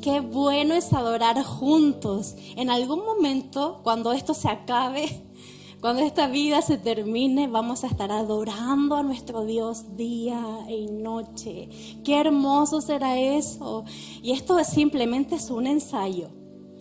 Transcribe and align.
Qué 0.00 0.20
bueno 0.20 0.74
es 0.74 0.94
adorar 0.94 1.42
juntos. 1.42 2.34
En 2.56 2.70
algún 2.70 3.04
momento, 3.04 3.80
cuando 3.82 4.12
esto 4.12 4.32
se 4.32 4.48
acabe, 4.48 5.22
cuando 5.80 6.02
esta 6.02 6.26
vida 6.26 6.62
se 6.62 6.78
termine, 6.78 7.48
vamos 7.48 7.84
a 7.84 7.88
estar 7.88 8.10
adorando 8.10 8.96
a 8.96 9.02
nuestro 9.02 9.44
Dios 9.44 9.96
día 9.96 10.40
y 10.70 10.86
noche. 10.86 11.68
Qué 12.02 12.18
hermoso 12.18 12.80
será 12.80 13.18
eso. 13.18 13.84
Y 14.22 14.32
esto 14.32 14.58
es 14.58 14.68
simplemente 14.68 15.34
es 15.34 15.50
un 15.50 15.66
ensayo. 15.66 16.39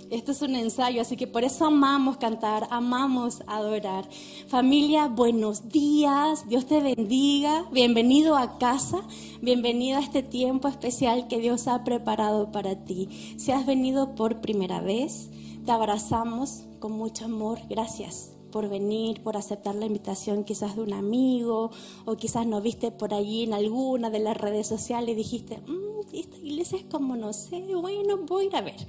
Esto 0.10 0.32
es 0.32 0.42
un 0.42 0.56
ensayo, 0.56 1.02
así 1.02 1.16
que 1.16 1.28
por 1.28 1.44
eso 1.44 1.66
amamos 1.66 2.18
cantar, 2.18 2.68
amamos 2.72 3.44
adorar. 3.46 4.10
Familia, 4.48 5.08
buenos 5.08 5.70
días, 5.70 6.50
Dios 6.50 6.66
te 6.66 6.82
bendiga, 6.82 7.68
bienvenido 7.72 8.36
a 8.36 8.58
casa, 8.58 9.04
bienvenido 9.40 10.00
a 10.00 10.02
este 10.02 10.24
tiempo 10.24 10.68
especial 10.68 11.28
que 11.28 11.38
Dios 11.38 11.68
ha 11.68 11.84
preparado 11.84 12.52
para 12.52 12.86
ti. 12.86 13.36
Si 13.38 13.52
has 13.52 13.68
venido 13.68 14.16
por 14.16 14.42
primera 14.42 14.82
vez, 14.82 15.30
te 15.64 15.72
abrazamos 15.72 16.64
con 16.80 16.94
mucho 16.94 17.26
amor, 17.26 17.60
gracias 17.70 18.32
por 18.52 18.68
venir, 18.68 19.22
por 19.22 19.38
aceptar 19.38 19.76
la 19.76 19.86
invitación 19.86 20.44
quizás 20.44 20.76
de 20.76 20.82
un 20.82 20.94
amigo 20.94 21.70
o 22.06 22.16
quizás 22.16 22.48
no 22.48 22.62
viste 22.62 22.90
por 22.90 23.14
allí 23.14 23.44
en 23.44 23.54
alguna 23.54 24.10
de 24.10 24.18
las 24.18 24.36
redes 24.36 24.66
sociales 24.66 25.12
y 25.12 25.16
dijiste, 25.16 25.62
mm, 25.68 26.16
esta 26.16 26.38
iglesia 26.38 26.80
es 26.80 26.86
como 26.86 27.16
no 27.16 27.32
sé, 27.32 27.62
bueno, 27.76 28.18
voy 28.26 28.50
a 28.54 28.62
ver. 28.62 28.88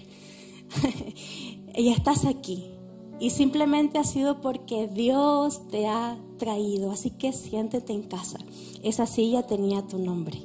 y 1.74 1.88
estás 1.88 2.24
aquí. 2.24 2.70
Y 3.18 3.30
simplemente 3.30 3.98
ha 3.98 4.04
sido 4.04 4.40
porque 4.40 4.88
Dios 4.88 5.68
te 5.68 5.86
ha 5.86 6.16
traído. 6.38 6.90
Así 6.90 7.10
que 7.10 7.32
siéntete 7.32 7.92
en 7.92 8.02
casa. 8.02 8.38
Esa 8.82 9.06
silla 9.06 9.46
tenía 9.46 9.86
tu 9.86 9.98
nombre. 9.98 10.38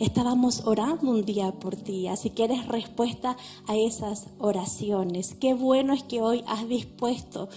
Estábamos 0.00 0.62
orando 0.64 1.10
un 1.10 1.24
día 1.24 1.52
por 1.52 1.76
ti, 1.76 2.08
así 2.08 2.30
que 2.30 2.44
eres 2.44 2.66
respuesta 2.68 3.36
a 3.66 3.76
esas 3.76 4.28
oraciones. 4.38 5.34
Qué 5.38 5.52
bueno 5.52 5.92
es 5.92 6.02
que 6.02 6.22
hoy 6.22 6.42
has 6.46 6.66
dispuesto 6.66 7.50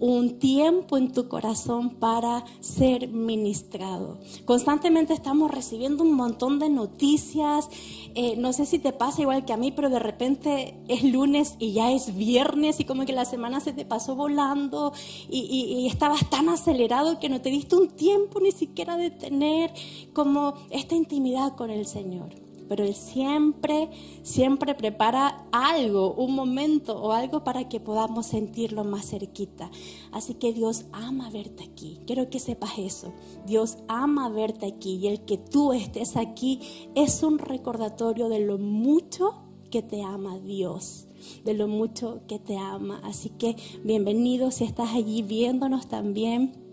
un 0.00 0.38
tiempo 0.38 0.96
en 0.98 1.12
tu 1.12 1.28
corazón 1.28 1.90
para 1.90 2.44
ser 2.60 3.08
ministrado. 3.08 4.18
Constantemente 4.44 5.12
estamos 5.12 5.50
recibiendo 5.50 6.04
un 6.04 6.12
montón 6.12 6.58
de 6.58 6.68
noticias. 6.68 7.68
Eh, 8.14 8.36
no 8.36 8.52
sé 8.52 8.66
si 8.66 8.78
te 8.78 8.92
pasa 8.92 9.22
igual 9.22 9.44
que 9.44 9.52
a 9.52 9.56
mí, 9.56 9.72
pero 9.72 9.90
de 9.90 9.98
repente 9.98 10.78
es 10.88 11.02
lunes 11.02 11.56
y 11.58 11.72
ya 11.72 11.92
es 11.92 12.14
viernes 12.16 12.80
y 12.80 12.84
como 12.84 13.04
que 13.04 13.12
la 13.12 13.24
semana 13.24 13.60
se 13.60 13.72
te 13.72 13.84
pasó 13.84 14.16
volando 14.16 14.92
y, 15.30 15.40
y 15.40 15.86
estabas 15.86 16.28
tan 16.30 16.48
acelerado 16.48 17.18
que 17.18 17.28
no 17.28 17.40
te 17.40 17.50
diste 17.50 17.76
un 17.76 17.88
tiempo 17.88 18.40
ni 18.40 18.52
siquiera 18.52 18.96
de 18.96 19.10
tener 19.10 19.72
como 20.12 20.54
esta 20.70 20.94
intimidad 20.94 21.54
con 21.56 21.70
el 21.70 21.86
Señor 21.86 22.45
pero 22.68 22.84
Él 22.84 22.94
siempre, 22.94 23.90
siempre 24.22 24.74
prepara 24.74 25.46
algo, 25.52 26.14
un 26.14 26.34
momento 26.34 27.00
o 27.00 27.12
algo 27.12 27.44
para 27.44 27.68
que 27.68 27.80
podamos 27.80 28.26
sentirlo 28.26 28.84
más 28.84 29.08
cerquita. 29.08 29.70
Así 30.12 30.34
que 30.34 30.52
Dios 30.52 30.86
ama 30.92 31.30
verte 31.30 31.64
aquí. 31.64 32.00
Quiero 32.06 32.30
que 32.30 32.38
sepas 32.38 32.78
eso. 32.78 33.12
Dios 33.46 33.78
ama 33.88 34.28
verte 34.28 34.66
aquí 34.66 34.96
y 34.96 35.08
el 35.08 35.24
que 35.24 35.38
tú 35.38 35.72
estés 35.72 36.16
aquí 36.16 36.60
es 36.94 37.22
un 37.22 37.38
recordatorio 37.38 38.28
de 38.28 38.40
lo 38.40 38.58
mucho 38.58 39.42
que 39.70 39.82
te 39.82 40.02
ama 40.02 40.38
Dios 40.38 41.06
de 41.44 41.54
lo 41.54 41.66
mucho 41.66 42.20
que 42.28 42.38
te 42.38 42.56
ama. 42.56 43.00
Así 43.02 43.30
que 43.30 43.56
bienvenido 43.82 44.50
si 44.50 44.64
estás 44.64 44.90
allí 44.94 45.22
viéndonos 45.22 45.88
también 45.88 46.65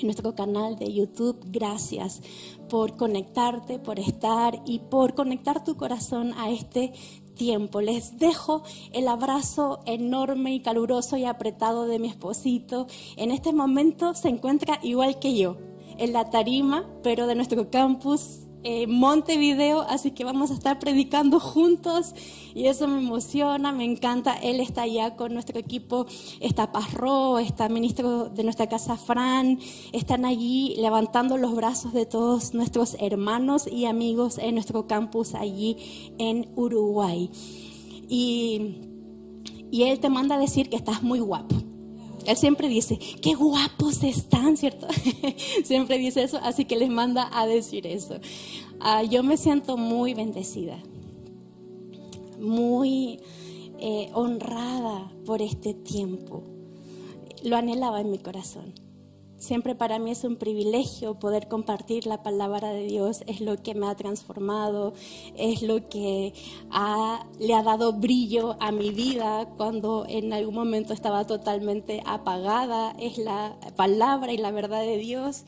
en 0.00 0.06
nuestro 0.06 0.34
canal 0.34 0.76
de 0.76 0.92
YouTube. 0.92 1.38
Gracias 1.46 2.22
por 2.68 2.96
conectarte, 2.96 3.78
por 3.78 3.98
estar 3.98 4.62
y 4.64 4.78
por 4.78 5.14
conectar 5.14 5.64
tu 5.64 5.76
corazón 5.76 6.32
a 6.36 6.50
este 6.50 6.92
tiempo. 7.34 7.80
Les 7.80 8.18
dejo 8.18 8.62
el 8.92 9.08
abrazo 9.08 9.80
enorme 9.86 10.54
y 10.54 10.60
caluroso 10.60 11.16
y 11.16 11.24
apretado 11.24 11.86
de 11.86 11.98
mi 11.98 12.08
esposito. 12.08 12.86
En 13.16 13.30
este 13.30 13.52
momento 13.52 14.14
se 14.14 14.28
encuentra 14.28 14.78
igual 14.82 15.18
que 15.18 15.36
yo, 15.36 15.56
en 15.98 16.12
la 16.12 16.30
tarima, 16.30 16.88
pero 17.02 17.26
de 17.26 17.34
nuestro 17.34 17.70
campus 17.70 18.41
eh, 18.64 18.86
Montevideo, 18.86 19.80
así 19.82 20.12
que 20.12 20.24
vamos 20.24 20.50
a 20.50 20.54
estar 20.54 20.78
predicando 20.78 21.40
juntos 21.40 22.14
y 22.54 22.66
eso 22.66 22.86
me 22.86 22.98
emociona, 22.98 23.72
me 23.72 23.84
encanta. 23.84 24.34
Él 24.34 24.60
está 24.60 24.82
allá 24.82 25.16
con 25.16 25.34
nuestro 25.34 25.58
equipo, 25.58 26.06
está 26.40 26.70
Parro, 26.70 27.38
está 27.38 27.68
ministro 27.68 28.28
de 28.28 28.44
nuestra 28.44 28.68
casa 28.68 28.96
Fran, 28.96 29.58
están 29.92 30.24
allí 30.24 30.76
levantando 30.78 31.38
los 31.38 31.54
brazos 31.54 31.92
de 31.92 32.06
todos 32.06 32.54
nuestros 32.54 32.96
hermanos 33.00 33.66
y 33.66 33.86
amigos 33.86 34.38
en 34.38 34.54
nuestro 34.54 34.86
campus 34.86 35.34
allí 35.34 36.14
en 36.18 36.50
Uruguay. 36.54 37.30
Y, 38.08 38.76
y 39.70 39.84
él 39.84 39.98
te 40.00 40.10
manda 40.10 40.36
a 40.36 40.38
decir 40.38 40.68
que 40.68 40.76
estás 40.76 41.02
muy 41.02 41.20
guapo. 41.20 41.61
Él 42.26 42.36
siempre 42.36 42.68
dice, 42.68 42.98
qué 43.20 43.34
guapos 43.34 44.02
están, 44.02 44.56
¿cierto? 44.56 44.86
siempre 45.64 45.98
dice 45.98 46.22
eso, 46.22 46.38
así 46.42 46.64
que 46.64 46.76
les 46.76 46.88
manda 46.88 47.30
a 47.32 47.46
decir 47.46 47.86
eso. 47.86 48.20
Ah, 48.80 49.02
yo 49.02 49.22
me 49.22 49.36
siento 49.36 49.76
muy 49.76 50.14
bendecida, 50.14 50.78
muy 52.38 53.20
eh, 53.78 54.10
honrada 54.14 55.12
por 55.24 55.42
este 55.42 55.74
tiempo. 55.74 56.42
Lo 57.42 57.56
anhelaba 57.56 58.00
en 58.00 58.10
mi 58.10 58.18
corazón. 58.18 58.72
Siempre 59.42 59.74
para 59.74 59.98
mí 59.98 60.12
es 60.12 60.22
un 60.22 60.36
privilegio 60.36 61.18
poder 61.18 61.48
compartir 61.48 62.06
la 62.06 62.22
palabra 62.22 62.72
de 62.72 62.86
Dios, 62.86 63.24
es 63.26 63.40
lo 63.40 63.60
que 63.60 63.74
me 63.74 63.88
ha 63.88 63.96
transformado, 63.96 64.94
es 65.36 65.62
lo 65.62 65.88
que 65.88 66.32
le 67.40 67.52
ha 67.52 67.62
dado 67.64 67.92
brillo 67.92 68.54
a 68.60 68.70
mi 68.70 68.90
vida 68.90 69.48
cuando 69.56 70.06
en 70.08 70.32
algún 70.32 70.54
momento 70.54 70.92
estaba 70.92 71.26
totalmente 71.26 72.04
apagada, 72.06 72.94
es 73.00 73.18
la 73.18 73.56
palabra 73.74 74.32
y 74.32 74.38
la 74.38 74.52
verdad 74.52 74.82
de 74.82 74.98
Dios 74.98 75.44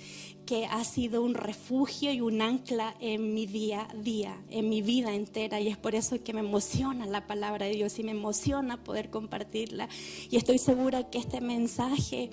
que 0.47 0.67
ha 0.67 0.85
sido 0.85 1.23
un 1.23 1.35
refugio 1.35 2.13
y 2.13 2.21
un 2.21 2.43
ancla 2.43 2.95
en 3.01 3.35
mi 3.35 3.47
día 3.47 3.89
a 3.91 3.95
día, 3.95 4.41
en 4.51 4.69
mi 4.69 4.83
vida 4.83 5.15
entera. 5.15 5.61
Y 5.61 5.69
es 5.69 5.77
por 5.77 5.95
eso 5.95 6.23
que 6.23 6.33
me 6.33 6.41
emociona 6.41 7.07
la 7.07 7.27
palabra 7.27 7.67
de 7.67 7.73
Dios 7.73 7.99
y 7.99 8.03
me 8.03 8.13
emociona 8.13 8.83
poder 8.83 9.11
compartirla. 9.11 9.89
Y 10.31 10.37
estoy 10.37 10.59
segura 10.59 11.11
que 11.11 11.19
este 11.19 11.41
mensaje 11.41 12.31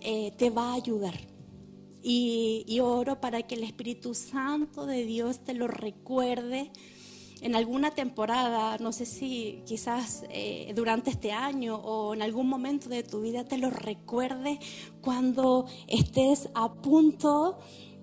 eh, 0.00 0.32
te 0.36 0.50
va 0.50 0.72
a 0.72 0.74
ayudar. 0.74 1.14
Y, 2.02 2.64
y 2.66 2.80
oro 2.80 3.20
para 3.20 3.42
que 3.42 3.56
el 3.56 3.64
Espíritu 3.64 4.14
Santo 4.14 4.86
de 4.86 5.04
Dios 5.04 5.40
te 5.40 5.52
lo 5.52 5.68
recuerde 5.68 6.70
en 7.40 7.54
alguna 7.54 7.90
temporada, 7.90 8.76
no 8.78 8.92
sé 8.92 9.06
si 9.06 9.62
quizás 9.66 10.24
eh, 10.30 10.72
durante 10.74 11.10
este 11.10 11.32
año 11.32 11.76
o 11.76 12.14
en 12.14 12.22
algún 12.22 12.48
momento 12.48 12.88
de 12.88 13.02
tu 13.02 13.20
vida 13.22 13.44
te 13.44 13.58
lo 13.58 13.70
recuerde 13.70 14.58
cuando 15.00 15.66
estés 15.86 16.48
a 16.54 16.72
punto 16.72 17.58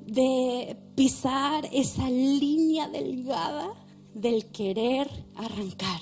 de 0.06 0.78
pisar 0.96 1.68
esa 1.72 2.10
línea 2.10 2.88
delgada 2.88 3.70
del 4.14 4.46
querer 4.48 5.10
arrancar. 5.36 6.00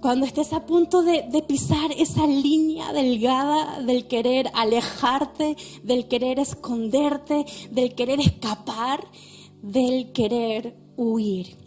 Cuando 0.00 0.24
estés 0.24 0.54
a 0.54 0.64
punto 0.64 1.02
de 1.02 1.44
pisar 1.46 1.92
esa 1.92 2.26
línea 2.26 2.90
delgada 2.94 3.82
del 3.82 4.08
querer 4.08 4.50
alejarte, 4.54 5.56
del 5.82 6.08
querer 6.08 6.38
esconderte, 6.38 7.44
del 7.70 7.94
querer 7.94 8.18
escapar, 8.18 9.06
del 9.62 10.12
querer 10.12 10.74
huir. 10.96 11.59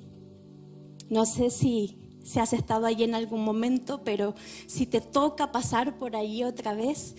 No 1.09 1.25
sé 1.25 1.49
si, 1.49 1.97
si 2.23 2.39
has 2.39 2.53
estado 2.53 2.85
allí 2.85 3.03
en 3.03 3.15
algún 3.15 3.43
momento, 3.43 4.01
pero 4.03 4.35
si 4.67 4.85
te 4.85 5.01
toca 5.01 5.51
pasar 5.51 5.97
por 5.97 6.15
allí 6.15 6.43
otra 6.43 6.73
vez, 6.73 7.15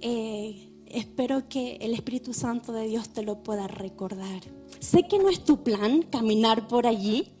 eh, 0.00 0.70
espero 0.86 1.48
que 1.48 1.76
el 1.80 1.94
Espíritu 1.94 2.32
Santo 2.32 2.72
de 2.72 2.86
Dios 2.86 3.10
te 3.10 3.22
lo 3.22 3.42
pueda 3.42 3.66
recordar. 3.66 4.42
Sé 4.80 5.06
que 5.06 5.18
no 5.18 5.28
es 5.28 5.44
tu 5.44 5.62
plan 5.62 6.02
caminar 6.02 6.68
por 6.68 6.86
allí. 6.86 7.32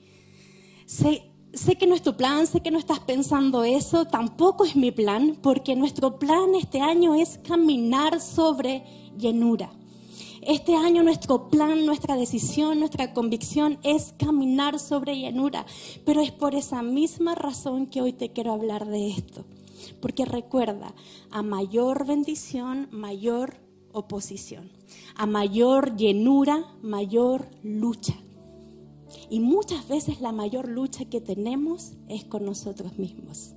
Sé, 0.86 1.30
sé 1.52 1.76
que 1.76 1.86
no 1.86 1.94
es 1.94 2.02
tu 2.02 2.16
plan, 2.16 2.46
sé 2.46 2.60
que 2.60 2.70
no 2.70 2.78
estás 2.78 3.00
pensando 3.00 3.64
eso. 3.64 4.04
Tampoco 4.04 4.64
es 4.64 4.76
mi 4.76 4.90
plan, 4.90 5.36
porque 5.42 5.76
nuestro 5.76 6.18
plan 6.18 6.54
este 6.54 6.80
año 6.80 7.14
es 7.14 7.38
caminar 7.38 8.20
sobre 8.20 8.84
llenura. 9.16 9.72
Este 10.42 10.74
año 10.74 11.02
nuestro 11.02 11.50
plan, 11.50 11.84
nuestra 11.84 12.16
decisión, 12.16 12.78
nuestra 12.78 13.12
convicción 13.12 13.78
es 13.82 14.14
caminar 14.16 14.78
sobre 14.78 15.20
llanura. 15.20 15.66
Pero 16.06 16.22
es 16.22 16.32
por 16.32 16.54
esa 16.54 16.82
misma 16.82 17.34
razón 17.34 17.86
que 17.86 18.00
hoy 18.00 18.14
te 18.14 18.30
quiero 18.30 18.52
hablar 18.52 18.86
de 18.86 19.08
esto. 19.10 19.44
Porque 20.00 20.24
recuerda, 20.24 20.94
a 21.30 21.42
mayor 21.42 22.06
bendición, 22.06 22.88
mayor 22.90 23.56
oposición. 23.92 24.70
A 25.14 25.26
mayor 25.26 25.96
llenura, 25.96 26.64
mayor 26.80 27.48
lucha. 27.62 28.14
Y 29.28 29.40
muchas 29.40 29.88
veces 29.88 30.22
la 30.22 30.32
mayor 30.32 30.68
lucha 30.68 31.04
que 31.04 31.20
tenemos 31.20 31.92
es 32.08 32.24
con 32.24 32.46
nosotros 32.46 32.96
mismos 32.98 33.54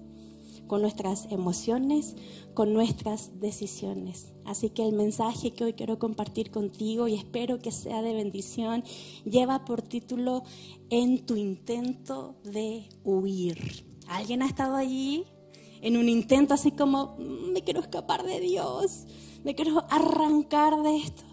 con 0.68 0.82
nuestras 0.82 1.28
emociones, 1.32 2.16
con 2.54 2.74
nuestras 2.74 3.40
decisiones. 3.40 4.34
Así 4.46 4.70
que 4.70 4.86
el 4.86 4.94
mensaje 4.94 5.52
que 5.52 5.66
hoy 5.66 5.74
quiero 5.74 6.00
compartir 6.00 6.52
contigo 6.52 7.08
y 7.08 7.16
espero 7.16 7.60
que 7.60 7.72
sea 7.72 8.02
de 8.02 8.14
bendición 8.14 8.84
lleva 9.26 9.66
por 9.66 9.82
título 9.82 10.44
En 10.90 11.26
tu 11.26 11.36
intento 11.36 12.36
de 12.44 12.90
huir. 13.04 13.86
¿Alguien 14.08 14.42
ha 14.42 14.48
estado 14.48 14.76
allí 14.76 15.26
en 15.82 15.98
un 15.98 16.10
intento 16.10 16.54
así 16.54 16.72
como, 16.72 17.16
mm, 17.18 17.52
me 17.52 17.64
quiero 17.64 17.82
escapar 17.82 18.24
de 18.24 18.40
Dios, 18.40 19.06
me 19.44 19.56
quiero 19.56 19.86
arrancar 19.90 20.82
de 20.82 20.98
esto? 20.98 21.24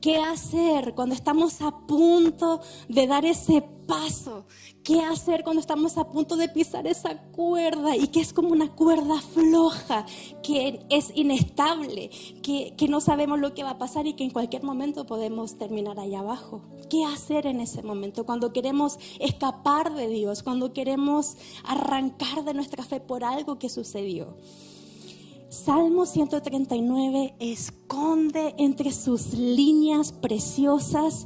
¿Qué 0.00 0.16
hacer 0.16 0.94
cuando 0.94 1.14
estamos 1.14 1.60
a 1.60 1.86
punto 1.86 2.60
de 2.88 3.06
dar 3.08 3.24
ese 3.24 3.64
paso? 3.88 4.44
¿Qué 4.84 5.00
hacer 5.00 5.42
cuando 5.42 5.60
estamos 5.60 5.96
a 5.96 6.08
punto 6.08 6.36
de 6.36 6.48
pisar 6.48 6.86
esa 6.86 7.16
cuerda 7.32 7.96
y 7.96 8.08
que 8.08 8.20
es 8.20 8.32
como 8.32 8.50
una 8.50 8.70
cuerda 8.70 9.20
floja, 9.20 10.04
que 10.42 10.86
es 10.90 11.10
inestable, 11.14 12.10
que, 12.42 12.74
que 12.76 12.86
no 12.86 13.00
sabemos 13.00 13.40
lo 13.40 13.54
que 13.54 13.64
va 13.64 13.70
a 13.70 13.78
pasar 13.78 14.06
y 14.06 14.12
que 14.12 14.24
en 14.24 14.30
cualquier 14.30 14.62
momento 14.62 15.06
podemos 15.06 15.56
terminar 15.56 15.98
allá 15.98 16.20
abajo? 16.20 16.60
¿Qué 16.90 17.04
hacer 17.04 17.46
en 17.46 17.60
ese 17.60 17.82
momento 17.82 18.24
cuando 18.24 18.52
queremos 18.52 18.98
escapar 19.18 19.94
de 19.94 20.06
Dios, 20.08 20.42
cuando 20.42 20.72
queremos 20.72 21.36
arrancar 21.64 22.44
de 22.44 22.54
nuestra 22.54 22.84
fe 22.84 23.00
por 23.00 23.24
algo 23.24 23.58
que 23.58 23.70
sucedió? 23.70 24.36
Salmo 25.48 26.04
139 26.04 27.34
esconde 27.38 28.54
entre 28.58 28.92
sus 28.92 29.32
líneas 29.32 30.12
preciosas 30.12 31.24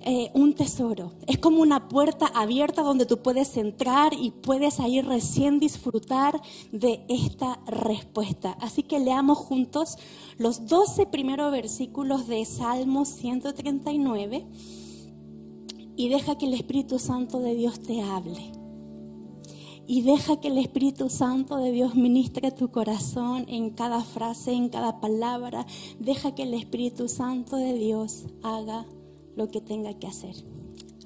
eh, 0.00 0.30
un 0.34 0.54
tesoro. 0.54 1.12
Es 1.26 1.38
como 1.38 1.60
una 1.60 1.88
puerta 1.88 2.26
abierta 2.26 2.82
donde 2.82 3.06
tú 3.06 3.18
puedes 3.18 3.56
entrar 3.56 4.12
y 4.14 4.30
puedes 4.30 4.80
ahí 4.80 5.00
recién 5.00 5.58
disfrutar 5.58 6.40
de 6.72 7.04
esta 7.08 7.60
respuesta. 7.66 8.56
Así 8.60 8.82
que 8.82 9.00
leamos 9.00 9.38
juntos 9.38 9.96
los 10.36 10.66
12 10.66 11.06
primeros 11.06 11.50
versículos 11.50 12.26
de 12.28 12.44
Salmo 12.44 13.04
139 13.04 14.46
y 15.96 16.08
deja 16.08 16.38
que 16.38 16.46
el 16.46 16.54
Espíritu 16.54 16.98
Santo 16.98 17.40
de 17.40 17.54
Dios 17.54 17.80
te 17.80 18.00
hable 18.02 18.52
y 19.88 20.02
deja 20.02 20.38
que 20.38 20.48
el 20.48 20.58
Espíritu 20.58 21.08
Santo 21.08 21.56
de 21.56 21.72
Dios 21.72 21.94
ministre 21.94 22.52
tu 22.52 22.70
corazón 22.70 23.46
en 23.48 23.70
cada 23.70 24.04
frase, 24.04 24.52
en 24.52 24.68
cada 24.68 25.00
palabra. 25.00 25.64
Deja 25.98 26.34
que 26.34 26.42
el 26.42 26.52
Espíritu 26.52 27.08
Santo 27.08 27.56
de 27.56 27.72
Dios 27.72 28.26
haga 28.42 28.84
lo 29.38 29.48
que 29.48 29.60
tenga 29.60 29.94
que 29.94 30.08
hacer. 30.08 30.34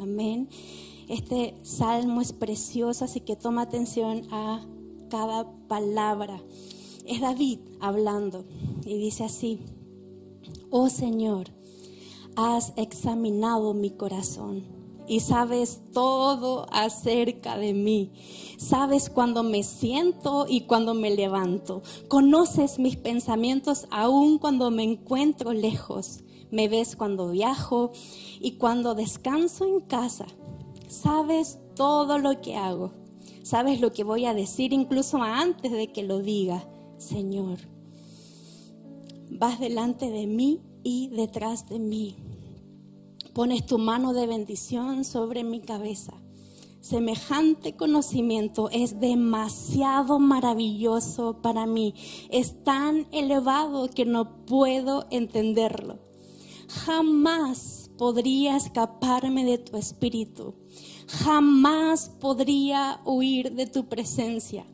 Amén. 0.01 0.49
Este 1.09 1.55
salmo 1.63 2.23
es 2.23 2.33
precioso, 2.33 3.05
así 3.05 3.21
que 3.21 3.37
toma 3.37 3.63
atención 3.63 4.23
a 4.31 4.67
cada 5.11 5.49
palabra. 5.69 6.43
Es 7.07 7.21
David 7.21 7.59
hablando 7.81 8.47
y 8.87 8.97
dice 8.97 9.25
así, 9.25 9.61
oh 10.71 10.89
Señor, 10.89 11.49
has 12.35 12.73
examinado 12.77 13.75
mi 13.75 13.91
corazón 13.91 14.65
y 15.07 15.21
sabes 15.21 15.83
todo 15.93 16.67
acerca 16.73 17.59
de 17.59 17.75
mí. 17.75 18.13
Sabes 18.57 19.11
cuando 19.11 19.43
me 19.43 19.63
siento 19.63 20.47
y 20.49 20.63
cuando 20.63 20.95
me 20.95 21.15
levanto. 21.15 21.83
Conoces 22.09 22.79
mis 22.79 22.97
pensamientos 22.97 23.87
aún 23.91 24.39
cuando 24.39 24.71
me 24.71 24.85
encuentro 24.85 25.53
lejos. 25.53 26.21
Me 26.53 26.69
ves 26.69 26.95
cuando 26.95 27.31
viajo 27.31 27.91
y 28.41 28.53
cuando 28.53 28.95
descanso 28.95 29.67
en 29.67 29.81
casa. 29.81 30.27
Sabes 30.87 31.59
todo 31.75 32.19
lo 32.19 32.41
que 32.41 32.57
hago. 32.57 32.93
Sabes 33.43 33.81
lo 33.81 33.93
que 33.93 34.05
voy 34.05 34.27
a 34.27 34.35
decir 34.35 34.73
incluso 34.73 35.21
antes 35.23 35.73
de 35.73 35.91
que 35.91 36.03
lo 36.03 36.21
diga. 36.21 36.69
Señor, 36.99 37.59
vas 39.31 39.59
delante 39.59 40.11
de 40.11 40.29
mí 40.29 40.61
y 40.85 41.09
detrás 41.09 41.69
de 41.69 41.79
mí 41.79 42.17
pones 43.33 43.65
tu 43.65 43.79
mano 43.79 44.13
de 44.13 44.27
bendición 44.27 45.05
sobre 45.05 45.45
mi 45.45 45.61
cabeza. 45.61 46.13
Semejante 46.81 47.77
conocimiento 47.77 48.69
es 48.71 49.01
demasiado 49.01 50.19
maravilloso 50.19 51.41
para 51.41 51.65
mí. 51.65 51.95
Es 52.29 52.63
tan 52.65 53.07
elevado 53.13 53.89
que 53.89 54.05
no 54.05 54.45
puedo 54.45 55.07
entenderlo. 55.11 56.12
Jamás 56.85 57.91
podría 57.99 58.57
escaparme 58.57 59.45
de 59.45 59.59
tu 59.59 59.77
espíritu. 59.77 60.55
Jamás 61.07 62.09
podría 62.21 63.01
huir 63.05 63.53
de 63.53 63.67
tu 63.67 63.89
presencia. 63.89 64.67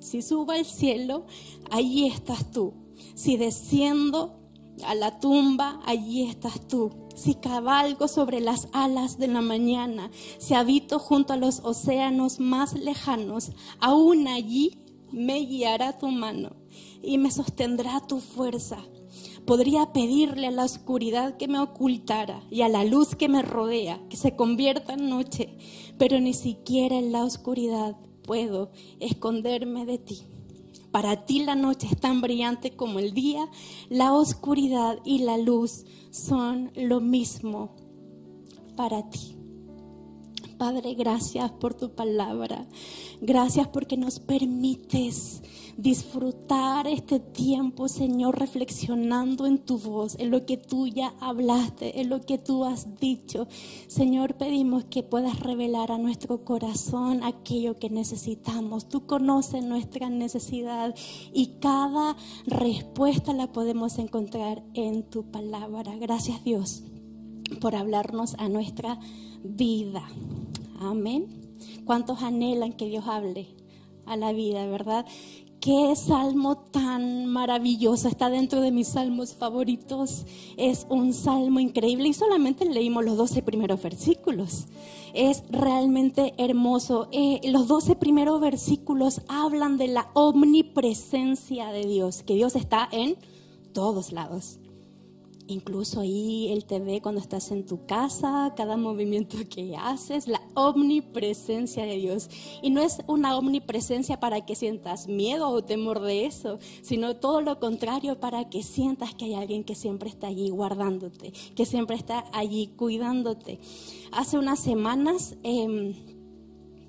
Si 0.00 0.20
subo 0.22 0.52
al 0.52 0.64
cielo, 0.64 1.26
allí 1.70 2.06
estás 2.06 2.50
tú. 2.50 2.74
Si 3.14 3.36
desciendo 3.36 4.38
a 4.84 4.94
la 4.94 5.20
tumba, 5.20 5.80
allí 5.84 6.24
estás 6.24 6.66
tú 6.66 6.90
si 7.14 7.34
cabalgo 7.34 8.08
sobre 8.08 8.40
las 8.40 8.68
alas 8.72 9.18
de 9.18 9.28
la 9.28 9.40
mañana, 9.42 10.10
si 10.38 10.54
habito 10.54 10.98
junto 10.98 11.32
a 11.32 11.36
los 11.36 11.60
océanos 11.60 12.40
más 12.40 12.74
lejanos, 12.74 13.52
aún 13.80 14.28
allí 14.28 14.78
me 15.10 15.40
guiará 15.40 15.98
tu 15.98 16.08
mano 16.08 16.56
y 17.02 17.18
me 17.18 17.30
sostendrá 17.30 18.00
tu 18.06 18.20
fuerza. 18.20 18.78
Podría 19.46 19.92
pedirle 19.92 20.46
a 20.46 20.52
la 20.52 20.64
oscuridad 20.64 21.36
que 21.36 21.48
me 21.48 21.58
ocultara 21.58 22.42
y 22.50 22.62
a 22.62 22.68
la 22.68 22.84
luz 22.84 23.16
que 23.16 23.28
me 23.28 23.42
rodea 23.42 24.00
que 24.08 24.16
se 24.16 24.36
convierta 24.36 24.94
en 24.94 25.08
noche, 25.08 25.56
pero 25.98 26.20
ni 26.20 26.32
siquiera 26.32 26.96
en 26.96 27.12
la 27.12 27.24
oscuridad 27.24 27.96
puedo 28.22 28.70
esconderme 29.00 29.84
de 29.84 29.98
ti. 29.98 30.22
Para 30.92 31.24
ti 31.24 31.42
la 31.42 31.54
noche 31.54 31.88
es 31.90 31.98
tan 31.98 32.20
brillante 32.20 32.76
como 32.76 32.98
el 32.98 33.14
día, 33.14 33.48
la 33.88 34.12
oscuridad 34.12 34.98
y 35.04 35.20
la 35.20 35.38
luz 35.38 35.86
son 36.10 36.70
lo 36.76 37.00
mismo 37.00 37.74
para 38.76 39.08
ti. 39.08 39.36
Padre, 40.58 40.94
gracias 40.94 41.50
por 41.50 41.74
tu 41.74 41.94
palabra. 41.94 42.68
Gracias 43.20 43.66
porque 43.68 43.96
nos 43.96 44.20
permites 44.20 45.42
disfrutar 45.76 46.86
este 46.86 47.20
tiempo, 47.20 47.88
Señor, 47.88 48.38
reflexionando 48.38 49.46
en 49.46 49.58
tu 49.58 49.78
voz, 49.78 50.16
en 50.18 50.30
lo 50.30 50.44
que 50.46 50.56
tú 50.56 50.86
ya 50.86 51.14
hablaste, 51.20 52.00
en 52.00 52.08
lo 52.08 52.20
que 52.20 52.38
tú 52.38 52.64
has 52.64 52.98
dicho. 52.98 53.46
Señor, 53.86 54.34
pedimos 54.34 54.84
que 54.84 55.02
puedas 55.02 55.40
revelar 55.40 55.92
a 55.92 55.98
nuestro 55.98 56.44
corazón 56.44 57.22
aquello 57.22 57.78
que 57.78 57.90
necesitamos. 57.90 58.88
Tú 58.88 59.06
conoces 59.06 59.64
nuestra 59.64 60.10
necesidad 60.10 60.94
y 61.32 61.58
cada 61.60 62.16
respuesta 62.46 63.32
la 63.32 63.52
podemos 63.52 63.98
encontrar 63.98 64.62
en 64.74 65.02
tu 65.02 65.24
palabra. 65.30 65.96
Gracias 65.96 66.44
Dios 66.44 66.82
por 67.60 67.74
hablarnos 67.74 68.34
a 68.38 68.48
nuestra 68.48 68.98
vida. 69.42 70.02
Amén. 70.80 71.28
¿Cuántos 71.84 72.22
anhelan 72.22 72.72
que 72.72 72.86
Dios 72.86 73.06
hable 73.06 73.48
a 74.06 74.16
la 74.16 74.32
vida, 74.32 74.66
verdad? 74.66 75.06
Qué 75.62 75.94
salmo 75.94 76.56
tan 76.56 77.26
maravilloso, 77.26 78.08
está 78.08 78.28
dentro 78.28 78.60
de 78.60 78.72
mis 78.72 78.88
salmos 78.88 79.32
favoritos. 79.32 80.26
Es 80.56 80.88
un 80.88 81.12
salmo 81.12 81.60
increíble 81.60 82.08
y 82.08 82.14
solamente 82.14 82.64
leímos 82.64 83.04
los 83.04 83.16
12 83.16 83.42
primeros 83.42 83.80
versículos. 83.80 84.66
Es 85.14 85.44
realmente 85.50 86.34
hermoso. 86.36 87.06
Eh, 87.12 87.40
los 87.44 87.68
12 87.68 87.94
primeros 87.94 88.40
versículos 88.40 89.20
hablan 89.28 89.76
de 89.76 89.86
la 89.86 90.10
omnipresencia 90.14 91.68
de 91.68 91.86
Dios, 91.86 92.24
que 92.24 92.34
Dios 92.34 92.56
está 92.56 92.88
en 92.90 93.14
todos 93.72 94.10
lados. 94.10 94.58
Incluso 95.48 96.00
ahí 96.00 96.52
Él 96.52 96.64
te 96.64 96.78
ve 96.78 97.00
cuando 97.00 97.20
estás 97.20 97.50
en 97.50 97.66
tu 97.66 97.84
casa, 97.86 98.52
cada 98.56 98.76
movimiento 98.76 99.36
que 99.50 99.76
haces, 99.76 100.28
la 100.28 100.40
omnipresencia 100.54 101.84
de 101.84 101.96
Dios. 101.96 102.28
Y 102.62 102.70
no 102.70 102.80
es 102.80 102.98
una 103.06 103.36
omnipresencia 103.36 104.20
para 104.20 104.44
que 104.44 104.54
sientas 104.54 105.08
miedo 105.08 105.48
o 105.48 105.62
temor 105.62 106.00
de 106.00 106.26
eso, 106.26 106.58
sino 106.82 107.16
todo 107.16 107.40
lo 107.40 107.58
contrario 107.58 108.20
para 108.20 108.48
que 108.48 108.62
sientas 108.62 109.14
que 109.14 109.26
hay 109.26 109.34
alguien 109.34 109.64
que 109.64 109.74
siempre 109.74 110.08
está 110.08 110.28
allí 110.28 110.50
guardándote, 110.50 111.32
que 111.54 111.66
siempre 111.66 111.96
está 111.96 112.24
allí 112.32 112.68
cuidándote. 112.76 113.58
Hace 114.12 114.38
unas 114.38 114.60
semanas... 114.60 115.36
Em, 115.42 115.94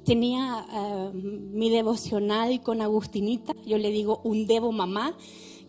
tenía 0.04 0.66
em, 0.74 1.52
mi 1.54 1.70
devocional 1.70 2.62
con 2.62 2.82
Agustinita, 2.82 3.54
yo 3.66 3.78
le 3.78 3.90
digo 3.90 4.22
un 4.24 4.46
devo 4.46 4.72
mamá, 4.72 5.16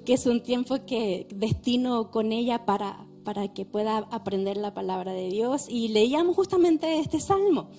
que 0.04 0.14
es 0.14 0.26
un 0.26 0.42
tiempo 0.42 0.76
que 0.86 1.26
destino 1.34 2.10
con 2.10 2.32
ella 2.32 2.64
para, 2.64 3.06
para 3.24 3.52
que 3.52 3.64
pueda 3.64 3.98
aprender 4.10 4.56
la 4.56 4.74
palabra 4.74 5.12
de 5.12 5.28
Dios. 5.30 5.66
Y 5.68 5.88
leíamos 5.88 6.36
justamente 6.36 6.98
este 6.98 7.20
salmo, 7.20 7.70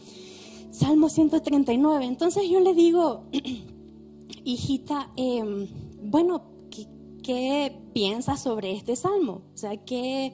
Salmo 0.71 1.09
139. 1.09 2.05
Entonces 2.05 2.49
yo 2.49 2.59
le 2.59 2.73
digo, 2.73 3.23
hijita, 4.43 5.11
em, 5.15 5.67
bueno, 6.03 6.43
¿qué, 7.23 7.81
piensas 7.93 8.43
sobre 8.43 8.73
este 8.73 8.95
salmo? 8.97 9.41
O 9.53 9.57
sea, 9.57 9.77
¿qué, 9.77 10.33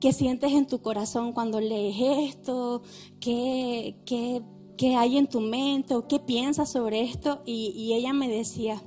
¿qué, 0.00 0.12
sientes 0.12 0.52
en 0.52 0.66
tu 0.66 0.82
corazón 0.82 1.32
cuando 1.32 1.58
lees 1.58 1.96
esto? 2.28 2.82
¿Qué, 3.20 3.96
qué, 4.04 4.42
qué 4.76 4.96
hay 4.96 5.16
en 5.16 5.26
tu 5.26 5.40
mente? 5.40 5.94
¿O 5.94 6.06
qué 6.06 6.18
piensas 6.18 6.70
sobre 6.70 7.02
esto? 7.02 7.40
Y 7.46 7.94
ella 7.94 8.12
me 8.12 8.28
decía, 8.28 8.82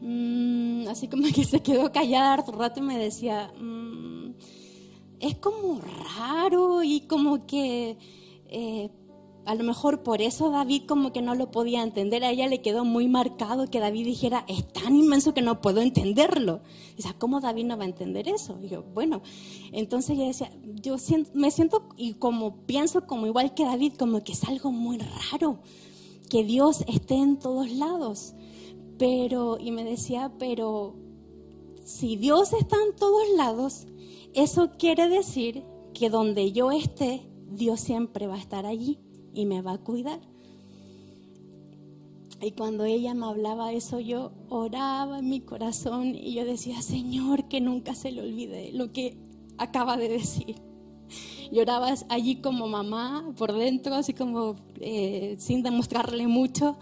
Mm, 0.00 0.88
así 0.88 1.08
como 1.08 1.24
que 1.34 1.44
se 1.44 1.60
quedó 1.60 1.92
callada 1.92 2.34
harto 2.34 2.52
rato 2.52 2.80
y 2.80 2.82
me 2.82 2.98
decía, 2.98 3.52
mm, 3.60 4.34
es 5.20 5.36
como 5.36 5.80
raro 6.16 6.82
y 6.82 7.02
como 7.02 7.46
que, 7.46 7.98
eh, 8.48 8.90
a 9.46 9.54
lo 9.54 9.64
mejor 9.64 10.02
por 10.02 10.22
eso 10.22 10.50
David 10.50 10.84
como 10.86 11.12
que 11.12 11.22
no 11.22 11.34
lo 11.34 11.50
podía 11.50 11.82
entender. 11.82 12.24
A 12.24 12.30
ella 12.30 12.46
le 12.46 12.62
quedó 12.62 12.84
muy 12.84 13.08
marcado 13.08 13.66
que 13.66 13.80
David 13.80 14.04
dijera, 14.04 14.44
es 14.48 14.70
tan 14.72 14.96
inmenso 14.96 15.34
que 15.34 15.42
no 15.42 15.60
puedo 15.60 15.80
entenderlo. 15.80 16.60
O 16.98 17.18
¿cómo 17.18 17.40
David 17.40 17.64
no 17.64 17.76
va 17.76 17.84
a 17.84 17.88
entender 17.88 18.28
eso? 18.28 18.58
Y 18.62 18.68
yo, 18.68 18.82
bueno, 18.82 19.22
entonces 19.72 20.10
ella 20.10 20.26
decía, 20.26 20.50
yo 20.62 20.96
me 21.34 21.50
siento 21.50 21.88
y 21.96 22.14
como 22.14 22.64
pienso 22.66 23.06
como 23.06 23.26
igual 23.26 23.54
que 23.54 23.64
David, 23.64 23.94
como 23.98 24.22
que 24.22 24.32
es 24.32 24.44
algo 24.44 24.72
muy 24.72 24.98
raro, 24.98 25.58
que 26.28 26.44
Dios 26.44 26.84
esté 26.86 27.14
en 27.16 27.38
todos 27.38 27.70
lados. 27.70 28.34
Pero, 29.00 29.56
y 29.58 29.70
me 29.70 29.82
decía, 29.82 30.30
pero 30.38 30.94
si 31.84 32.16
Dios 32.16 32.52
está 32.52 32.76
en 32.86 32.94
todos 32.94 33.30
lados, 33.34 33.86
eso 34.34 34.72
quiere 34.78 35.08
decir 35.08 35.64
que 35.94 36.10
donde 36.10 36.52
yo 36.52 36.70
esté, 36.70 37.22
Dios 37.50 37.80
siempre 37.80 38.26
va 38.26 38.34
a 38.34 38.38
estar 38.38 38.66
allí 38.66 38.98
y 39.32 39.46
me 39.46 39.62
va 39.62 39.72
a 39.72 39.78
cuidar. 39.78 40.20
Y 42.42 42.50
cuando 42.50 42.84
ella 42.84 43.14
me 43.14 43.24
hablaba 43.24 43.72
eso, 43.72 44.00
yo 44.00 44.32
oraba 44.50 45.20
en 45.20 45.30
mi 45.30 45.40
corazón 45.40 46.14
y 46.14 46.34
yo 46.34 46.44
decía, 46.44 46.82
Señor, 46.82 47.48
que 47.48 47.62
nunca 47.62 47.94
se 47.94 48.12
le 48.12 48.20
olvide 48.20 48.70
lo 48.74 48.92
que 48.92 49.16
acaba 49.56 49.96
de 49.96 50.10
decir. 50.10 50.56
Lloraba 51.50 51.94
allí 52.10 52.36
como 52.36 52.68
mamá, 52.68 53.32
por 53.38 53.54
dentro, 53.54 53.94
así 53.94 54.12
como 54.12 54.56
eh, 54.78 55.36
sin 55.38 55.62
demostrarle 55.62 56.26
mucho. 56.26 56.76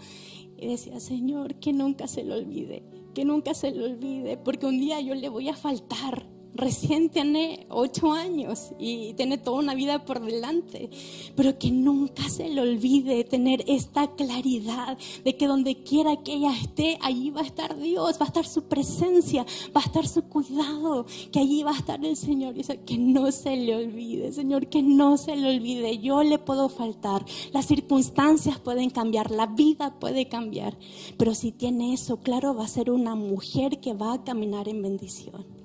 Y 0.61 0.67
decía, 0.67 0.99
Señor, 0.99 1.55
que 1.55 1.71
nunca 1.73 2.07
se 2.07 2.23
le 2.23 2.33
olvide, 2.33 2.83
que 3.13 3.23
nunca 3.23 3.53
se 3.53 3.71
le 3.71 3.85
olvide, 3.85 4.37
porque 4.37 4.65
un 4.65 4.79
día 4.79 4.99
yo 4.99 5.15
le 5.15 5.29
voy 5.29 5.47
a 5.49 5.55
faltar 5.55 6.27
recién 6.53 7.09
tiene 7.09 7.65
ocho 7.69 8.11
años 8.11 8.71
y 8.79 9.13
tiene 9.13 9.37
toda 9.37 9.59
una 9.59 9.75
vida 9.75 10.03
por 10.05 10.23
delante, 10.23 10.89
pero 11.35 11.57
que 11.57 11.71
nunca 11.71 12.27
se 12.29 12.49
le 12.49 12.61
olvide 12.61 13.23
tener 13.23 13.63
esta 13.67 14.15
claridad 14.15 14.97
de 15.23 15.37
que 15.37 15.47
donde 15.47 15.83
quiera 15.83 16.17
que 16.17 16.33
ella 16.33 16.53
esté, 16.55 16.97
allí 17.01 17.29
va 17.29 17.41
a 17.41 17.45
estar 17.45 17.77
Dios, 17.77 18.19
va 18.19 18.25
a 18.25 18.27
estar 18.27 18.45
su 18.45 18.63
presencia, 18.63 19.45
va 19.75 19.81
a 19.81 19.85
estar 19.85 20.07
su 20.07 20.23
cuidado, 20.23 21.05
que 21.31 21.39
allí 21.39 21.63
va 21.63 21.71
a 21.71 21.77
estar 21.77 22.03
el 22.03 22.15
Señor. 22.15 22.57
Y 22.57 22.63
que 22.85 22.97
no 22.97 23.31
se 23.31 23.55
le 23.55 23.75
olvide, 23.75 24.31
Señor, 24.31 24.67
que 24.67 24.81
no 24.81 25.17
se 25.17 25.35
le 25.35 25.49
olvide, 25.49 25.97
yo 25.99 26.23
le 26.23 26.39
puedo 26.39 26.69
faltar, 26.69 27.25
las 27.51 27.65
circunstancias 27.65 28.59
pueden 28.59 28.89
cambiar, 28.89 29.31
la 29.31 29.47
vida 29.47 29.99
puede 29.99 30.27
cambiar, 30.27 30.77
pero 31.17 31.33
si 31.33 31.51
tiene 31.51 31.93
eso, 31.93 32.17
claro, 32.17 32.55
va 32.55 32.65
a 32.65 32.67
ser 32.67 32.91
una 32.91 33.15
mujer 33.15 33.79
que 33.79 33.93
va 33.93 34.13
a 34.13 34.23
caminar 34.23 34.67
en 34.67 34.81
bendición. 34.81 35.58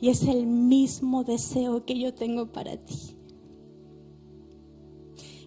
Y 0.00 0.10
es 0.10 0.22
el 0.24 0.46
mismo 0.46 1.24
deseo 1.24 1.84
que 1.84 1.98
yo 1.98 2.12
tengo 2.14 2.46
para 2.46 2.76
ti 2.76 3.13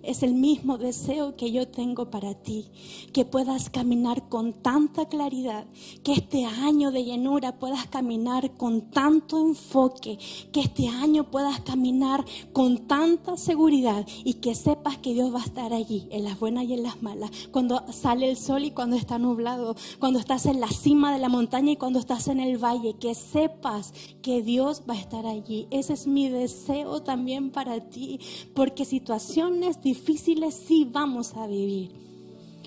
es 0.07 0.23
el 0.23 0.33
mismo 0.33 0.77
deseo 0.77 1.35
que 1.35 1.51
yo 1.51 1.67
tengo 1.67 2.09
para 2.09 2.33
ti, 2.33 2.71
que 3.11 3.25
puedas 3.25 3.69
caminar 3.69 4.29
con 4.29 4.53
tanta 4.53 5.09
claridad, 5.09 5.67
que 6.01 6.13
este 6.13 6.45
año 6.45 6.91
de 6.91 7.03
llenura 7.03 7.59
puedas 7.59 7.87
caminar 7.87 8.55
con 8.55 8.89
tanto 8.89 9.37
enfoque, 9.37 10.17
que 10.53 10.61
este 10.61 10.87
año 10.87 11.29
puedas 11.29 11.59
caminar 11.59 12.23
con 12.53 12.87
tanta 12.87 13.35
seguridad 13.35 14.07
y 14.23 14.35
que 14.35 14.55
sepas 14.55 14.97
que 14.97 15.13
Dios 15.13 15.33
va 15.35 15.41
a 15.41 15.45
estar 15.45 15.73
allí, 15.73 16.07
en 16.09 16.23
las 16.23 16.39
buenas 16.39 16.63
y 16.63 16.73
en 16.73 16.83
las 16.83 17.03
malas, 17.03 17.29
cuando 17.51 17.83
sale 17.91 18.29
el 18.29 18.37
sol 18.37 18.63
y 18.63 18.71
cuando 18.71 18.95
está 18.95 19.19
nublado, 19.19 19.75
cuando 19.99 20.19
estás 20.19 20.45
en 20.45 20.61
la 20.61 20.69
cima 20.69 21.13
de 21.13 21.19
la 21.19 21.27
montaña 21.27 21.73
y 21.73 21.75
cuando 21.75 21.99
estás 21.99 22.29
en 22.29 22.39
el 22.39 22.57
valle, 22.57 22.95
que 22.97 23.13
sepas 23.13 23.93
que 24.21 24.41
Dios 24.41 24.83
va 24.89 24.93
a 24.93 24.99
estar 24.99 25.25
allí. 25.25 25.67
Ese 25.69 25.93
es 25.93 26.07
mi 26.07 26.29
deseo 26.29 27.03
también 27.03 27.51
para 27.51 27.81
ti, 27.89 28.21
porque 28.53 28.85
situaciones 28.85 29.81
difíciles 29.81 29.96
difíciles 29.97 30.53
sí 30.53 30.87
vamos 30.89 31.35
a 31.35 31.47
vivir. 31.47 32.07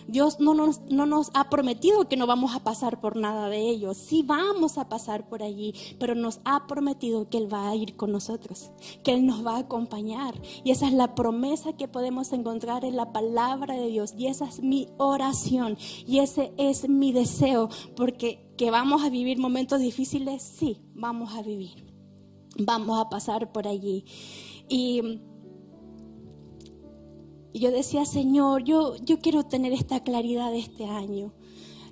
Dios 0.09 0.41
no 0.41 0.55
nos, 0.55 0.81
no 0.91 1.07
nos 1.07 1.31
ha 1.35 1.49
prometido 1.51 2.09
que 2.09 2.17
no 2.17 2.27
vamos 2.27 2.57
a 2.57 2.65
pasar 2.65 3.01
por 3.01 3.15
nada 3.15 3.49
de 3.49 3.69
ello. 3.69 3.95
Sí 3.95 4.25
vamos 4.27 4.77
a 4.77 4.89
pasar 4.89 5.29
por 5.29 5.41
allí, 5.43 5.73
pero 6.01 6.17
nos 6.17 6.41
ha 6.45 6.67
prometido 6.67 7.29
que 7.29 7.39
Él 7.39 7.53
va 7.53 7.71
a 7.71 7.77
ir 7.77 7.95
con 7.95 8.11
nosotros, 8.11 8.71
que 9.05 9.13
Él 9.13 9.25
nos 9.25 9.47
va 9.47 9.55
a 9.55 9.61
acompañar. 9.61 10.35
Y 10.65 10.73
esa 10.73 10.89
es 10.89 10.95
la 10.95 11.15
promesa 11.15 11.75
que 11.75 11.87
podemos 11.87 12.33
encontrar 12.33 12.85
en 12.85 12.97
la 12.97 13.13
palabra 13.13 13.77
de 13.77 13.87
Dios. 13.87 14.15
Y 14.19 14.27
esa 14.27 14.47
es 14.47 14.61
mi 14.61 14.89
oración. 14.99 15.79
Y 16.09 16.19
ese 16.19 16.53
es 16.57 16.89
mi 16.89 17.13
deseo, 17.13 17.69
porque 17.95 18.53
que 18.57 18.73
vamos 18.73 19.05
a 19.05 19.11
vivir 19.11 19.39
momentos 19.39 19.81
difíciles, 19.81 20.43
sí, 20.43 20.79
vamos 20.93 21.35
a 21.35 21.43
vivir. 21.43 21.87
Vamos 22.59 22.99
a 23.01 23.09
pasar 23.09 23.53
por 23.53 23.69
allí. 23.69 24.05
Y 24.69 25.21
y 27.53 27.61
yo 27.61 27.71
decía, 27.71 28.05
Señor, 28.05 28.65
yo, 28.65 28.97
yo 28.97 29.19
quiero 29.21 29.45
tener 29.45 29.73
esta 29.73 30.01
claridad 30.03 30.55
este 30.55 30.87
año. 30.87 31.33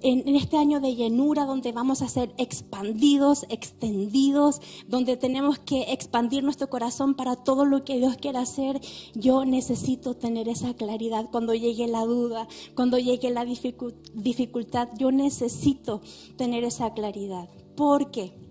En, 0.01 0.37
este 0.37 0.57
año 0.57 0.79
de 0.79 0.95
llenura 0.95 1.45
donde 1.45 1.73
vamos 1.73 2.03
a 2.03 2.09
ser 2.09 2.33
expandidos, 2.39 3.45
extendidos, 3.49 4.61
donde 4.87 5.17
tenemos 5.17 5.59
que 5.59 5.93
expandir 5.93 6.45
nuestro 6.45 6.71
corazón 6.71 7.15
para 7.15 7.35
todo 7.35 7.65
lo 7.65 7.85
que 7.85 7.99
Dios 7.99 8.17
quiera 8.17 8.43
hacer, 8.43 8.81
yo 9.15 9.45
necesito 9.45 10.15
tener 10.15 10.49
esa 10.49 10.75
claridad 10.75 11.29
cuando 11.33 11.53
llegue 11.53 11.89
la 11.89 12.05
duda, 12.05 12.47
cuando 12.77 12.99
llegue 12.99 13.31
la 13.31 13.45
dificultad, 13.45 14.89
yo 14.97 15.11
necesito 15.11 16.01
tener 16.37 16.63
esa 16.63 16.95
claridad. 16.95 17.49
¿Por 17.75 18.13
qué? 18.13 18.48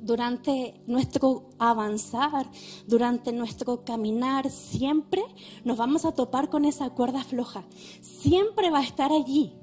Durante 0.00 0.80
nuestro 0.86 1.50
avanzar, 1.58 2.50
durante 2.86 3.32
nuestro 3.32 3.84
caminar, 3.84 4.50
siempre 4.50 5.22
nos 5.64 5.76
vamos 5.76 6.04
a 6.04 6.12
topar 6.12 6.48
con 6.48 6.64
esa 6.64 6.90
cuerda 6.90 7.24
floja. 7.24 7.64
Siempre 8.00 8.70
va 8.70 8.78
a 8.78 8.84
estar 8.84 9.12
allí. 9.12 9.54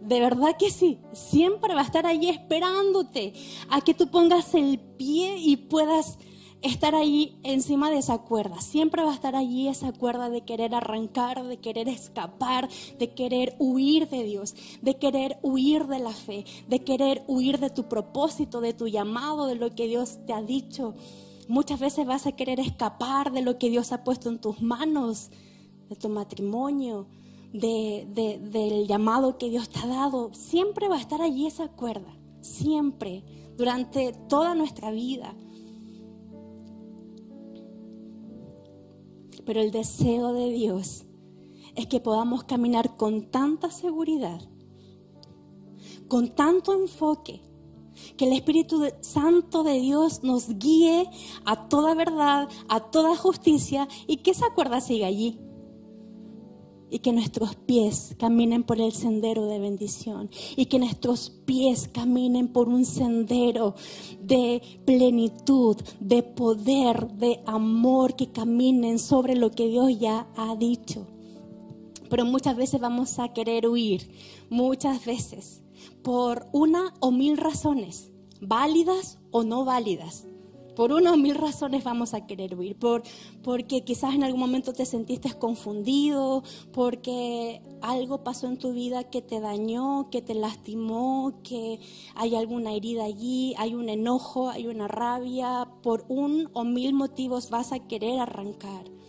De 0.00 0.18
verdad 0.20 0.56
que 0.58 0.70
sí, 0.70 0.98
siempre 1.12 1.74
va 1.74 1.80
a 1.80 1.84
estar 1.84 2.06
allí 2.06 2.30
esperándote 2.30 3.34
a 3.68 3.82
que 3.82 3.92
tú 3.92 4.10
pongas 4.10 4.54
el 4.54 4.78
pie 4.78 5.36
y 5.38 5.56
puedas 5.56 6.18
estar 6.62 6.94
allí 6.94 7.38
encima 7.42 7.90
de 7.90 7.98
esa 7.98 8.18
cuerda. 8.18 8.60
Siempre 8.60 9.02
va 9.02 9.12
a 9.12 9.14
estar 9.14 9.36
allí 9.36 9.68
esa 9.68 9.92
cuerda 9.92 10.28
de 10.30 10.42
querer 10.42 10.74
arrancar, 10.74 11.44
de 11.46 11.58
querer 11.58 11.88
escapar, 11.88 12.68
de 12.98 13.14
querer 13.14 13.56
huir 13.58 14.08
de 14.08 14.24
Dios, 14.24 14.54
de 14.82 14.96
querer 14.96 15.38
huir 15.42 15.86
de 15.86 15.98
la 15.98 16.12
fe, 16.12 16.44
de 16.68 16.80
querer 16.80 17.24
huir 17.26 17.58
de 17.58 17.70
tu 17.70 17.88
propósito, 17.88 18.60
de 18.60 18.74
tu 18.74 18.88
llamado, 18.88 19.46
de 19.46 19.54
lo 19.54 19.74
que 19.74 19.86
Dios 19.86 20.18
te 20.26 20.32
ha 20.32 20.42
dicho. 20.42 20.94
Muchas 21.48 21.80
veces 21.80 22.06
vas 22.06 22.26
a 22.26 22.32
querer 22.32 22.60
escapar 22.60 23.32
de 23.32 23.42
lo 23.42 23.58
que 23.58 23.70
Dios 23.70 23.92
ha 23.92 24.04
puesto 24.04 24.28
en 24.28 24.38
tus 24.38 24.60
manos, 24.60 25.30
de 25.88 25.96
tu 25.96 26.08
matrimonio, 26.08 27.08
del 27.52 28.86
llamado 28.86 29.36
que 29.38 29.50
Dios 29.50 29.68
te 29.68 29.80
ha 29.80 29.86
dado. 29.86 30.30
Siempre 30.32 30.88
va 30.88 30.96
a 30.96 31.00
estar 31.00 31.20
allí 31.22 31.46
esa 31.46 31.68
cuerda, 31.68 32.16
siempre, 32.40 33.24
durante 33.56 34.12
toda 34.28 34.54
nuestra 34.54 34.90
vida. 34.92 35.34
Pero 39.50 39.62
el 39.62 39.72
deseo 39.72 40.32
de 40.32 40.48
Dios 40.52 41.06
es 41.74 41.88
que 41.88 41.98
podamos 41.98 42.44
caminar 42.44 42.96
con 42.96 43.32
tanta 43.32 43.72
seguridad, 43.72 44.40
con 46.06 46.36
tanto 46.36 46.72
enfoque, 46.72 47.42
que 48.16 48.26
el 48.26 48.32
Espíritu 48.32 48.84
Santo 49.00 49.64
de 49.64 49.80
Dios 49.80 50.22
nos 50.22 50.56
guíe 50.56 51.10
a 51.44 51.68
toda 51.68 51.96
verdad, 51.96 52.48
a 52.68 52.78
toda 52.92 53.16
justicia 53.16 53.88
y 54.06 54.18
que 54.18 54.30
esa 54.30 54.54
cuerda 54.54 54.80
siga 54.80 55.08
allí 55.08 55.40
y 56.90 56.98
que 56.98 57.12
nuestros 57.12 57.54
pies 57.54 58.14
caminen 58.18 58.64
por 58.64 58.80
el 58.80 58.92
sendero 58.92 59.46
de 59.46 59.58
bendición 59.58 60.28
y 60.56 60.66
que 60.66 60.78
nuestros 60.78 61.30
pies 61.44 61.88
caminen 61.88 62.48
por 62.48 62.68
un 62.68 62.84
sendero 62.84 63.74
de 64.20 64.60
plenitud, 64.84 65.76
de 66.00 66.22
poder, 66.22 67.12
de 67.12 67.40
amor, 67.46 68.16
que 68.16 68.30
caminen 68.30 68.98
sobre 68.98 69.36
lo 69.36 69.50
que 69.50 69.68
Dios 69.68 69.98
ya 69.98 70.26
ha 70.36 70.56
dicho. 70.56 71.06
Pero 72.08 72.24
muchas 72.24 72.56
veces 72.56 72.80
vamos 72.80 73.18
a 73.18 73.32
querer 73.32 73.68
huir, 73.68 74.10
muchas 74.50 75.04
veces, 75.04 75.62
por 76.02 76.46
una 76.52 76.92
o 76.98 77.12
mil 77.12 77.36
razones, 77.36 78.10
válidas 78.40 79.18
o 79.30 79.44
no 79.44 79.64
válidas. 79.64 80.26
Por 80.80 80.92
una 80.92 81.12
o 81.12 81.16
mil 81.18 81.34
razones 81.34 81.84
vamos 81.84 82.14
a 82.14 82.26
querer 82.26 82.58
huir. 82.58 82.74
Por, 82.74 83.02
porque 83.42 83.84
quizás 83.84 84.14
en 84.14 84.24
algún 84.24 84.40
momento 84.40 84.72
te 84.72 84.86
sentiste 84.86 85.30
confundido, 85.34 86.42
porque 86.72 87.60
algo 87.82 88.24
pasó 88.24 88.46
en 88.46 88.56
tu 88.56 88.72
vida 88.72 89.04
que 89.04 89.20
te 89.20 89.40
dañó, 89.40 90.08
que 90.08 90.22
te 90.22 90.32
lastimó, 90.32 91.34
que 91.44 91.80
hay 92.14 92.34
alguna 92.34 92.72
herida 92.72 93.04
allí, 93.04 93.54
hay 93.58 93.74
un 93.74 93.90
enojo, 93.90 94.48
hay 94.48 94.68
una 94.68 94.88
rabia. 94.88 95.68
Por 95.82 96.06
un 96.08 96.48
o 96.54 96.64
mil 96.64 96.94
motivos 96.94 97.50
vas 97.50 97.72
a 97.72 97.80
querer 97.80 98.18
arrancar. 98.18 98.99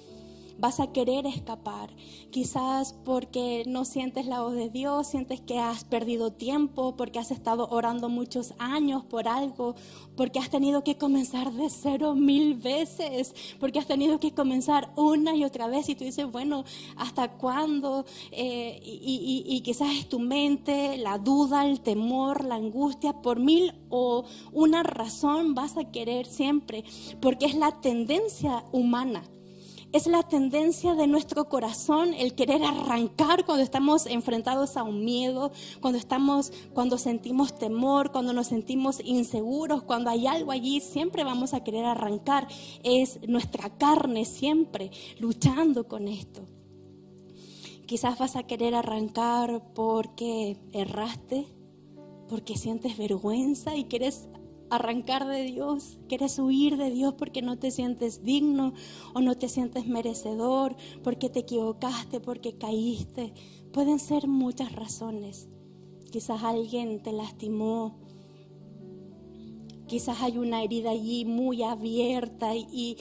Vas 0.60 0.79
a 0.79 0.91
querer 0.91 1.25
escapar. 1.25 1.93
Quizás 2.29 2.96
porque 3.05 3.63
no 3.67 3.86
sientes 3.86 4.25
la 4.25 4.41
voz 4.41 4.53
de 4.53 4.70
Dios, 4.70 5.08
sientes 5.08 5.41
que 5.41 5.60
has 5.60 5.84
perdido 5.84 6.31
tiempo, 6.31 6.96
porque 6.96 7.20
has 7.20 7.31
estado 7.31 7.67
orando 7.70 8.10
muchos 8.10 8.53
años 8.58 9.03
por 9.03 9.27
algo, 9.27 9.75
porque 10.15 10.39
has 10.39 10.50
tenido 10.50 10.84
que 10.84 10.98
comenzar 10.98 11.51
de 11.53 11.70
cero 11.70 12.15
mil 12.15 12.55
veces, 12.55 13.34
porque 13.60 13.79
has 13.79 13.88
tenido 13.88 14.20
que 14.20 14.34
comenzar 14.34 14.91
una 14.96 15.36
y 15.36 15.43
otra 15.43 15.67
vez 15.67 15.89
y 15.89 15.96
tú 15.96 16.03
dices, 16.03 16.31
bueno, 16.31 16.63
¿hasta 16.98 17.31
cuándo? 17.34 18.05
Eh, 18.31 18.79
y, 18.84 19.43
y 19.46 19.62
quizás 19.62 19.89
es 19.96 20.10
tu 20.10 20.20
mente, 20.20 20.98
la 20.98 21.17
duda, 21.17 21.65
el 21.65 21.81
temor, 21.81 22.43
la 22.46 22.55
angustia, 22.55 23.13
por 23.22 23.39
mil 23.39 23.74
o 23.89 24.25
una 24.51 24.84
razón 24.84 25.55
vas 25.55 25.77
a 25.77 25.91
querer 25.91 26.25
siempre, 26.25 26.84
porque 27.20 27.46
es 27.46 27.55
la 27.55 27.81
tendencia 27.81 28.63
humana 28.72 29.24
es 29.94 30.08
la 30.08 30.24
tendencia 30.24 30.96
de 30.96 31.08
nuestro 31.08 31.50
corazón 31.50 32.14
el 32.14 32.34
querer 32.34 32.64
arrancar 32.64 33.46
cuando 33.46 33.64
estamos 33.64 34.06
enfrentados 34.06 34.78
a 34.78 34.84
un 34.84 35.04
miedo, 35.04 35.52
cuando 35.82 36.00
estamos 36.00 36.54
cuando 36.74 36.98
sentimos 36.98 37.56
temor, 37.56 38.12
cuando 38.12 38.34
nos 38.34 38.48
sentimos 38.48 39.02
inseguros, 39.04 39.84
cuando 39.84 40.10
hay 40.10 40.28
algo 40.28 40.52
allí, 40.52 40.80
siempre 40.80 41.24
vamos 41.24 41.54
a 41.54 41.64
querer 41.64 41.86
arrancar. 41.86 42.48
Es 42.84 43.20
nuestra 43.28 43.70
carne 43.78 44.26
siempre 44.26 44.92
luchando 45.20 45.88
con 45.88 46.08
esto. 46.08 46.42
Quizás 47.86 48.18
vas 48.18 48.38
a 48.38 48.44
querer 48.44 48.74
arrancar 48.74 49.74
porque 49.74 50.58
erraste, 50.72 51.48
porque 52.30 52.56
sientes 52.56 52.98
vergüenza 52.98 53.76
y 53.76 53.86
quieres 53.86 54.30
arrancar 54.72 55.28
de 55.28 55.44
Dios, 55.44 56.00
quieres 56.08 56.40
huir 56.40 56.78
de 56.78 56.90
Dios 56.90 57.13
porque 57.16 57.42
no 57.42 57.60
te 57.60 57.72
sientes 57.72 58.24
digno 58.24 58.74
o 59.13 59.20
no 59.20 59.36
te 59.36 59.50
sientes 59.50 59.86
merecedor, 59.86 60.78
porque 61.04 61.30
te 61.30 61.40
equivocaste, 61.40 62.22
porque 62.22 62.58
caíste. 62.58 63.34
Pueden 63.74 64.00
ser 64.00 64.28
muchas 64.28 64.72
razones. 64.72 65.50
Quizás 66.10 66.44
alguien 66.44 67.04
te 67.04 67.12
lastimó, 67.12 68.00
quizás 69.88 70.22
hay 70.22 70.38
una 70.38 70.63
herida 70.63 70.92
allí 70.92 71.25
muy 71.25 71.63
abierta 71.63 72.56
y, 72.56 72.98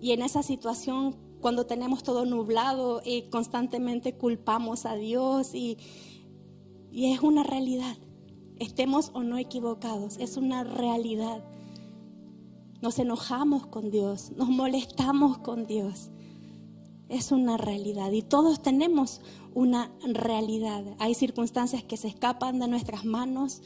en 0.00 0.22
esa 0.22 0.42
situación 0.42 1.16
cuando 1.40 1.66
tenemos 1.66 2.04
todo 2.04 2.24
nublado 2.24 3.02
y 3.04 3.18
eh, 3.18 3.30
constantemente 3.30 4.14
culpamos 4.16 4.86
a 4.86 4.94
Dios 4.94 5.54
y 5.54 5.78
es 6.92 7.20
una 7.20 7.42
realidad 7.42 7.96
estemos 8.58 9.10
o 9.14 9.22
no 9.22 9.38
equivocados, 9.38 10.16
es 10.18 10.36
una 10.36 10.64
realidad. 10.64 11.44
Nos 12.80 12.98
enojamos 12.98 13.66
con 13.66 13.90
Dios, 13.90 14.32
nos 14.36 14.48
molestamos 14.48 15.38
con 15.38 15.66
Dios. 15.66 16.10
Es 17.08 17.30
una 17.30 17.56
realidad 17.56 18.10
y 18.12 18.22
todos 18.22 18.62
tenemos 18.62 19.20
una 19.54 19.92
realidad. 20.02 20.84
Hay 20.98 21.14
circunstancias 21.14 21.84
que 21.84 21.96
se 21.96 22.08
escapan 22.08 22.58
de 22.58 22.68
nuestras 22.68 23.04
manos, 23.04 23.62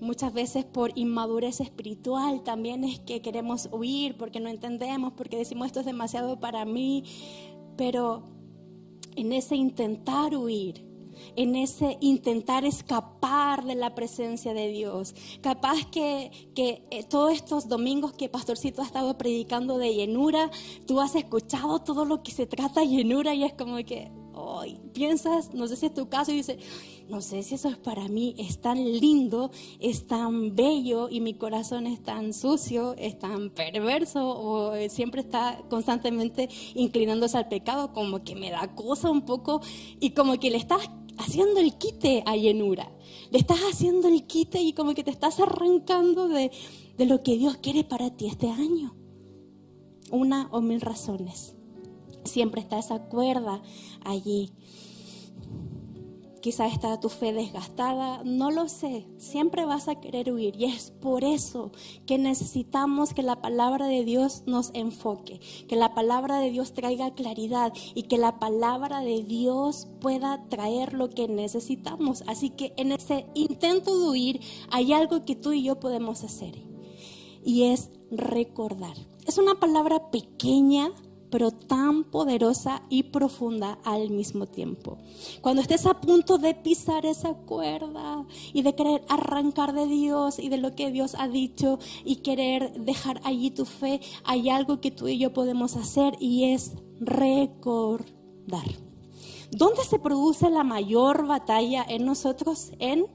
muchas 0.00 0.32
veces 0.32 0.64
por 0.64 0.92
inmadurez 0.96 1.60
espiritual, 1.60 2.42
también 2.42 2.84
es 2.84 2.98
que 3.00 3.22
queremos 3.22 3.68
huir 3.72 4.16
porque 4.16 4.40
no 4.40 4.48
entendemos, 4.48 5.12
porque 5.14 5.36
decimos 5.36 5.66
esto 5.66 5.80
es 5.80 5.86
demasiado 5.86 6.40
para 6.40 6.64
mí, 6.64 7.04
pero 7.76 8.22
en 9.16 9.32
ese 9.32 9.56
intentar 9.56 10.36
huir, 10.36 10.89
en 11.36 11.56
ese 11.56 11.98
intentar 12.00 12.64
escapar 12.64 13.64
de 13.64 13.74
la 13.74 13.94
presencia 13.94 14.54
de 14.54 14.68
Dios. 14.68 15.14
Capaz 15.40 15.86
que, 15.90 16.30
que 16.54 16.82
eh, 16.90 17.04
todos 17.04 17.32
estos 17.32 17.68
domingos 17.68 18.12
que 18.12 18.28
Pastorcito 18.28 18.82
ha 18.82 18.86
estado 18.86 19.16
predicando 19.18 19.78
de 19.78 19.94
llenura, 19.94 20.50
tú 20.86 21.00
has 21.00 21.14
escuchado 21.14 21.80
todo 21.80 22.04
lo 22.04 22.22
que 22.22 22.32
se 22.32 22.46
trata 22.46 22.80
de 22.80 22.88
llenura 22.88 23.34
y 23.34 23.44
es 23.44 23.52
como 23.54 23.76
que 23.78 24.10
hoy 24.40 24.78
piensas, 24.92 25.52
no 25.54 25.66
sé 25.68 25.76
si 25.76 25.86
es 25.86 25.94
tu 25.94 26.08
caso, 26.08 26.32
y 26.32 26.36
dices, 26.36 26.58
no 27.08 27.20
sé 27.20 27.42
si 27.42 27.56
eso 27.56 27.68
es 27.68 27.76
para 27.76 28.08
mí, 28.08 28.34
es 28.38 28.60
tan 28.60 28.78
lindo, 28.78 29.50
es 29.80 30.06
tan 30.06 30.54
bello 30.54 31.08
y 31.10 31.20
mi 31.20 31.34
corazón 31.34 31.86
es 31.86 32.02
tan 32.02 32.32
sucio, 32.32 32.94
es 32.96 33.18
tan 33.18 33.50
perverso 33.50 34.28
o 34.28 34.74
eh, 34.74 34.88
siempre 34.88 35.20
está 35.20 35.60
constantemente 35.68 36.48
inclinándose 36.74 37.36
al 37.36 37.48
pecado, 37.48 37.92
como 37.92 38.22
que 38.22 38.34
me 38.36 38.50
da 38.50 38.74
cosa 38.74 39.10
un 39.10 39.22
poco 39.22 39.60
y 39.98 40.10
como 40.10 40.38
que 40.38 40.50
le 40.50 40.58
estás 40.58 40.88
haciendo 41.20 41.60
el 41.60 41.76
quite 41.76 42.22
a 42.26 42.36
llenura. 42.36 42.90
Le 43.30 43.38
estás 43.38 43.60
haciendo 43.60 44.08
el 44.08 44.26
quite 44.26 44.60
y 44.60 44.72
como 44.72 44.94
que 44.94 45.04
te 45.04 45.10
estás 45.10 45.40
arrancando 45.40 46.28
de, 46.28 46.50
de 46.96 47.06
lo 47.06 47.22
que 47.22 47.36
Dios 47.36 47.56
quiere 47.58 47.84
para 47.84 48.10
ti 48.10 48.26
este 48.26 48.50
año. 48.50 48.94
Una 50.10 50.48
o 50.50 50.60
mil 50.60 50.80
razones. 50.80 51.54
Siempre 52.24 52.60
está 52.60 52.78
esa 52.78 53.08
cuerda 53.08 53.62
allí 54.04 54.52
Quizás 56.40 56.72
está 56.72 56.98
tu 56.98 57.08
fe 57.08 57.32
desgastada, 57.32 58.22
no 58.24 58.50
lo 58.50 58.68
sé, 58.68 59.06
siempre 59.18 59.66
vas 59.66 59.88
a 59.88 60.00
querer 60.00 60.32
huir 60.32 60.56
y 60.56 60.64
es 60.64 60.90
por 60.90 61.22
eso 61.22 61.70
que 62.06 62.16
necesitamos 62.16 63.12
que 63.12 63.22
la 63.22 63.42
palabra 63.42 63.86
de 63.86 64.04
Dios 64.04 64.42
nos 64.46 64.70
enfoque, 64.72 65.40
que 65.68 65.76
la 65.76 65.94
palabra 65.94 66.38
de 66.38 66.50
Dios 66.50 66.72
traiga 66.72 67.14
claridad 67.14 67.74
y 67.94 68.04
que 68.04 68.16
la 68.16 68.38
palabra 68.38 69.00
de 69.00 69.22
Dios 69.22 69.88
pueda 70.00 70.48
traer 70.48 70.94
lo 70.94 71.10
que 71.10 71.28
necesitamos. 71.28 72.24
Así 72.26 72.50
que 72.50 72.72
en 72.76 72.92
ese 72.92 73.26
intento 73.34 73.98
de 73.98 74.08
huir 74.08 74.40
hay 74.70 74.92
algo 74.92 75.24
que 75.24 75.36
tú 75.36 75.52
y 75.52 75.62
yo 75.62 75.78
podemos 75.78 76.24
hacer 76.24 76.70
y 77.44 77.64
es 77.64 77.90
recordar. 78.10 78.96
Es 79.26 79.38
una 79.38 79.60
palabra 79.60 80.10
pequeña, 80.10 80.90
pero 81.30 81.50
tan 81.50 82.04
poderosa 82.04 82.82
y 82.88 83.04
profunda 83.04 83.78
al 83.84 84.10
mismo 84.10 84.46
tiempo. 84.46 84.98
Cuando 85.40 85.62
estés 85.62 85.86
a 85.86 86.00
punto 86.00 86.38
de 86.38 86.54
pisar 86.54 87.06
esa 87.06 87.34
cuerda 87.34 88.26
y 88.52 88.62
de 88.62 88.74
querer 88.74 89.02
arrancar 89.08 89.72
de 89.72 89.86
Dios 89.86 90.38
y 90.38 90.48
de 90.48 90.58
lo 90.58 90.74
que 90.74 90.90
Dios 90.90 91.14
ha 91.18 91.28
dicho 91.28 91.78
y 92.04 92.16
querer 92.16 92.72
dejar 92.80 93.20
allí 93.24 93.50
tu 93.50 93.64
fe, 93.64 94.00
hay 94.24 94.50
algo 94.50 94.80
que 94.80 94.90
tú 94.90 95.08
y 95.08 95.18
yo 95.18 95.32
podemos 95.32 95.76
hacer 95.76 96.16
y 96.20 96.52
es 96.52 96.72
recordar. 97.00 98.66
¿Dónde 99.50 99.82
se 99.82 99.98
produce 99.98 100.48
la 100.48 100.62
mayor 100.62 101.26
batalla 101.26 101.84
en 101.88 102.04
nosotros? 102.04 102.72
En 102.78 103.06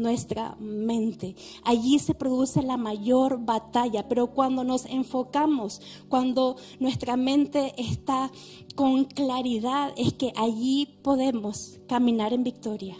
nuestra 0.00 0.56
mente. 0.58 1.36
Allí 1.62 1.98
se 1.98 2.14
produce 2.14 2.62
la 2.62 2.76
mayor 2.76 3.44
batalla, 3.44 4.08
pero 4.08 4.28
cuando 4.28 4.64
nos 4.64 4.86
enfocamos, 4.86 5.80
cuando 6.08 6.56
nuestra 6.80 7.16
mente 7.16 7.74
está 7.76 8.32
con 8.74 9.04
claridad, 9.04 9.92
es 9.96 10.14
que 10.14 10.32
allí 10.36 10.98
podemos 11.02 11.78
caminar 11.86 12.32
en 12.32 12.42
victoria. 12.42 12.96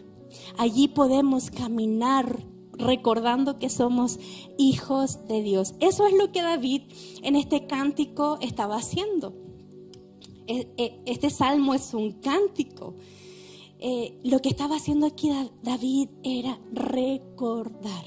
Allí 0.58 0.88
podemos 0.88 1.50
caminar 1.50 2.38
recordando 2.74 3.58
que 3.58 3.70
somos 3.70 4.18
hijos 4.58 5.26
de 5.26 5.42
Dios. 5.42 5.74
Eso 5.80 6.06
es 6.06 6.12
lo 6.12 6.30
que 6.32 6.42
David 6.42 6.82
en 7.22 7.34
este 7.34 7.66
cántico 7.66 8.38
estaba 8.40 8.76
haciendo. 8.76 9.34
E, 10.46 10.68
e, 10.76 11.00
este 11.06 11.30
salmo 11.30 11.74
es 11.74 11.94
un 11.94 12.12
cántico 12.12 12.94
eh, 13.80 14.18
lo 14.24 14.40
que 14.42 14.50
estaba 14.50 14.76
haciendo 14.76 15.06
aquí 15.06 15.30
David 15.62 16.10
era 16.22 16.58
recordar. 16.72 18.04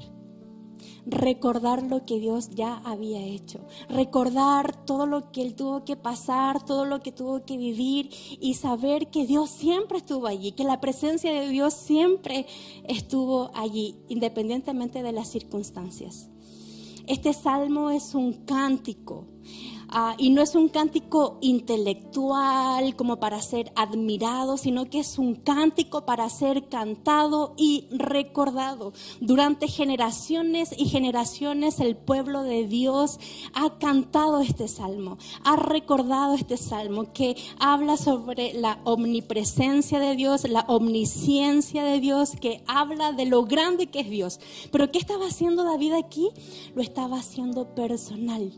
Recordar 1.06 1.84
lo 1.84 2.06
que 2.06 2.20
Dios 2.20 2.52
ya 2.52 2.78
había 2.86 3.22
hecho. 3.22 3.60
Recordar 3.90 4.86
todo 4.86 5.06
lo 5.06 5.32
que 5.32 5.42
él 5.42 5.56
tuvo 5.56 5.84
que 5.84 5.96
pasar, 5.98 6.64
todo 6.64 6.86
lo 6.86 7.02
que 7.02 7.12
tuvo 7.12 7.44
que 7.44 7.58
vivir 7.58 8.10
y 8.40 8.54
saber 8.54 9.08
que 9.08 9.26
Dios 9.26 9.50
siempre 9.50 9.98
estuvo 9.98 10.28
allí, 10.28 10.54
que 10.54 10.64
la 10.64 10.80
presencia 10.80 11.34
de 11.34 11.50
Dios 11.50 11.74
siempre 11.74 12.46
estuvo 12.88 13.52
allí, 13.54 13.96
independientemente 14.08 15.04
de 15.04 15.12
las 15.12 15.30
circunstancias. 15.30 16.30
Este 17.06 17.34
salmo 17.34 17.90
es 17.90 18.16
un 18.16 18.32
cántico 18.46 19.26
Ah, 19.96 20.16
y 20.18 20.32
no 20.32 20.42
es 20.42 20.56
un 20.56 20.70
cántico 20.70 21.38
intelectual 21.42 22.96
como 22.96 23.20
para 23.20 23.40
ser 23.44 23.72
admirado, 23.76 24.58
sino 24.58 24.90
que 24.90 25.00
es 25.00 25.20
un 25.20 25.36
cántico 25.36 26.04
para 26.04 26.28
ser 26.30 26.68
cantado 26.68 27.54
y 27.58 27.86
recordado. 27.92 28.94
Durante 29.22 29.68
generaciones 29.68 30.74
y 30.76 30.86
generaciones 30.86 31.80
el 31.80 31.96
pueblo 31.96 32.42
de 32.42 32.66
Dios 32.66 33.20
ha 33.54 33.78
cantado 33.78 34.42
este 34.42 34.68
salmo, 34.68 35.20
ha 35.44 35.58
recordado 35.58 36.34
este 36.34 36.58
salmo 36.58 37.14
que 37.14 37.36
habla 37.60 37.96
sobre 37.96 38.54
la 38.54 38.80
omnipresencia 38.86 40.00
de 40.00 40.16
Dios, 40.16 40.50
la 40.50 40.62
omnisciencia 40.62 41.84
de 41.84 42.00
Dios, 42.00 42.32
que 42.42 42.64
habla 42.66 43.12
de 43.12 43.28
lo 43.28 43.44
grande 43.46 43.92
que 43.92 44.00
es 44.00 44.10
Dios. 44.10 44.40
Pero 44.72 44.92
¿qué 44.92 44.98
estaba 44.98 45.28
haciendo 45.28 45.64
David 45.64 45.94
aquí? 45.94 46.32
Lo 46.74 46.82
estaba 46.82 47.20
haciendo 47.20 47.76
personal. 47.76 48.52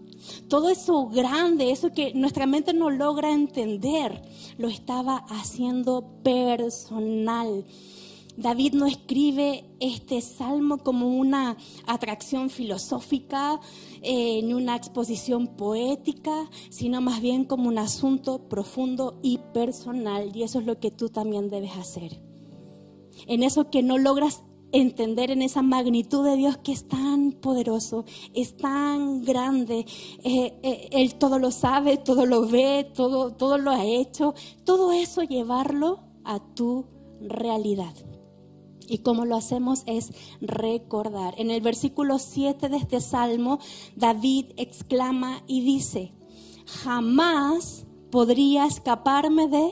Todo 0.48 0.70
eso 0.70 1.08
grande, 1.08 1.25
eso 1.60 1.92
que 1.94 2.14
nuestra 2.14 2.46
mente 2.46 2.74
no 2.74 2.90
logra 2.90 3.32
entender, 3.32 4.22
lo 4.58 4.68
estaba 4.68 5.26
haciendo 5.30 6.22
personal. 6.24 7.66
David 8.38 8.74
no 8.74 8.86
escribe 8.86 9.64
este 9.80 10.20
salmo 10.22 10.80
como 10.80 11.08
una 11.08 11.58
atracción 11.88 12.50
filosófica, 12.50 13.60
eh, 14.02 14.42
ni 14.44 14.54
una 14.54 14.76
exposición 14.76 15.48
poética, 15.56 16.50
sino 16.70 17.00
más 17.00 17.22
bien 17.22 17.46
como 17.46 17.70
un 17.70 17.78
asunto 17.78 18.50
profundo 18.50 19.20
y 19.24 19.40
personal. 19.54 20.36
Y 20.36 20.44
eso 20.44 20.60
es 20.60 20.66
lo 20.66 20.80
que 20.80 20.92
tú 20.92 21.10
también 21.10 21.50
debes 21.50 21.78
hacer. 21.78 22.22
En 23.28 23.42
eso 23.44 23.70
que 23.70 23.84
no 23.84 23.98
logras 23.98 24.44
entender 24.72 25.32
en 25.32 25.42
esa 25.42 25.62
magnitud 25.62 26.26
de 26.26 26.36
Dios 26.36 26.58
que 26.58 26.72
es 26.72 26.88
tan 26.88 27.32
poderoso, 27.32 28.06
es 28.34 28.58
tan 28.58 29.24
grande. 29.24 29.86
Eh, 30.24 30.60
eh, 30.64 30.90
él 30.92 31.16
todo 31.16 31.40
lo 31.40 31.52
sabe, 31.52 31.98
todo 31.98 32.26
lo 32.26 32.48
ve, 32.48 32.90
todo, 32.94 33.34
todo 33.34 33.58
lo 33.58 33.72
ha 33.72 33.86
hecho. 33.86 34.34
Todo 34.64 34.92
eso 34.92 35.22
llevarlo 35.24 36.00
a 36.24 36.40
tu 36.40 36.86
realidad. 37.22 37.94
Y 38.88 39.00
como 39.00 39.26
lo 39.26 39.36
hacemos 39.36 39.84
es 39.88 40.12
recordar. 40.42 41.34
En 41.38 41.50
el 41.50 41.62
versículo 41.62 42.20
7 42.20 42.70
de 42.70 42.78
este 42.78 43.02
salmo, 43.02 43.60
David 43.96 44.48
exclama 44.58 45.42
y 45.48 45.62
dice, 45.62 46.14
jamás 46.66 47.88
podría 48.12 48.66
escaparme 48.66 49.48
de 49.48 49.72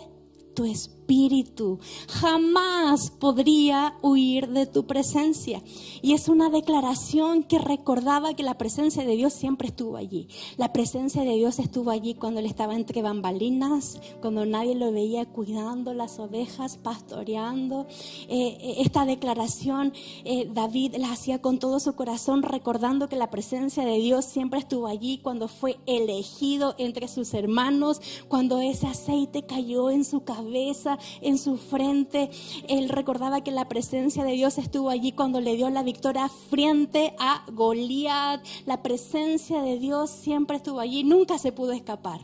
tu 0.56 0.66
espíritu 0.66 1.03
espíritu. 1.14 1.80
Jamás 2.08 3.12
podría 3.12 3.96
huir 4.02 4.50
de 4.50 4.66
tu 4.66 4.86
presencia. 4.86 5.62
Y 6.02 6.14
es 6.14 6.28
una 6.28 6.50
declaración 6.50 7.44
que 7.44 7.60
recordaba 7.60 8.34
que 8.34 8.44
la 8.44 8.58
presencia 8.58 9.06
de 9.06 9.16
Dios 9.16 9.34
siempre 9.34 9.68
estuvo 9.68 9.98
allí. 9.98 10.28
La 10.58 10.74
presencia 10.74 11.24
de 11.24 11.36
Dios 11.36 11.60
estuvo 11.60 11.92
allí 11.92 12.16
cuando 12.16 12.40
él 12.40 12.46
estaba 12.46 12.76
entre 12.76 13.02
bambalinas, 13.02 14.00
cuando 14.22 14.46
nadie 14.46 14.76
lo 14.76 14.92
veía 14.92 15.26
cuidando 15.26 15.94
las 15.94 16.20
ovejas, 16.20 16.78
pastoreando. 16.78 17.86
Eh, 18.28 18.58
eh, 18.60 18.76
esta 18.80 19.06
declaración 19.06 19.94
eh, 20.26 20.50
David 20.52 20.96
la 20.98 21.12
hacía 21.12 21.42
con 21.42 21.60
todo 21.60 21.80
su 21.80 21.94
corazón, 21.96 22.42
recordando 22.42 23.08
que 23.08 23.16
la 23.16 23.30
presencia 23.30 23.86
de 23.86 23.98
Dios 24.00 24.26
siempre 24.26 24.60
estuvo 24.60 24.88
allí 24.88 25.20
cuando 25.20 25.48
fue 25.48 25.78
elegido 25.86 26.76
entre 26.78 27.08
sus 27.08 27.34
hermanos, 27.34 28.02
cuando 28.28 28.60
ese 28.60 28.88
aceite 28.88 29.44
cayó 29.44 29.92
en 29.92 30.04
su 30.04 30.22
cabeza 30.22 30.98
en 31.22 31.38
su 31.38 31.58
frente. 31.58 32.30
Él 32.68 32.90
recordaba 32.90 33.42
que 33.42 33.52
la 33.52 33.68
presencia 33.68 34.24
de 34.24 34.34
Dios 34.34 34.58
estuvo 34.58 34.90
allí 34.90 35.12
cuando 35.12 35.42
le 35.42 35.56
dio 35.56 35.70
la 35.70 35.84
victoria 35.84 36.30
frente 36.50 37.16
a 37.20 37.44
Goliat. 37.52 38.46
La 38.66 38.82
presencia 38.82 39.62
de 39.62 39.80
Dios 39.80 40.10
siempre 40.10 40.58
estuvo 40.58 40.80
allí, 40.80 41.04
nunca 41.04 41.38
se 41.38 41.52
pudo 41.52 41.72
escapar. 41.72 42.22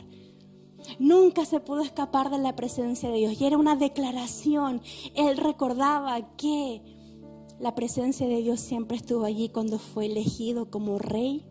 Nunca 0.98 1.44
se 1.44 1.60
pudo 1.60 1.82
escapar 1.82 2.30
de 2.30 2.38
la 2.38 2.56
presencia 2.56 3.10
de 3.10 3.18
Dios. 3.18 3.40
Y 3.40 3.44
era 3.44 3.58
una 3.58 3.76
declaración. 3.76 4.82
Él 5.14 5.36
recordaba 5.36 6.36
que 6.36 6.82
la 7.60 7.74
presencia 7.74 8.26
de 8.26 8.42
Dios 8.42 8.60
siempre 8.60 8.96
estuvo 8.96 9.24
allí 9.24 9.50
cuando 9.50 9.78
fue 9.78 10.06
elegido 10.06 10.70
como 10.70 10.98
rey 10.98 11.49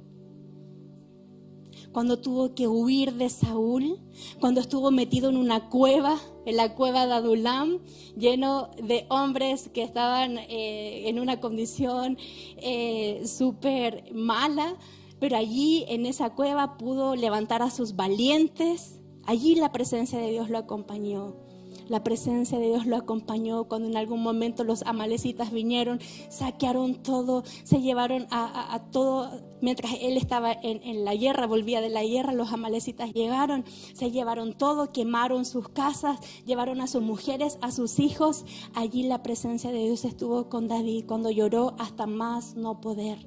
cuando 1.99 2.17
tuvo 2.17 2.55
que 2.55 2.65
huir 2.65 3.15
de 3.15 3.27
Saúl, 3.27 3.99
cuando 4.39 4.61
estuvo 4.61 4.89
metido 4.89 5.29
en 5.29 5.35
una 5.35 5.67
cueva, 5.67 6.17
en 6.45 6.55
la 6.55 6.73
cueva 6.73 7.05
de 7.05 7.11
Adulam, 7.11 7.79
lleno 8.15 8.69
de 8.81 9.05
hombres 9.09 9.69
que 9.73 9.83
estaban 9.83 10.37
eh, 10.37 11.09
en 11.09 11.19
una 11.19 11.41
condición 11.41 12.17
eh, 12.55 13.23
súper 13.25 14.13
mala, 14.13 14.77
pero 15.19 15.35
allí 15.35 15.83
en 15.89 16.05
esa 16.05 16.29
cueva 16.29 16.77
pudo 16.77 17.17
levantar 17.17 17.61
a 17.61 17.69
sus 17.69 17.97
valientes, 17.97 19.01
allí 19.25 19.55
la 19.55 19.73
presencia 19.73 20.19
de 20.19 20.31
Dios 20.31 20.49
lo 20.49 20.57
acompañó. 20.57 21.48
La 21.89 22.03
presencia 22.03 22.59
de 22.59 22.67
Dios 22.67 22.85
lo 22.85 22.97
acompañó 22.97 23.63
cuando 23.63 23.87
en 23.87 23.97
algún 23.97 24.21
momento 24.21 24.63
los 24.63 24.83
amalecitas 24.83 25.51
vinieron, 25.51 25.99
saquearon 26.29 27.01
todo, 27.01 27.43
se 27.63 27.81
llevaron 27.81 28.27
a, 28.29 28.79
todo, 28.91 29.31
mientras 29.59 29.93
él 29.99 30.15
estaba 30.15 30.53
en, 30.53 31.03
la 31.03 31.15
guerra, 31.15 31.47
volvía 31.47 31.81
de 31.81 31.89
la 31.89 32.03
guerra, 32.03 32.31
los 32.31 32.53
amalecitas 32.53 33.11
llegaron, 33.11 33.65
se 33.93 34.11
llevaron 34.11 34.53
todo, 34.53 34.91
quemaron 34.91 35.45
sus 35.45 35.67
casas, 35.69 36.19
llevaron 36.45 36.79
a 36.79 36.85
sus 36.85 37.01
mujeres, 37.01 37.57
a 37.61 37.71
sus 37.71 37.97
hijos. 37.97 38.45
Allí 38.75 39.01
la 39.03 39.23
presencia 39.23 39.71
de 39.71 39.83
Dios 39.83 40.05
estuvo 40.05 40.47
con 40.47 40.67
David 40.67 41.05
cuando 41.07 41.31
lloró 41.31 41.73
hasta 41.79 42.05
más 42.05 42.55
no 42.55 42.81
poder, 42.81 43.17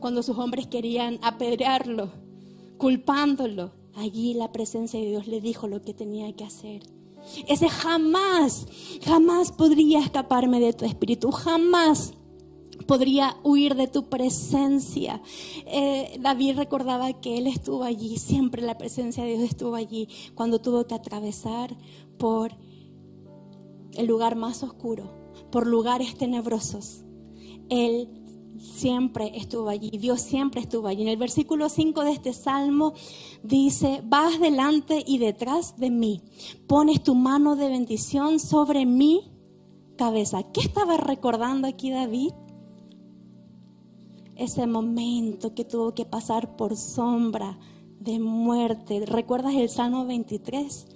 cuando 0.00 0.24
sus 0.24 0.36
hombres 0.36 0.66
querían 0.66 1.20
apedrearlo, 1.22 2.10
culpándolo. 2.76 3.70
Allí 3.94 4.34
la 4.34 4.50
presencia 4.50 4.98
de 4.98 5.06
Dios 5.06 5.28
le 5.28 5.40
dijo 5.40 5.68
lo 5.68 5.80
que 5.82 5.94
tenía 5.94 6.32
que 6.34 6.44
hacer. 6.44 6.99
Ese 7.48 7.68
jamás, 7.68 8.66
jamás 9.04 9.52
podría 9.52 10.00
escaparme 10.00 10.60
de 10.60 10.72
tu 10.72 10.84
espíritu, 10.84 11.30
jamás 11.30 12.14
podría 12.86 13.36
huir 13.44 13.76
de 13.76 13.86
tu 13.86 14.08
presencia. 14.08 15.22
Eh, 15.66 16.18
David 16.20 16.56
recordaba 16.56 17.12
que 17.12 17.38
él 17.38 17.46
estuvo 17.46 17.84
allí, 17.84 18.18
siempre 18.18 18.62
la 18.62 18.78
presencia 18.78 19.24
de 19.24 19.36
Dios 19.36 19.50
estuvo 19.50 19.74
allí 19.74 20.08
cuando 20.34 20.60
tuvo 20.60 20.86
que 20.86 20.94
atravesar 20.94 21.76
por 22.18 22.52
el 23.94 24.06
lugar 24.06 24.36
más 24.36 24.62
oscuro, 24.62 25.10
por 25.50 25.66
lugares 25.66 26.16
tenebrosos. 26.16 27.04
Él 27.68 28.08
siempre 28.60 29.32
estuvo 29.36 29.68
allí, 29.68 29.90
Dios 29.90 30.20
siempre 30.20 30.60
estuvo 30.60 30.88
allí. 30.88 31.02
En 31.02 31.08
el 31.08 31.16
versículo 31.16 31.68
5 31.68 32.04
de 32.04 32.12
este 32.12 32.32
salmo 32.32 32.92
dice, 33.42 34.02
vas 34.04 34.38
delante 34.40 35.02
y 35.06 35.18
detrás 35.18 35.76
de 35.76 35.90
mí, 35.90 36.22
pones 36.66 37.02
tu 37.02 37.14
mano 37.14 37.56
de 37.56 37.68
bendición 37.68 38.38
sobre 38.38 38.86
mi 38.86 39.30
cabeza. 39.96 40.42
¿Qué 40.52 40.60
estaba 40.60 40.96
recordando 40.96 41.68
aquí 41.68 41.90
David? 41.90 42.32
Ese 44.36 44.66
momento 44.66 45.54
que 45.54 45.64
tuvo 45.64 45.94
que 45.94 46.06
pasar 46.06 46.56
por 46.56 46.76
sombra 46.76 47.58
de 47.98 48.18
muerte. 48.18 49.04
¿Recuerdas 49.04 49.54
el 49.54 49.68
Salmo 49.68 50.06
23? 50.06 50.86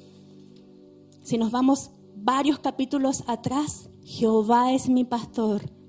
Si 1.22 1.36
nos 1.36 1.50
vamos 1.50 1.90
varios 2.16 2.58
capítulos 2.58 3.24
atrás, 3.26 3.90
Jehová 4.04 4.72
es 4.72 4.88
mi 4.88 5.04
pastor 5.04 5.73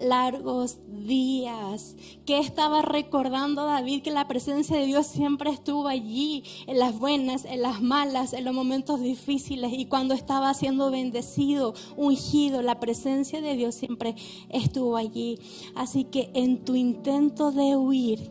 largos 0.00 0.78
días. 0.86 1.96
Que 2.26 2.38
estaba 2.38 2.82
recordando 2.82 3.64
David 3.64 4.02
que 4.02 4.10
la 4.10 4.28
presencia 4.28 4.76
de 4.76 4.86
Dios 4.86 5.06
siempre 5.06 5.50
estuvo 5.50 5.88
allí, 5.88 6.44
en 6.66 6.78
las 6.78 6.98
buenas, 6.98 7.44
en 7.44 7.62
las 7.62 7.82
malas, 7.82 8.32
en 8.32 8.44
los 8.44 8.54
momentos 8.54 9.00
difíciles 9.00 9.72
y 9.72 9.86
cuando 9.86 10.14
estaba 10.14 10.52
siendo 10.54 10.90
bendecido, 10.90 11.74
ungido, 11.96 12.62
la 12.62 12.80
presencia 12.80 13.40
de 13.40 13.54
Dios 13.54 13.74
siempre 13.74 14.14
estuvo 14.48 14.96
allí. 14.96 15.38
Así 15.74 16.04
que 16.04 16.30
en 16.34 16.64
tu 16.64 16.74
intento 16.74 17.52
de 17.52 17.76
huir, 17.76 18.30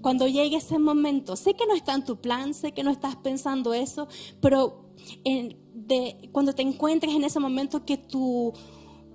cuando 0.00 0.26
llegue 0.26 0.56
ese 0.56 0.78
momento, 0.78 1.36
sé 1.36 1.54
que 1.54 1.66
no 1.66 1.74
está 1.74 1.94
en 1.94 2.04
tu 2.04 2.16
plan, 2.16 2.54
sé 2.54 2.72
que 2.72 2.82
no 2.82 2.90
estás 2.90 3.16
pensando 3.16 3.74
eso, 3.74 4.08
pero 4.40 4.84
cuando 6.32 6.54
te 6.54 6.62
encuentres 6.62 7.14
en 7.14 7.24
ese 7.24 7.40
momento 7.40 7.84
que 7.84 7.98
tu 7.98 8.52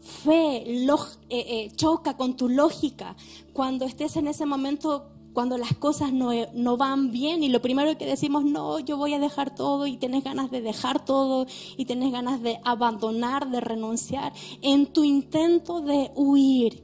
fe 0.01 0.57
eh, 0.57 0.87
eh, 1.29 1.71
choca 1.75 2.15
con 2.17 2.35
tu 2.35 2.49
lógica, 2.49 3.15
cuando 3.53 3.85
estés 3.85 4.15
en 4.17 4.27
ese 4.27 4.45
momento 4.45 5.07
cuando 5.33 5.57
las 5.57 5.75
cosas 5.75 6.11
no, 6.11 6.31
no, 6.53 6.75
van 6.75 7.11
bien 7.11 7.43
y 7.43 7.49
lo 7.49 7.61
primero 7.61 7.97
que 7.97 8.05
decimos, 8.05 8.43
no, 8.43 8.79
yo 8.79 8.97
voy 8.97 9.13
a 9.13 9.19
dejar 9.19 9.53
todo 9.53 9.87
y 9.87 9.97
tienes 9.97 10.23
ganas 10.23 10.51
de 10.51 10.61
dejar 10.61 11.05
todo 11.05 11.45
y 11.77 11.85
tienes 11.85 12.11
ganas 12.11 12.41
de 12.41 12.59
abandonar, 12.65 13.49
de 13.49 13.61
renunciar, 13.61 14.33
en 14.61 14.87
tu 14.87 15.03
intento 15.03 15.81
de 15.81 16.11
huir, 16.15 16.83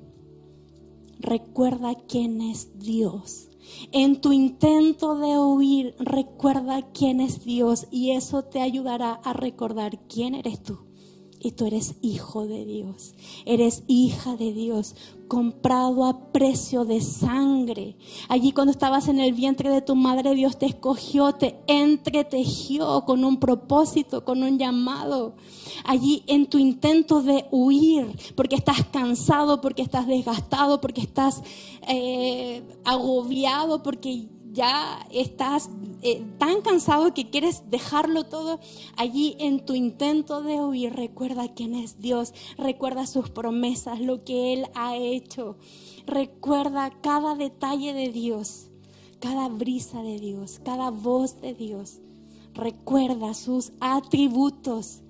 recuerda 1.19 1.95
quién 1.95 2.41
es 2.41 2.77
Dios. 2.79 3.49
En 3.91 4.21
tu 4.21 4.31
intento 4.31 5.15
de 5.15 5.39
huir, 5.39 5.95
recuerda 5.97 6.83
quién 6.93 7.19
es 7.19 7.43
Dios 7.43 7.87
y 7.89 8.11
eso 8.11 8.43
te 8.43 8.61
ayudará 8.61 9.13
a 9.23 9.33
recordar 9.33 9.99
quién 10.07 10.35
eres 10.35 10.61
tú. 10.61 10.84
Y 11.45 11.51
tú 11.51 11.67
eres 11.67 11.93
hijo 12.01 12.47
de 12.47 12.65
Dios, 12.65 13.13
eres 13.45 13.83
hija 13.85 14.35
de 14.35 14.51
Dios, 14.51 14.95
comprado 15.27 16.05
a 16.05 16.31
precio 16.31 16.85
de 16.85 17.01
sangre. 17.01 17.95
Allí 18.29 18.51
cuando 18.51 18.71
estabas 18.71 19.09
en 19.09 19.19
el 19.19 19.31
vientre 19.31 19.69
de 19.69 19.83
tu 19.83 19.95
madre, 19.95 20.33
Dios 20.33 20.57
te 20.57 20.65
escogió, 20.65 21.33
te 21.33 21.59
entretejió 21.67 23.05
con 23.05 23.23
un 23.23 23.37
propósito, 23.37 24.25
con 24.25 24.41
un 24.41 24.57
llamado. 24.57 25.35
Allí 25.83 26.23
en 26.25 26.47
tu 26.47 26.57
intento 26.57 27.21
de 27.21 27.45
huir, 27.51 28.07
porque 28.35 28.55
estás 28.55 28.83
cansado, 28.85 29.61
porque 29.61 29.83
estás 29.83 30.07
desgastado, 30.07 30.81
porque 30.81 31.01
estás 31.01 31.43
eh, 31.87 32.63
agobiado, 32.83 33.83
porque 33.83 34.29
ya 34.55 35.05
estás 35.11 35.69
eh, 36.01 36.25
tan 36.39 36.61
cansado 36.61 37.13
que 37.13 37.29
quieres 37.29 37.69
dejarlo 37.69 38.23
todo 38.23 38.59
allí 38.95 39.35
en 39.39 39.65
tu 39.65 39.75
intento 39.75 40.41
de 40.41 40.61
huir, 40.61 40.93
recuerda 40.93 41.53
quién 41.53 41.75
es 41.75 41.99
Dios, 41.99 42.33
recuerda 42.57 43.05
sus 43.05 43.29
promesas, 43.29 43.99
lo 43.99 44.23
que 44.23 44.53
Él 44.53 44.67
ha 44.73 44.95
hecho, 44.95 45.57
recuerda 46.07 46.89
cada 47.01 47.35
detalle 47.35 47.93
de 47.93 48.09
Dios, 48.09 48.69
cada 49.19 49.49
brisa 49.49 50.01
de 50.01 50.19
Dios, 50.19 50.61
cada 50.63 50.89
voz 50.89 51.41
de 51.41 51.53
Dios, 51.53 51.99
recuerda 52.53 53.33
sus 53.33 53.73
atributos. 53.79 55.01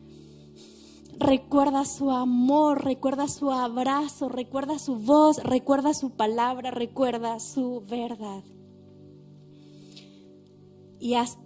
Recuerda 1.17 1.85
su 1.85 2.11
amor, 2.11 2.83
recuerda 2.83 3.29
su 3.29 3.49
abrazo, 3.49 4.27
recuerda 4.27 4.77
su 4.79 4.97
voz, 4.97 5.41
recuerda 5.41 5.93
su 5.93 6.09
palabra, 6.09 6.71
recuerda 6.71 7.39
su 7.39 7.81
verdad 7.89 8.43
y 10.99 11.15
haz 11.15 11.37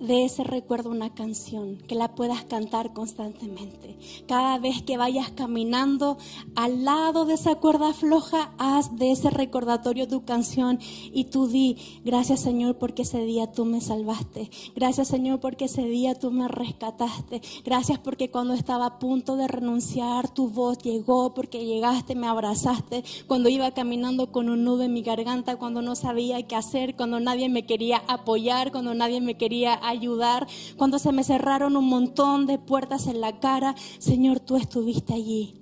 de 0.00 0.24
ese 0.24 0.44
recuerdo 0.44 0.90
una 0.90 1.14
canción 1.14 1.76
que 1.88 1.94
la 1.94 2.14
puedas 2.14 2.44
cantar 2.44 2.92
constantemente. 2.92 3.96
Cada 4.28 4.58
vez 4.58 4.82
que 4.82 4.96
vayas 4.98 5.30
caminando 5.30 6.18
al 6.54 6.84
lado 6.84 7.24
de 7.24 7.34
esa 7.34 7.54
cuerda 7.56 7.94
floja, 7.94 8.52
haz 8.58 8.96
de 8.96 9.12
ese 9.12 9.30
recordatorio 9.30 10.06
tu 10.06 10.24
canción 10.24 10.78
y 11.12 11.24
tú 11.24 11.46
di, 11.48 11.76
gracias 12.04 12.40
Señor 12.40 12.76
porque 12.76 13.02
ese 13.02 13.24
día 13.24 13.50
tú 13.52 13.64
me 13.64 13.80
salvaste. 13.80 14.50
Gracias 14.74 15.08
Señor 15.08 15.40
porque 15.40 15.64
ese 15.64 15.84
día 15.84 16.14
tú 16.14 16.30
me 16.30 16.48
rescataste. 16.48 17.40
Gracias 17.64 17.98
porque 17.98 18.30
cuando 18.30 18.54
estaba 18.54 18.86
a 18.86 18.98
punto 18.98 19.36
de 19.36 19.48
renunciar, 19.48 20.28
tu 20.28 20.48
voz 20.48 20.78
llegó 20.78 21.32
porque 21.32 21.64
llegaste, 21.64 22.14
me 22.14 22.26
abrazaste. 22.26 23.02
Cuando 23.26 23.48
iba 23.48 23.70
caminando 23.70 24.30
con 24.30 24.50
un 24.50 24.64
nudo 24.64 24.82
en 24.82 24.92
mi 24.92 25.02
garganta, 25.02 25.56
cuando 25.56 25.80
no 25.80 25.94
sabía 25.96 26.46
qué 26.46 26.56
hacer, 26.56 26.96
cuando 26.96 27.18
nadie 27.20 27.48
me 27.48 27.64
quería 27.64 28.02
apoyar, 28.08 28.72
cuando 28.72 28.94
nadie 28.94 29.20
me 29.20 29.36
quería 29.36 29.74
ayudar, 29.88 30.46
cuando 30.76 30.98
se 30.98 31.12
me 31.12 31.24
cerraron 31.24 31.76
un 31.76 31.88
montón 31.88 32.46
de 32.46 32.58
puertas 32.58 33.06
en 33.06 33.20
la 33.20 33.38
cara, 33.40 33.74
Señor, 33.98 34.40
tú 34.40 34.56
estuviste 34.56 35.14
allí. 35.14 35.54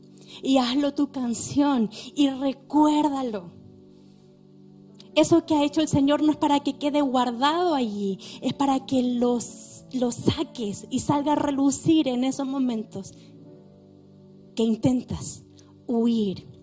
Y 0.43 0.59
hazlo 0.59 0.95
tu 0.95 1.11
canción 1.11 1.91
y 2.15 2.29
recuérdalo. 2.31 3.53
Eso 5.15 5.47
que 5.47 5.55
ha 5.55 5.65
hecho 5.65 5.81
el 5.81 5.89
Señor 5.89 6.23
no 6.23 6.33
es 6.33 6.37
para 6.37 6.61
que 6.61 6.77
quede 6.77 7.01
guardado 7.01 7.75
allí, 7.75 8.19
es 8.41 8.53
para 8.53 8.85
que 8.85 9.03
los, 9.03 9.85
los 9.93 10.15
saques 10.17 10.87
y 10.91 11.01
salga 11.01 11.33
a 11.33 11.37
relucir 11.37 12.09
en 12.09 12.25
esos 12.25 12.47
momentos 12.47 13.13
que 14.57 14.65
intentas 14.65 15.45
huir 15.87 16.54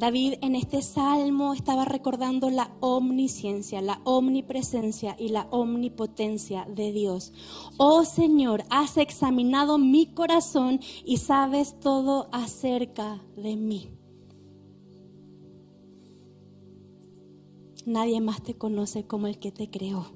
David 0.00 0.36
en 0.40 0.54
este 0.54 0.80
salmo 0.80 1.52
estaba 1.52 1.84
recordando 1.84 2.48
la 2.48 2.74
omnisciencia, 2.80 3.82
la 3.82 4.00
omnipresencia 4.04 5.14
y 5.18 5.28
la 5.28 5.46
omnipotencia 5.50 6.64
de 6.64 6.90
Dios. 6.90 7.34
Oh 7.76 8.06
Señor, 8.06 8.64
has 8.70 8.96
examinado 8.96 9.76
mi 9.76 10.06
corazón 10.06 10.80
y 11.04 11.18
sabes 11.18 11.78
todo 11.80 12.30
acerca 12.32 13.22
de 13.36 13.56
mí. 13.56 13.90
Nadie 17.84 18.22
más 18.22 18.42
te 18.42 18.54
conoce 18.54 19.06
como 19.06 19.26
el 19.26 19.38
que 19.38 19.52
te 19.52 19.68
creó. 19.68 20.06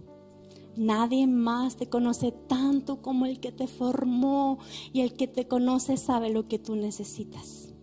Nadie 0.77 1.27
más 1.27 1.77
te 1.77 1.91
conoce 1.91 2.33
tanto 2.33 3.03
como 3.03 3.27
el 3.27 3.39
que 3.39 3.53
te 3.53 3.67
formó 3.67 4.61
y 4.95 5.03
el 5.03 5.13
que 5.13 5.29
te 5.29 5.47
conoce 5.47 5.99
sabe 5.99 6.31
lo 6.31 6.49
que 6.49 6.59
tú 6.59 6.75
necesitas 6.75 7.74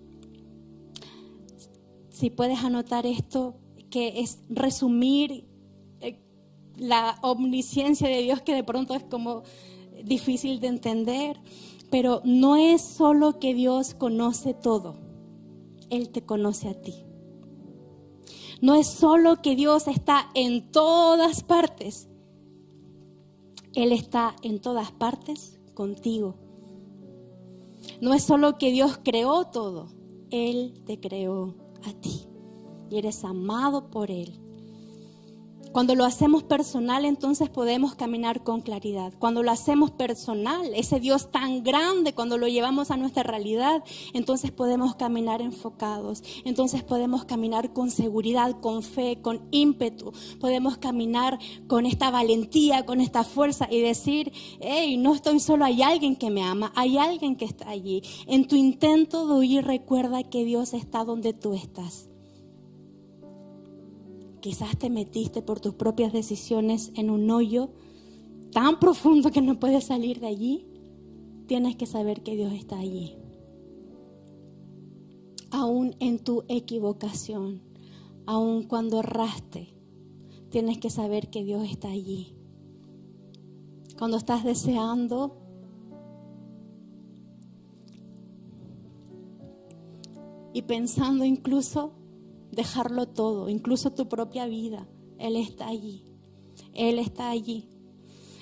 si 2.21 2.29
puedes 2.29 2.59
anotar 2.63 3.07
esto, 3.07 3.55
que 3.89 4.19
es 4.19 4.43
resumir 4.47 5.47
eh, 6.01 6.19
la 6.77 7.17
omnisciencia 7.23 8.07
de 8.07 8.21
Dios, 8.21 8.43
que 8.43 8.53
de 8.53 8.63
pronto 8.63 8.93
es 8.93 9.03
como 9.03 9.41
difícil 10.03 10.59
de 10.59 10.67
entender, 10.67 11.39
pero 11.89 12.21
no 12.23 12.57
es 12.57 12.83
solo 12.83 13.39
que 13.39 13.55
Dios 13.55 13.95
conoce 13.95 14.53
todo, 14.53 14.97
Él 15.89 16.09
te 16.09 16.21
conoce 16.21 16.69
a 16.69 16.79
ti. 16.79 16.93
No 18.61 18.75
es 18.75 18.85
solo 18.85 19.41
que 19.41 19.55
Dios 19.55 19.87
está 19.87 20.29
en 20.35 20.71
todas 20.71 21.41
partes, 21.41 22.07
Él 23.73 23.93
está 23.93 24.35
en 24.43 24.61
todas 24.61 24.91
partes 24.91 25.59
contigo. 25.73 26.35
No 27.99 28.13
es 28.13 28.21
solo 28.21 28.59
que 28.59 28.69
Dios 28.69 28.99
creó 29.03 29.45
todo, 29.45 29.87
Él 30.29 30.83
te 30.85 30.99
creó 30.99 31.60
a 31.83 31.93
ti 31.99 32.27
y 32.89 32.97
eres 32.97 33.23
amado 33.23 33.89
por 33.89 34.11
Él. 34.11 34.39
Cuando 35.71 35.95
lo 35.95 36.03
hacemos 36.03 36.43
personal, 36.43 37.05
entonces 37.05 37.49
podemos 37.49 37.95
caminar 37.95 38.43
con 38.43 38.59
claridad. 38.59 39.13
Cuando 39.19 39.41
lo 39.41 39.51
hacemos 39.51 39.89
personal, 39.89 40.73
ese 40.75 40.99
Dios 40.99 41.31
tan 41.31 41.63
grande, 41.63 42.13
cuando 42.13 42.37
lo 42.37 42.49
llevamos 42.49 42.91
a 42.91 42.97
nuestra 42.97 43.23
realidad, 43.23 43.81
entonces 44.13 44.51
podemos 44.51 44.95
caminar 44.95 45.41
enfocados. 45.41 46.23
Entonces 46.43 46.83
podemos 46.83 47.23
caminar 47.23 47.71
con 47.71 47.89
seguridad, 47.89 48.59
con 48.59 48.83
fe, 48.83 49.21
con 49.21 49.47
ímpetu. 49.51 50.11
Podemos 50.41 50.77
caminar 50.77 51.39
con 51.67 51.85
esta 51.85 52.11
valentía, 52.11 52.85
con 52.85 52.99
esta 52.99 53.23
fuerza 53.23 53.69
y 53.71 53.79
decir, 53.79 54.33
hey, 54.59 54.97
no 54.97 55.15
estoy 55.15 55.39
solo, 55.39 55.63
hay 55.63 55.81
alguien 55.83 56.17
que 56.17 56.31
me 56.31 56.43
ama, 56.43 56.73
hay 56.75 56.97
alguien 56.97 57.37
que 57.37 57.45
está 57.45 57.69
allí. 57.69 58.03
En 58.27 58.45
tu 58.45 58.57
intento 58.57 59.25
de 59.25 59.35
huir, 59.35 59.63
recuerda 59.63 60.23
que 60.23 60.43
Dios 60.43 60.73
está 60.73 61.05
donde 61.05 61.31
tú 61.31 61.53
estás. 61.53 62.10
Quizás 64.41 64.75
te 64.75 64.89
metiste 64.89 65.43
por 65.43 65.59
tus 65.59 65.75
propias 65.75 66.11
decisiones 66.11 66.91
en 66.95 67.11
un 67.11 67.29
hoyo 67.29 67.69
tan 68.51 68.79
profundo 68.79 69.29
que 69.29 69.41
no 69.41 69.59
puedes 69.59 69.85
salir 69.85 70.19
de 70.19 70.27
allí. 70.27 70.67
Tienes 71.45 71.75
que 71.75 71.85
saber 71.85 72.23
que 72.23 72.35
Dios 72.35 72.51
está 72.51 72.79
allí. 72.79 73.17
Aún 75.51 75.95
en 75.99 76.17
tu 76.17 76.43
equivocación, 76.47 77.61
aún 78.25 78.63
cuando 78.63 78.99
erraste, 78.99 79.75
tienes 80.49 80.79
que 80.79 80.89
saber 80.89 81.29
que 81.29 81.43
Dios 81.43 81.69
está 81.69 81.89
allí. 81.89 82.35
Cuando 83.99 84.17
estás 84.17 84.43
deseando 84.43 85.37
y 90.51 90.63
pensando 90.63 91.25
incluso 91.25 92.00
dejarlo 92.51 93.07
todo, 93.07 93.49
incluso 93.49 93.91
tu 93.91 94.07
propia 94.07 94.45
vida. 94.45 94.87
Él 95.17 95.35
está 95.35 95.67
allí. 95.67 96.05
Él 96.73 96.99
está 96.99 97.29
allí. 97.29 97.67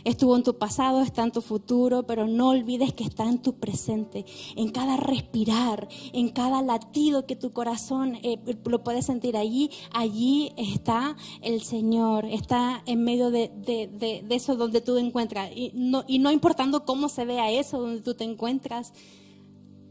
Estuvo 0.06 0.36
en 0.36 0.44
tu 0.44 0.58
pasado, 0.58 1.02
está 1.02 1.24
en 1.24 1.32
tu 1.32 1.42
futuro, 1.42 2.04
pero 2.04 2.28
no 2.28 2.50
olvides 2.50 2.94
que 2.94 3.04
está 3.04 3.26
en 3.26 3.42
tu 3.42 3.60
presente, 3.60 4.26
en 4.56 4.70
cada 4.72 4.98
respirar, 4.98 5.90
en 6.14 6.30
cada 6.30 6.62
latido 6.62 7.26
que 7.26 7.36
tu 7.36 7.52
corazón 7.52 8.16
eh, 8.24 8.40
lo 8.66 8.84
puedes 8.84 9.06
sentir 9.06 9.36
allí. 9.36 9.70
Allí 9.92 10.54
está 10.56 11.18
el 11.42 11.62
Señor, 11.62 12.26
está 12.26 12.82
en 12.86 13.04
medio 13.04 13.30
de, 13.30 13.50
de, 13.50 14.24
eso 14.30 14.56
donde 14.56 14.82
tú 14.82 14.96
te 14.96 15.02
encuentras. 15.02 15.52
Y 15.54 15.72
no, 15.74 16.04
y 16.08 16.20
no 16.20 16.32
importando 16.32 16.86
cómo 16.86 17.10
se 17.10 17.26
vea 17.26 17.52
eso 17.52 17.80
donde 17.80 18.02
tú 18.02 18.14
te 18.14 18.24
encuentras, 18.24 18.94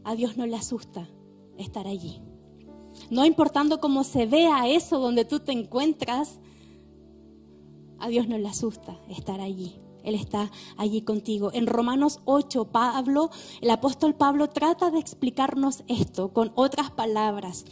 a 0.03 0.15
Dios 0.15 0.37
no 0.37 0.47
le 0.47 0.55
asusta 0.55 1.07
estar 1.57 1.85
allí. 1.87 2.19
No 3.09 3.25
importando 3.25 3.79
cómo 3.79 4.03
se 4.03 4.25
vea 4.25 4.67
eso 4.67 4.99
donde 4.99 5.25
tú 5.25 5.39
te 5.39 5.51
encuentras, 5.51 6.39
a 7.99 8.07
Dios 8.07 8.27
no 8.27 8.37
le 8.37 8.47
asusta 8.47 8.97
estar 9.09 9.41
allí. 9.41 9.79
Él 10.03 10.15
está 10.15 10.49
allí 10.77 11.01
contigo. 11.01 11.51
En 11.53 11.67
Romanos 11.67 12.19
8, 12.25 12.65
Pablo, 12.71 13.29
el 13.61 13.69
apóstol 13.69 14.15
Pablo 14.15 14.49
trata 14.49 14.91
de 14.91 14.99
explicarnos 14.99 15.83
esto 15.87 16.33
con 16.33 16.51
otras 16.55 16.91
palabras. 16.91 17.65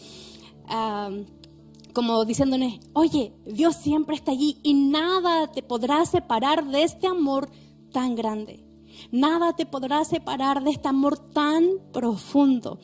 como 1.93 2.25
diciéndonos, 2.25 2.79
oye, 2.93 3.33
Dios 3.45 3.75
siempre 3.77 4.15
está 4.15 4.31
allí 4.31 4.59
y 4.61 4.73
nada 4.73 5.51
te 5.51 5.63
podrá 5.63 6.05
separar 6.05 6.67
de 6.67 6.83
este 6.83 7.07
amor 7.07 7.49
tan 7.91 8.15
grande. 8.15 8.66
Nada 9.11 9.55
te 9.55 9.65
podrá 9.65 10.03
separar 10.05 10.63
de 10.63 10.71
este 10.71 10.87
amor 10.87 11.17
tan 11.17 11.65
profundo. 11.91 12.79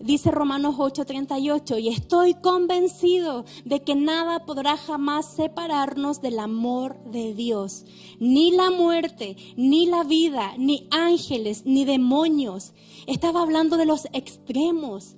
Dice 0.00 0.30
Romanos 0.30 0.76
8:38, 0.78 1.78
y 1.78 1.88
estoy 1.88 2.34
convencido 2.34 3.44
de 3.66 3.82
que 3.82 3.94
nada 3.94 4.46
podrá 4.46 4.78
jamás 4.78 5.34
separarnos 5.34 6.22
del 6.22 6.38
amor 6.38 6.98
de 7.04 7.34
Dios. 7.34 7.84
Ni 8.18 8.50
la 8.50 8.70
muerte, 8.70 9.36
ni 9.56 9.86
la 9.86 10.04
vida, 10.04 10.54
ni 10.56 10.88
ángeles, 10.90 11.66
ni 11.66 11.84
demonios. 11.84 12.72
Estaba 13.06 13.42
hablando 13.42 13.76
de 13.76 13.84
los 13.84 14.06
extremos, 14.12 15.16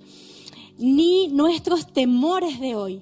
ni 0.77 1.29
nuestros 1.29 1.87
temores 1.93 2.59
de 2.59 2.75
hoy. 2.75 3.01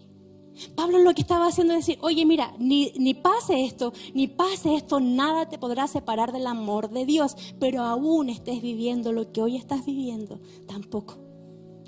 Pablo 0.76 1.00
lo 1.00 1.13
que 1.13 1.21
estaba 1.21 1.47
haciendo 1.47 1.74
es 1.74 1.86
decir, 1.86 2.00
oye, 2.02 2.26
mira, 2.26 2.54
ni, 2.58 2.91
ni, 2.97 3.13
pase 3.13 3.65
esto, 3.65 3.93
ni 4.13 4.28
pase 4.28 4.76
esto, 4.76 5.00
nada 5.00 5.50
te 5.50 5.58
podrá 5.58 5.88
separar 5.88 6.32
del 6.32 6.47
amor 6.47 6.89
de 6.89 7.06
Dios, 7.06 7.36
pero 7.60 7.84
aún 7.84 8.30
estés 8.30 8.62
viviendo 8.62 9.12
lo 9.12 9.32
que 9.32 9.41
hoy 9.41 9.56
estás 9.56 9.86
viviendo, 9.86 10.39
tampoco 10.67 11.17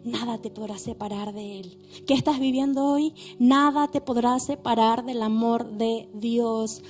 nada 0.04 0.38
te 0.38 0.50
podrá 0.50 0.78
separar 0.78 1.34
de 1.34 1.60
Él. 1.60 1.78
¿Qué 2.06 2.14
estás 2.14 2.40
viviendo 2.40 2.86
hoy? 2.86 3.14
Nada 3.40 3.88
te 3.88 4.02
podrá 4.02 4.40
separar 4.40 5.06
del 5.06 5.22
amor 5.22 5.78
de 5.78 6.10
Dios. 6.14 6.82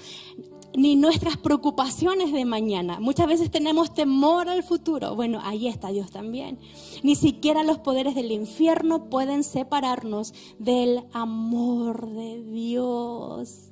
Ni 0.75 0.95
nuestras 0.95 1.37
preocupaciones 1.37 2.31
de 2.31 2.45
mañana. 2.45 2.99
Muchas 2.99 3.27
veces 3.27 3.51
tenemos 3.51 3.93
temor 3.93 4.49
al 4.49 4.63
futuro. 4.63 5.15
Bueno, 5.15 5.39
ahí 5.43 5.67
está 5.67 5.89
Dios 5.89 6.09
también. 6.09 6.59
Ni 7.03 7.15
siquiera 7.15 7.63
los 7.63 7.77
poderes 7.79 8.15
del 8.15 8.31
infierno 8.31 9.09
pueden 9.09 9.43
separarnos 9.43 10.33
del 10.57 11.03
amor 11.13 12.09
de 12.09 12.43
Dios. 12.43 13.71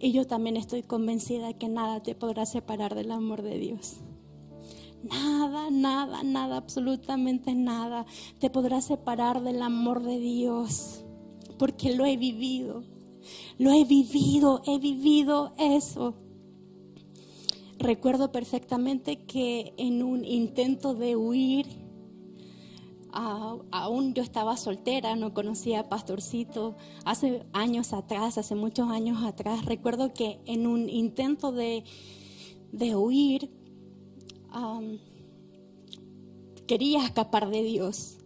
Y 0.00 0.12
yo 0.12 0.26
también 0.26 0.56
estoy 0.56 0.82
convencida 0.82 1.54
que 1.54 1.68
nada 1.68 2.02
te 2.02 2.14
podrá 2.14 2.46
separar 2.46 2.94
del 2.94 3.10
amor 3.10 3.42
de 3.42 3.58
Dios. 3.58 3.96
Nada, 5.02 5.70
nada, 5.70 6.22
nada, 6.24 6.56
absolutamente 6.56 7.54
nada 7.54 8.04
te 8.40 8.50
podrá 8.50 8.80
separar 8.80 9.42
del 9.42 9.62
amor 9.62 10.02
de 10.02 10.18
Dios, 10.18 11.04
porque 11.56 11.94
lo 11.94 12.04
he 12.04 12.16
vivido, 12.16 12.82
lo 13.58 13.72
he 13.72 13.84
vivido, 13.84 14.62
he 14.66 14.78
vivido 14.78 15.52
eso. 15.58 16.14
Recuerdo 17.78 18.32
perfectamente 18.32 19.24
que 19.24 19.72
en 19.76 20.02
un 20.02 20.24
intento 20.24 20.94
de 20.94 21.16
huir, 21.16 21.66
aún 23.12 24.14
yo 24.14 24.22
estaba 24.22 24.56
soltera, 24.56 25.16
no 25.16 25.32
conocía 25.32 25.80
a 25.80 25.88
Pastorcito, 25.88 26.76
hace 27.04 27.46
años 27.52 27.92
atrás, 27.92 28.36
hace 28.36 28.54
muchos 28.54 28.90
años 28.90 29.22
atrás, 29.24 29.64
recuerdo 29.64 30.12
que 30.12 30.40
en 30.46 30.66
un 30.66 30.88
intento 30.88 31.52
de, 31.52 31.84
de 32.72 32.96
huir, 32.96 33.50
quería 36.66 37.04
escapar 37.04 37.48
de 37.50 37.62
Dios, 37.62 38.18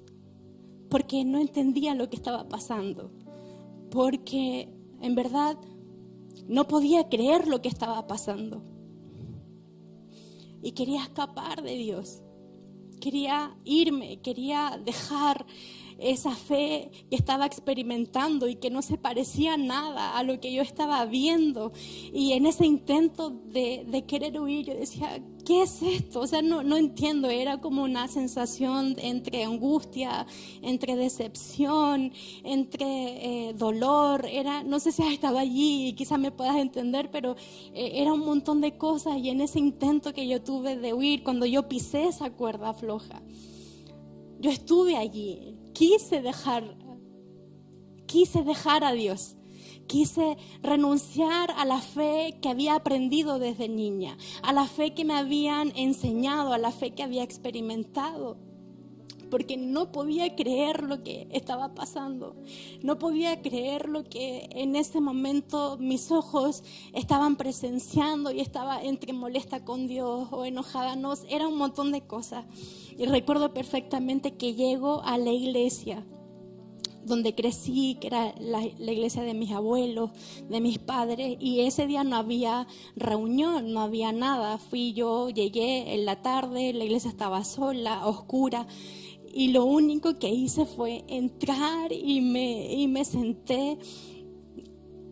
porque 0.88 1.24
no 1.24 1.38
entendía 1.38 1.94
lo 1.94 2.08
que 2.10 2.16
estaba 2.16 2.48
pasando, 2.48 3.10
porque 3.90 4.68
en 5.02 5.14
verdad 5.14 5.58
no 6.48 6.66
podía 6.66 7.08
creer 7.08 7.48
lo 7.48 7.60
que 7.60 7.68
estaba 7.68 8.06
pasando. 8.06 8.62
Y 10.62 10.72
quería 10.72 11.02
escapar 11.02 11.62
de 11.62 11.74
Dios, 11.74 12.22
quería 13.00 13.56
irme, 13.64 14.20
quería 14.22 14.80
dejar 14.84 15.44
esa 16.02 16.34
fe 16.34 16.90
que 17.08 17.16
estaba 17.16 17.46
experimentando 17.46 18.48
y 18.48 18.56
que 18.56 18.70
no 18.70 18.82
se 18.82 18.98
parecía 18.98 19.56
nada 19.56 20.16
a 20.16 20.22
lo 20.22 20.40
que 20.40 20.52
yo 20.52 20.62
estaba 20.62 21.04
viendo. 21.06 21.72
Y 22.12 22.32
en 22.32 22.46
ese 22.46 22.66
intento 22.66 23.30
de, 23.30 24.04
querer 24.06 24.40
huir, 24.40 24.66
yo 24.66 24.74
decía, 24.74 25.22
¿qué 25.44 25.62
es 25.62 25.82
esto? 25.82 26.20
O 26.20 26.26
sea, 26.26 26.42
no, 26.42 26.62
no 26.62 26.76
entiendo, 26.76 27.30
era 27.30 27.60
como 27.60 27.82
una 27.82 28.08
sensación 28.08 28.96
entre 28.98 29.44
angustia, 29.44 30.26
entre 30.62 30.96
decepción, 30.96 32.12
entre 32.44 33.48
eh, 33.48 33.54
dolor, 33.54 34.26
era, 34.30 34.62
no 34.64 34.80
sé 34.80 34.92
si 34.92 35.02
has 35.02 35.12
estado 35.12 35.38
allí 35.38 35.88
y 35.88 35.92
quizás 35.94 36.18
me 36.18 36.30
puedas 36.30 36.56
entender, 36.56 37.10
pero 37.10 37.36
eh, 37.74 37.92
era 37.94 38.12
un 38.12 38.20
montón 38.20 38.60
de 38.60 38.76
cosas 38.76 39.18
y 39.18 39.30
en 39.30 39.40
ese 39.40 39.58
intento 39.58 40.12
que 40.12 40.26
yo 40.26 40.42
tuve 40.42 40.76
de 40.76 40.92
huir, 40.92 41.22
cuando 41.22 41.46
yo 41.46 41.68
pisé 41.68 42.08
esa 42.08 42.30
cuerda 42.30 42.74
floja, 42.74 43.22
yo 44.40 44.50
estuve 44.50 44.96
allí, 44.96 45.56
quise 45.72 46.22
dejar, 46.22 46.76
quise 48.06 48.42
dejar 48.42 48.84
a 48.84 48.92
Dios. 48.92 49.36
Quise 49.88 50.38
renunciar 50.62 51.50
a 51.50 51.64
la 51.64 51.80
fe 51.80 52.38
que 52.40 52.48
había 52.48 52.76
aprendido 52.76 53.38
desde 53.38 53.68
niña, 53.68 54.16
a 54.42 54.52
la 54.52 54.66
fe 54.66 54.94
que 54.94 55.04
me 55.04 55.14
habían 55.14 55.72
enseñado, 55.76 56.52
a 56.52 56.58
la 56.58 56.70
fe 56.70 56.92
que 56.92 57.02
había 57.02 57.22
experimentado 57.22 58.38
porque 59.32 59.56
no 59.56 59.90
podía 59.92 60.36
creer 60.36 60.82
lo 60.82 61.02
que 61.02 61.26
estaba 61.30 61.74
pasando. 61.74 62.36
No 62.82 62.98
podía 62.98 63.40
creer 63.40 63.88
lo 63.88 64.04
que 64.04 64.46
en 64.50 64.76
ese 64.76 65.00
momento 65.00 65.78
mis 65.80 66.10
ojos 66.10 66.62
estaban 66.92 67.36
presenciando 67.36 68.30
y 68.30 68.40
estaba 68.40 68.82
entre 68.82 69.14
molesta 69.14 69.64
con 69.64 69.88
Dios 69.88 70.28
o 70.32 70.44
enojada. 70.44 70.96
No, 70.96 71.14
era 71.30 71.48
un 71.48 71.56
montón 71.56 71.92
de 71.92 72.02
cosas. 72.02 72.44
Y 72.98 73.06
recuerdo 73.06 73.54
perfectamente 73.54 74.34
que 74.34 74.52
llego 74.52 75.02
a 75.02 75.16
la 75.16 75.30
iglesia 75.30 76.04
donde 77.04 77.34
crecí, 77.34 77.96
que 78.00 78.08
era 78.08 78.34
la, 78.38 78.62
iglesia 78.64 79.22
de 79.22 79.34
mis 79.34 79.50
abuelos, 79.50 80.10
de 80.48 80.60
mis 80.60 80.78
padres, 80.78 81.36
y 81.40 81.60
ese 81.60 81.86
día 81.86 82.04
no 82.04 82.16
había 82.16 82.66
reunión, 82.96 83.72
no 83.72 83.80
había 83.80 84.12
nada. 84.12 84.58
Fui 84.58 84.92
yo, 84.92 85.30
llegué 85.30 85.94
en 85.94 86.04
la 86.04 86.22
tarde, 86.22 86.72
la 86.72 86.84
iglesia 86.84 87.10
estaba 87.10 87.44
sola, 87.44 88.06
oscura, 88.06 88.66
y 89.32 89.48
lo 89.48 89.64
único 89.64 90.18
que 90.18 90.28
hice 90.28 90.66
fue 90.66 91.04
entrar 91.08 91.90
y 91.90 92.20
me, 92.20 92.74
y 92.74 92.86
me 92.86 93.04
senté 93.04 93.78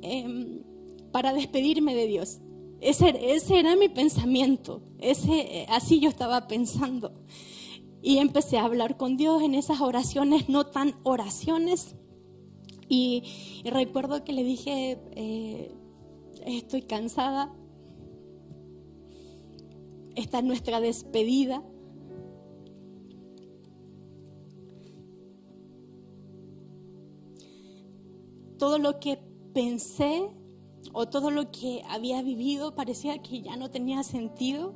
em, 0.02 0.62
para 1.11 1.33
despedirme 1.33 1.94
de 1.94 2.06
Dios. 2.06 2.40
Ese, 2.80 3.35
ese 3.35 3.59
era 3.59 3.76
mi 3.76 3.88
pensamiento, 3.88 4.83
ese, 4.98 5.66
así 5.68 6.00
yo 6.00 6.11
estaba 6.11 6.46
pensando. 6.48 7.12
Y 8.02 8.18
empecé 8.18 8.59
a 8.59 8.64
hablar 8.64 8.96
con 8.96 9.16
Dios 9.16 9.42
en 9.42 9.54
esas 9.54 9.80
oraciones, 9.80 10.48
no 10.48 10.66
tan 10.66 10.94
oraciones. 11.02 11.96
Y, 12.88 13.22
recuerdo 13.64 14.24
que 14.24 14.33
le 14.33 14.42
dije, 14.42 14.98
eh, 15.14 15.74
estoy 16.46 16.83
cansada, 16.83 17.54
esta 20.14 20.38
es 20.38 20.44
nuestra 20.44 20.80
despedida. 20.80 21.62
Todo 28.60 28.78
lo 28.78 29.00
que 29.00 29.16
pensé 29.54 30.30
o 30.92 31.08
todo 31.08 31.30
lo 31.30 31.50
que 31.50 31.82
había 31.88 32.20
vivido 32.20 32.74
parecía 32.74 33.22
que 33.22 33.40
ya 33.40 33.56
no 33.56 33.70
tenía 33.70 34.02
sentido 34.02 34.74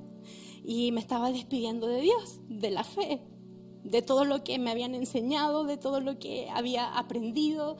y 0.65 0.91
me 0.93 1.01
estaba 1.01 1.31
despidiendo 1.31 1.87
de 1.87 2.01
Dios, 2.01 2.41
de 2.49 2.71
la 2.71 2.83
fe, 2.83 3.21
de 3.83 4.01
todo 4.01 4.25
lo 4.25 4.43
que 4.43 4.59
me 4.59 4.71
habían 4.71 4.95
enseñado, 4.95 5.65
de 5.65 5.77
todo 5.77 6.01
lo 6.01 6.19
que 6.19 6.49
había 6.49 6.97
aprendido. 6.97 7.77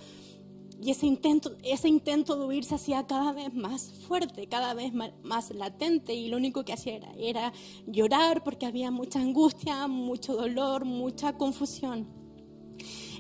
Y 0.79 0.91
ese 0.91 1.07
intento, 1.07 1.57
ese 1.63 1.89
intento 1.89 2.37
de 2.37 2.45
huir 2.45 2.65
se 2.65 2.75
hacía 2.75 3.07
cada 3.07 3.33
vez 3.33 3.55
más 3.55 3.91
fuerte, 4.07 4.47
cada 4.47 4.75
vez 4.75 4.93
más, 4.93 5.55
latente 5.55 6.13
y 6.13 6.29
lo 6.29 6.37
único 6.37 6.67
que 6.67 6.75
hacía 6.75 6.97
era, 6.97 7.15
era 7.17 7.53
llorar 7.87 8.45
porque 8.45 8.67
había 8.67 8.91
mucha 8.91 9.21
angustia, 9.21 9.87
mucho 9.87 10.37
dolor, 10.37 10.85
mucha 10.85 11.39
confusión. 11.39 12.24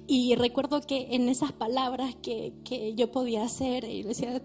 Y 0.06 0.34
recuerdo 0.34 0.80
que 0.82 1.14
en 1.14 1.28
esas 1.28 1.52
palabras 1.52 2.14
que, 2.16 2.52
que 2.64 2.94
yo 2.94 3.10
podía 3.10 3.42
hacer, 3.44 3.84
y 3.84 4.02
decía, 4.02 4.42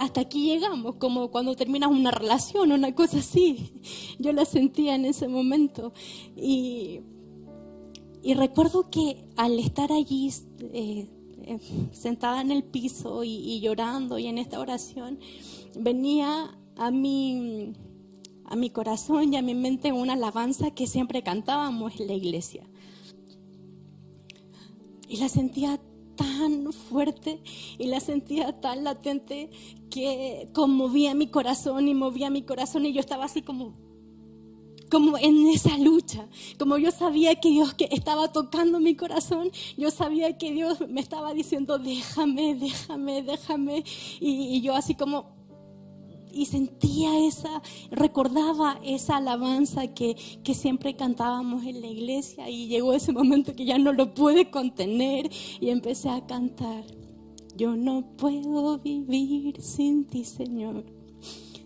hasta 0.00 0.22
aquí 0.22 0.46
llegamos, 0.46 0.94
como 0.94 1.30
cuando 1.30 1.54
terminas 1.54 1.90
una 1.90 2.10
relación, 2.10 2.72
una 2.72 2.94
cosa 2.94 3.18
así. 3.18 3.74
Yo 4.18 4.32
la 4.32 4.46
sentía 4.46 4.94
en 4.94 5.04
ese 5.04 5.28
momento. 5.28 5.92
Y, 6.34 7.02
recuerdo 8.34 8.88
que 8.88 9.28
al 9.36 9.58
estar 9.58 9.92
allí 9.92 10.32
eh, 10.60 11.06
eh, 11.42 11.58
sentada 11.92 12.40
en 12.40 12.50
el 12.50 12.64
piso 12.64 13.24
y, 13.24 13.60
llorando 13.60 14.18
y 14.18 14.26
en 14.26 14.38
esta 14.38 14.58
oración, 14.58 15.18
venía 15.74 16.58
a 16.76 16.90
mi, 16.90 17.74
a 18.46 18.56
mi 18.56 18.70
corazón 18.70 19.34
y 19.34 19.36
a 19.36 19.42
mi 19.42 19.54
mente 19.54 19.92
una 19.92 20.14
alabanza 20.14 20.70
que 20.70 20.86
siempre 20.86 21.22
cantábamos 21.22 22.00
en 22.00 22.06
la 22.06 22.14
iglesia. 22.14 22.69
Y 25.10 25.16
la 25.16 25.28
sentía 25.28 25.80
tan 26.16 26.72
fuerte 26.72 27.42
y 27.78 27.86
la 27.86 27.98
sentía 27.98 28.60
tan 28.60 28.84
latente 28.84 29.50
que 29.90 30.48
conmovía 30.54 31.14
mi 31.14 31.26
corazón 31.26 31.88
y 31.88 31.94
movía 31.94 32.30
mi 32.30 32.42
corazón 32.42 32.86
y 32.86 32.92
yo 32.92 33.00
estaba 33.00 33.24
así 33.24 33.42
como 33.42 33.74
como 34.90 35.16
en 35.16 35.46
esa 35.46 35.78
lucha, 35.78 36.26
como 36.58 36.76
yo 36.76 36.90
sabía 36.90 37.36
que 37.36 37.48
Dios 37.48 37.74
que 37.74 37.88
estaba 37.92 38.32
tocando 38.32 38.80
mi 38.80 38.96
corazón, 38.96 39.50
yo 39.78 39.90
sabía 39.92 40.36
que 40.36 40.50
Dios 40.50 40.80
me 40.88 41.00
estaba 41.00 41.32
diciendo, 41.32 41.78
déjame, 41.78 42.56
déjame, 42.56 43.22
déjame, 43.22 43.84
y, 44.18 44.56
y 44.56 44.60
yo 44.62 44.74
así 44.74 44.96
como, 44.96 45.39
y 46.32 46.46
sentía 46.46 47.26
esa, 47.26 47.62
recordaba 47.90 48.80
esa 48.84 49.16
alabanza 49.16 49.88
que, 49.88 50.16
que 50.42 50.54
siempre 50.54 50.96
cantábamos 50.96 51.64
en 51.64 51.80
la 51.80 51.86
iglesia 51.86 52.48
y 52.48 52.68
llegó 52.68 52.92
ese 52.92 53.12
momento 53.12 53.54
que 53.54 53.64
ya 53.64 53.78
no 53.78 53.92
lo 53.92 54.14
pude 54.14 54.50
contener 54.50 55.30
y 55.60 55.68
empecé 55.68 56.10
a 56.10 56.26
cantar. 56.26 56.84
Yo 57.56 57.76
no 57.76 58.16
puedo 58.16 58.78
vivir 58.78 59.60
sin 59.60 60.06
ti, 60.06 60.24
Señor. 60.24 60.84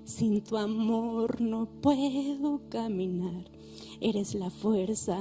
Sin 0.04 0.42
tu 0.42 0.56
amor 0.56 1.40
no 1.40 1.66
puedo 1.80 2.68
caminar. 2.68 3.44
Eres 4.00 4.34
la 4.34 4.50
fuerza 4.50 5.18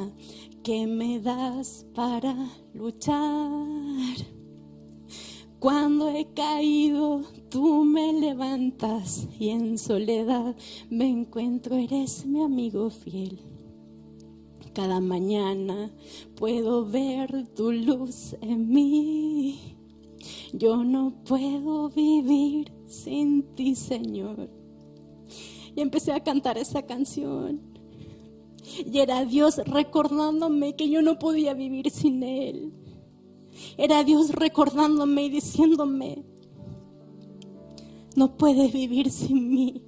que 0.63 0.87
me 0.87 1.19
das 1.19 1.85
para 1.93 2.35
luchar. 2.73 4.42
Cuando 5.63 6.09
he 6.09 6.25
caído, 6.33 7.23
tú 7.49 7.85
me 7.85 8.11
levantas 8.11 9.29
y 9.39 9.47
en 9.47 9.77
soledad 9.77 10.57
me 10.89 11.07
encuentro, 11.07 11.77
eres 11.77 12.25
mi 12.25 12.43
amigo 12.43 12.89
fiel. 12.89 13.39
Cada 14.73 14.99
mañana 14.99 15.89
puedo 16.35 16.85
ver 16.85 17.47
tu 17.55 17.71
luz 17.71 18.35
en 18.41 18.73
mí. 18.73 19.77
Yo 20.51 20.83
no 20.83 21.13
puedo 21.23 21.87
vivir 21.87 22.73
sin 22.85 23.43
ti, 23.55 23.75
Señor. 23.75 24.49
Y 25.77 25.79
empecé 25.79 26.11
a 26.11 26.25
cantar 26.25 26.57
esa 26.57 26.81
canción. 26.81 27.61
Y 28.85 28.99
era 28.99 29.23
Dios 29.23 29.61
recordándome 29.65 30.75
que 30.75 30.89
yo 30.89 31.01
no 31.01 31.17
podía 31.19 31.53
vivir 31.53 31.89
sin 31.89 32.21
Él 32.21 32.73
era 33.77 34.03
Dios 34.03 34.31
recordándome 34.31 35.23
y 35.23 35.29
diciéndome, 35.29 36.23
no 38.15 38.37
puedes 38.37 38.71
vivir 38.71 39.11
sin 39.11 39.49
mí. 39.49 39.83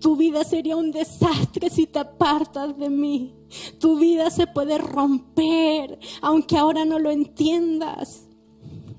Tu 0.00 0.16
vida 0.16 0.44
sería 0.44 0.76
un 0.76 0.90
desastre 0.90 1.70
si 1.70 1.86
te 1.86 1.98
apartas 1.98 2.76
de 2.78 2.88
mí. 2.88 3.34
Tu 3.78 3.98
vida 3.98 4.30
se 4.30 4.46
puede 4.46 4.78
romper, 4.78 5.98
aunque 6.22 6.56
ahora 6.56 6.84
no 6.84 6.98
lo 6.98 7.10
entiendas. 7.10 8.24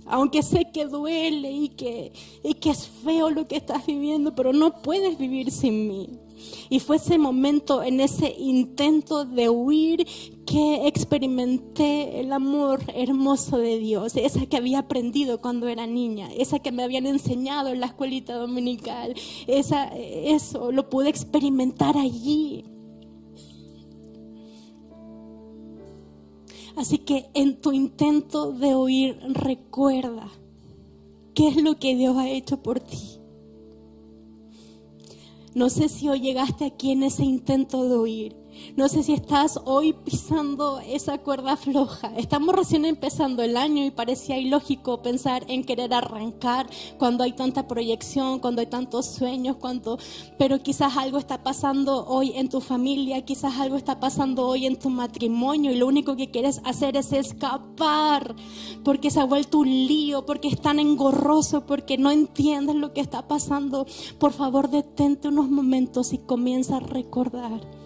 Aunque 0.06 0.42
sé 0.42 0.72
que 0.74 0.86
duele 0.86 1.52
y 1.52 1.70
que, 1.70 2.12
y 2.44 2.56
que 2.56 2.72
es 2.72 2.88
feo 2.88 3.30
lo 3.30 3.48
que 3.48 3.58
estás 3.58 3.86
viviendo, 3.86 4.34
pero 4.34 4.54
no 4.54 4.82
puedes 4.82 5.18
vivir 5.20 5.52
sin 5.52 5.88
mí. 5.88 6.20
Y 6.70 6.80
fue 6.80 6.98
ese 6.98 7.18
momento, 7.18 7.84
en 7.84 8.00
ese 8.00 8.36
intento 8.38 9.26
de 9.26 9.50
huir, 9.50 10.08
que 10.46 10.88
experimenté 10.88 12.20
el 12.20 12.34
amor 12.34 12.82
hermoso 12.96 13.58
de 13.58 13.78
Dios, 13.78 14.16
esa 14.16 14.46
que 14.48 14.58
había 14.58 14.80
aprendido 14.80 15.42
cuando 15.42 15.68
era 15.68 15.86
niña, 15.86 16.30
esa 16.36 16.60
que 16.60 16.72
me 16.72 16.84
habían 16.84 17.06
enseñado 17.06 17.70
en 17.70 17.80
la 17.80 17.86
escuelita 17.86 18.34
dominical, 18.34 19.14
esa, 19.46 19.88
eso 19.96 20.72
lo 20.72 20.90
pude 20.90 21.10
experimentar 21.10 21.98
allí. 21.98 22.64
Así 26.76 26.98
que 27.00 27.30
en 27.34 27.60
tu 27.60 27.74
intento 27.74 28.52
de 28.52 28.74
huir, 28.74 29.20
recuerda 29.34 30.30
qué 31.34 31.50
es 31.50 31.58
lo 31.62 31.78
que 31.78 31.96
Dios 31.96 32.16
ha 32.18 32.30
hecho 32.30 32.64
por 32.64 32.80
ti. 32.80 33.19
No 35.60 35.70
sé 35.70 35.90
si 35.90 36.08
hoy 36.08 36.22
llegaste 36.22 36.64
aquí 36.64 36.94
en 36.94 37.04
ese 37.04 37.26
intento 37.26 37.84
de 37.84 37.98
huir. 37.98 38.38
No 38.76 38.88
sé 38.88 39.04
si 39.04 39.14
estás 39.14 39.60
hoy 39.66 39.94
pisando 39.94 40.80
esa 40.80 41.18
cuerda 41.18 41.58
floja. 41.58 42.12
Estamos 42.18 42.56
recién 42.56 42.86
empezando 42.86 43.44
el 43.44 43.58
año 43.58 43.86
y 43.86 43.92
parecía 43.92 44.38
ilógico 44.38 45.02
pensar 45.02 45.44
en 45.48 45.64
querer 45.64 45.94
arrancar 45.94 46.68
cuando 46.98 47.24
hay 47.24 47.34
tanta 47.34 47.68
proyección, 47.68 48.40
cuando 48.40 48.62
hay 48.62 48.68
tantos 48.68 49.06
sueños, 49.06 49.58
cuando 49.58 49.98
pero 50.38 50.62
quizás 50.62 50.98
algo 50.98 51.18
está 51.18 51.44
pasando 51.44 52.06
hoy 52.08 52.34
en 52.36 52.50
tu 52.50 52.62
familia, 52.62 53.26
quizás 53.26 53.58
algo 53.60 53.76
está 53.76 54.00
pasando 54.00 54.48
hoy 54.48 54.66
en 54.66 54.78
tu 54.78 54.90
matrimonio 54.90 55.72
y 55.72 55.76
lo 55.76 55.88
único 55.88 56.16
que 56.16 56.32
quieres 56.32 56.62
hacer 56.64 56.96
es 56.98 57.12
escapar 57.12 58.36
porque 58.84 59.12
se 59.12 59.20
ha 59.20 59.26
vuelto 59.26 59.60
un 59.60 59.70
lío, 59.70 60.26
porque 60.26 60.48
es 60.48 60.62
tan 60.62 60.80
engorroso, 60.80 61.66
porque 61.66 61.98
no 61.98 62.12
entiendes 62.12 62.76
lo 62.76 62.94
que 62.94 63.02
está 63.02 63.28
pasando. 63.28 63.86
Por 64.20 64.34
favor, 64.34 64.70
detente 64.70 65.28
unos 65.28 65.50
momentos 65.50 66.14
y 66.14 66.20
comienza 66.20 66.78
a 66.78 66.80
recordar 66.80 67.79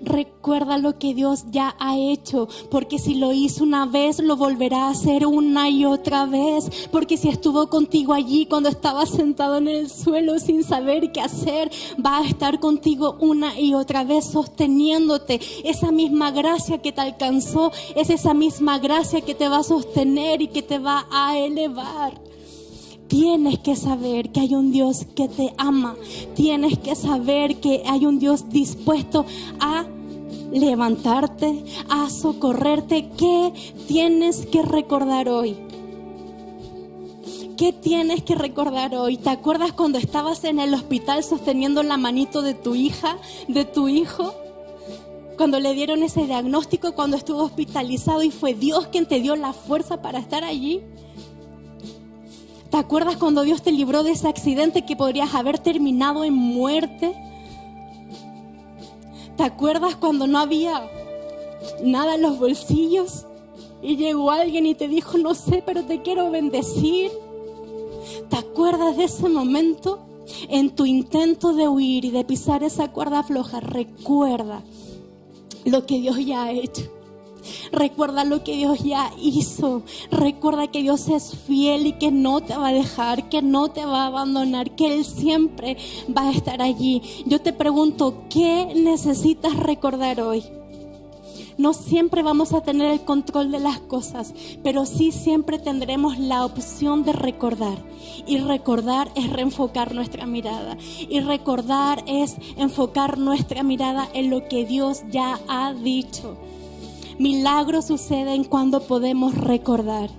Recuerda 0.00 0.78
lo 0.78 0.98
que 0.98 1.14
Dios 1.14 1.44
ya 1.50 1.74
ha 1.78 1.96
hecho, 1.96 2.48
porque 2.70 2.98
si 2.98 3.14
lo 3.14 3.32
hizo 3.32 3.64
una 3.64 3.86
vez, 3.86 4.20
lo 4.20 4.36
volverá 4.36 4.86
a 4.86 4.90
hacer 4.90 5.26
una 5.26 5.68
y 5.70 5.84
otra 5.84 6.26
vez, 6.26 6.88
porque 6.90 7.16
si 7.16 7.28
estuvo 7.28 7.68
contigo 7.68 8.12
allí 8.12 8.46
cuando 8.46 8.68
estabas 8.68 9.10
sentado 9.10 9.58
en 9.58 9.68
el 9.68 9.90
suelo 9.90 10.38
sin 10.38 10.64
saber 10.64 11.12
qué 11.12 11.20
hacer, 11.20 11.70
va 12.04 12.18
a 12.18 12.26
estar 12.26 12.60
contigo 12.60 13.16
una 13.20 13.58
y 13.58 13.74
otra 13.74 14.04
vez 14.04 14.26
sosteniéndote. 14.26 15.40
Esa 15.64 15.90
misma 15.90 16.30
gracia 16.30 16.78
que 16.78 16.92
te 16.92 17.00
alcanzó 17.00 17.72
es 17.94 18.10
esa 18.10 18.34
misma 18.34 18.78
gracia 18.78 19.20
que 19.20 19.34
te 19.34 19.48
va 19.48 19.58
a 19.58 19.62
sostener 19.62 20.42
y 20.42 20.48
que 20.48 20.62
te 20.62 20.78
va 20.78 21.06
a 21.10 21.38
elevar. 21.38 22.27
Tienes 23.08 23.58
que 23.60 23.74
saber 23.74 24.30
que 24.30 24.40
hay 24.40 24.54
un 24.54 24.70
Dios 24.70 25.06
que 25.16 25.28
te 25.28 25.54
ama. 25.56 25.96
Tienes 26.34 26.78
que 26.78 26.94
saber 26.94 27.56
que 27.56 27.82
hay 27.86 28.04
un 28.04 28.18
Dios 28.18 28.50
dispuesto 28.50 29.24
a 29.60 29.86
levantarte, 30.52 31.64
a 31.88 32.10
socorrerte. 32.10 33.08
¿Qué 33.16 33.52
tienes 33.86 34.44
que 34.46 34.62
recordar 34.62 35.30
hoy? 35.30 35.56
¿Qué 37.56 37.72
tienes 37.72 38.22
que 38.22 38.34
recordar 38.34 38.94
hoy? 38.94 39.16
¿Te 39.16 39.30
acuerdas 39.30 39.72
cuando 39.72 39.98
estabas 39.98 40.44
en 40.44 40.60
el 40.60 40.74
hospital 40.74 41.24
sosteniendo 41.24 41.82
la 41.82 41.96
manito 41.96 42.42
de 42.42 42.54
tu 42.54 42.74
hija, 42.74 43.16
de 43.48 43.64
tu 43.64 43.88
hijo? 43.88 44.34
Cuando 45.36 45.58
le 45.58 45.72
dieron 45.72 46.02
ese 46.02 46.26
diagnóstico, 46.26 46.94
cuando 46.94 47.16
estuvo 47.16 47.42
hospitalizado 47.42 48.22
y 48.22 48.30
fue 48.30 48.54
Dios 48.54 48.88
quien 48.88 49.06
te 49.06 49.20
dio 49.20 49.34
la 49.34 49.54
fuerza 49.54 50.02
para 50.02 50.18
estar 50.18 50.44
allí. 50.44 50.82
¿Te 52.70 52.76
acuerdas 52.76 53.16
cuando 53.16 53.42
Dios 53.42 53.62
te 53.62 53.72
libró 53.72 54.02
de 54.02 54.12
ese 54.12 54.28
accidente 54.28 54.84
que 54.84 54.96
podrías 54.96 55.34
haber 55.34 55.58
terminado 55.58 56.24
en 56.24 56.34
muerte? 56.34 57.14
¿Te 59.36 59.42
acuerdas 59.42 59.96
cuando 59.96 60.26
no 60.26 60.38
había 60.38 60.90
nada 61.82 62.16
en 62.16 62.22
los 62.22 62.38
bolsillos? 62.38 63.24
Y 63.80 63.96
llegó 63.96 64.30
alguien 64.30 64.66
y 64.66 64.74
te 64.74 64.88
dijo, 64.88 65.16
no 65.16 65.34
sé, 65.34 65.62
pero 65.64 65.84
te 65.84 66.02
quiero 66.02 66.30
bendecir. 66.30 67.10
¿Te 68.28 68.36
acuerdas 68.36 68.96
de 68.96 69.04
ese 69.04 69.28
momento? 69.28 70.00
En 70.48 70.70
tu 70.70 70.84
intento 70.84 71.54
de 71.54 71.68
huir 71.68 72.04
y 72.04 72.10
de 72.10 72.24
pisar 72.24 72.62
esa 72.62 72.92
cuerda 72.92 73.22
floja, 73.22 73.60
recuerda 73.60 74.62
lo 75.64 75.86
que 75.86 76.00
Dios 76.00 76.18
ya 76.18 76.44
ha 76.44 76.52
hecho. 76.52 76.97
Recuerda 77.72 78.24
lo 78.24 78.44
que 78.44 78.56
Dios 78.56 78.80
ya 78.80 79.10
hizo. 79.20 79.82
Recuerda 80.10 80.68
que 80.68 80.82
Dios 80.82 81.08
es 81.08 81.36
fiel 81.46 81.86
y 81.86 81.92
que 81.92 82.10
no 82.10 82.40
te 82.40 82.56
va 82.56 82.68
a 82.68 82.72
dejar, 82.72 83.28
que 83.28 83.42
no 83.42 83.68
te 83.68 83.84
va 83.84 84.04
a 84.04 84.06
abandonar, 84.06 84.74
que 84.74 84.94
Él 84.94 85.04
siempre 85.04 85.76
va 86.14 86.28
a 86.28 86.32
estar 86.32 86.62
allí. 86.62 87.02
Yo 87.26 87.40
te 87.40 87.52
pregunto, 87.52 88.24
¿qué 88.30 88.72
necesitas 88.74 89.56
recordar 89.56 90.20
hoy? 90.20 90.44
No 91.58 91.74
siempre 91.74 92.22
vamos 92.22 92.52
a 92.52 92.60
tener 92.60 92.92
el 92.92 93.00
control 93.00 93.50
de 93.50 93.58
las 93.58 93.80
cosas, 93.80 94.32
pero 94.62 94.86
sí 94.86 95.10
siempre 95.10 95.58
tendremos 95.58 96.16
la 96.16 96.44
opción 96.44 97.02
de 97.02 97.12
recordar. 97.12 97.78
Y 98.28 98.38
recordar 98.38 99.10
es 99.16 99.28
reenfocar 99.28 99.92
nuestra 99.92 100.24
mirada. 100.24 100.76
Y 101.08 101.18
recordar 101.18 102.04
es 102.06 102.36
enfocar 102.56 103.18
nuestra 103.18 103.64
mirada 103.64 104.08
en 104.14 104.30
lo 104.30 104.46
que 104.48 104.66
Dios 104.66 105.02
ya 105.10 105.40
ha 105.48 105.74
dicho. 105.74 106.38
Milagros 107.18 107.86
suceden 107.86 108.44
cuando 108.44 108.80
podemos 108.86 109.34
recordar. 109.34 110.10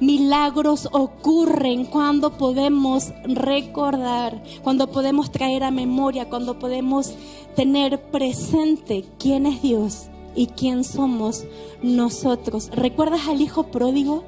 Milagros 0.00 0.88
ocurren 0.90 1.84
cuando 1.84 2.36
podemos 2.36 3.12
recordar, 3.22 4.42
cuando 4.64 4.90
podemos 4.90 5.30
traer 5.30 5.62
a 5.62 5.70
memoria, 5.70 6.28
cuando 6.28 6.58
podemos 6.58 7.14
tener 7.54 8.10
presente 8.10 9.04
quién 9.18 9.46
es 9.46 9.62
Dios 9.62 10.08
y 10.34 10.48
quién 10.48 10.82
somos 10.82 11.44
nosotros. 11.82 12.70
¿Recuerdas 12.74 13.28
al 13.28 13.40
hijo 13.40 13.68
pródigo? 13.68 14.24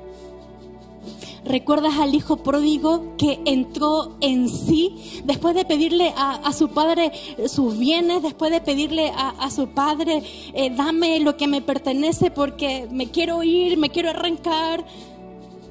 ¿Recuerdas 1.47 1.99
al 1.99 2.13
hijo 2.15 2.39
pródigo 2.39 3.17
que 3.17 3.39
entró 3.45 4.17
en 4.21 4.49
sí 4.49 5.23
después 5.25 5.55
de 5.55 5.65
pedirle 5.65 6.13
a, 6.17 6.53
su 6.53 6.71
padre 6.71 7.13
sus 7.47 7.79
bienes, 7.79 8.23
después 8.23 8.51
de 8.51 8.61
pedirle 8.61 9.13
a, 9.17 9.49
su 9.51 9.69
padre, 9.69 10.25
eh, 10.55 10.71
dame 10.71 11.21
lo 11.21 11.37
que 11.37 11.47
me 11.47 11.63
pertenece 11.63 12.33
porque 12.33 12.89
me 12.91 13.11
quiero 13.11 13.45
ir, 13.45 13.79
me 13.79 13.91
quiero 13.91 14.11
arrancar? 14.11 14.85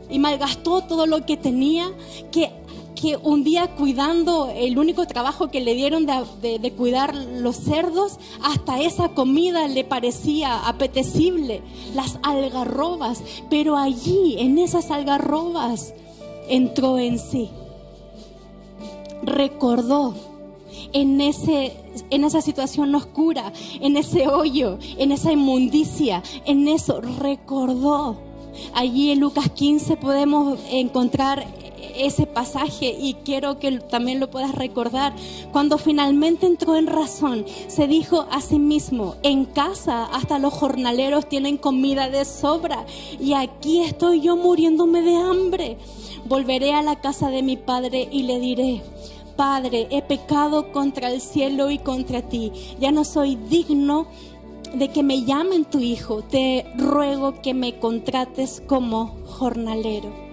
Y 0.09 0.17
malgastó 0.19 0.81
todo 0.81 1.07
lo 1.07 1.25
que 1.25 1.35
tenía, 1.35 1.91
que 2.31 2.51
que 2.95 3.17
un 3.17 3.43
día 3.43 3.75
cuidando 3.75 4.49
el 4.49 4.79
único 4.79 5.05
trabajo 5.05 5.51
que 5.51 5.61
le 5.61 5.75
dieron 5.75 6.05
de, 6.05 6.73
cuidar 6.75 7.13
los 7.13 7.57
cerdos, 7.57 8.17
hasta 8.41 8.81
esa 8.81 9.09
comida 9.09 9.67
le 9.67 9.83
parecía 9.83 10.67
apetecible, 10.67 11.61
las 11.93 12.17
algarrobas, 12.23 13.21
pero 13.49 13.77
allí, 13.77 14.35
en 14.39 14.57
esas 14.57 14.89
algarrobas, 14.91 15.93
entró 16.49 16.97
en 16.97 17.19
sí. 17.19 17.49
recordó 19.23 20.13
en, 20.93 21.19
ese, 21.21 21.73
en 22.09 22.23
esa 22.23 22.41
situación 22.41 22.93
oscura, 22.95 23.51
en 23.81 23.97
ese 23.97 24.27
hoyo, 24.27 24.77
en 24.97 25.11
esa 25.11 25.31
inmundicia, 25.31 26.23
en 26.45 26.67
eso 26.67 27.01
recordó. 27.01 28.17
Allí 28.73 29.11
en 29.11 29.19
Lucas 29.19 29.49
15 29.49 29.97
podemos 29.97 30.57
encontrar 30.69 31.45
ese 31.95 32.25
pasaje 32.25 32.95
y 32.99 33.15
quiero 33.25 33.59
que 33.59 33.79
también 33.79 34.19
lo 34.19 34.29
puedas 34.29 34.55
recordar. 34.55 35.13
Cuando 35.51 35.77
finalmente 35.77 36.45
entró 36.45 36.75
en 36.75 36.87
razón, 36.87 37.45
se 37.67 37.87
dijo 37.87 38.27
a 38.31 38.41
sí 38.41 38.59
mismo, 38.59 39.15
en 39.23 39.45
casa 39.45 40.05
hasta 40.05 40.39
los 40.39 40.53
jornaleros 40.53 41.27
tienen 41.27 41.57
comida 41.57 42.09
de 42.09 42.25
sobra 42.25 42.85
y 43.19 43.33
aquí 43.33 43.81
estoy 43.81 44.21
yo 44.21 44.35
muriéndome 44.35 45.01
de 45.01 45.15
hambre. 45.15 45.77
Volveré 46.25 46.73
a 46.73 46.81
la 46.81 46.99
casa 47.01 47.29
de 47.29 47.43
mi 47.43 47.57
padre 47.57 48.07
y 48.11 48.23
le 48.23 48.39
diré, 48.39 48.81
Padre, 49.35 49.87
he 49.91 50.01
pecado 50.01 50.71
contra 50.71 51.09
el 51.11 51.19
cielo 51.19 51.69
y 51.69 51.77
contra 51.77 52.21
ti, 52.21 52.53
ya 52.79 52.91
no 52.91 53.03
soy 53.03 53.35
digno 53.35 54.07
de 54.73 54.89
que 54.89 55.03
me 55.03 55.23
llamen 55.23 55.65
tu 55.65 55.79
hijo, 55.79 56.21
te 56.21 56.65
ruego 56.77 57.41
que 57.41 57.53
me 57.53 57.77
contrates 57.79 58.61
como 58.65 59.17
jornalero. 59.25 60.24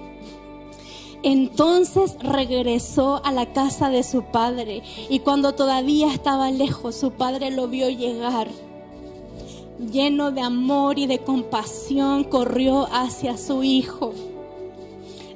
Entonces 1.23 2.17
regresó 2.21 3.25
a 3.25 3.31
la 3.31 3.53
casa 3.53 3.91
de 3.91 4.03
su 4.03 4.25
padre 4.25 4.83
y 5.09 5.21
cuando 5.21 5.55
todavía 5.55 6.13
estaba 6.13 6.51
lejos, 6.51 6.97
su 6.97 7.13
padre 7.13 7.51
lo 7.51 7.69
vio 7.69 7.89
llegar. 7.89 8.49
Lleno 9.79 10.33
de 10.33 10.41
amor 10.41 10.99
y 10.99 11.07
de 11.07 11.21
compasión, 11.21 12.25
corrió 12.25 12.89
hacia 12.93 13.37
su 13.37 13.63
hijo. 13.63 14.13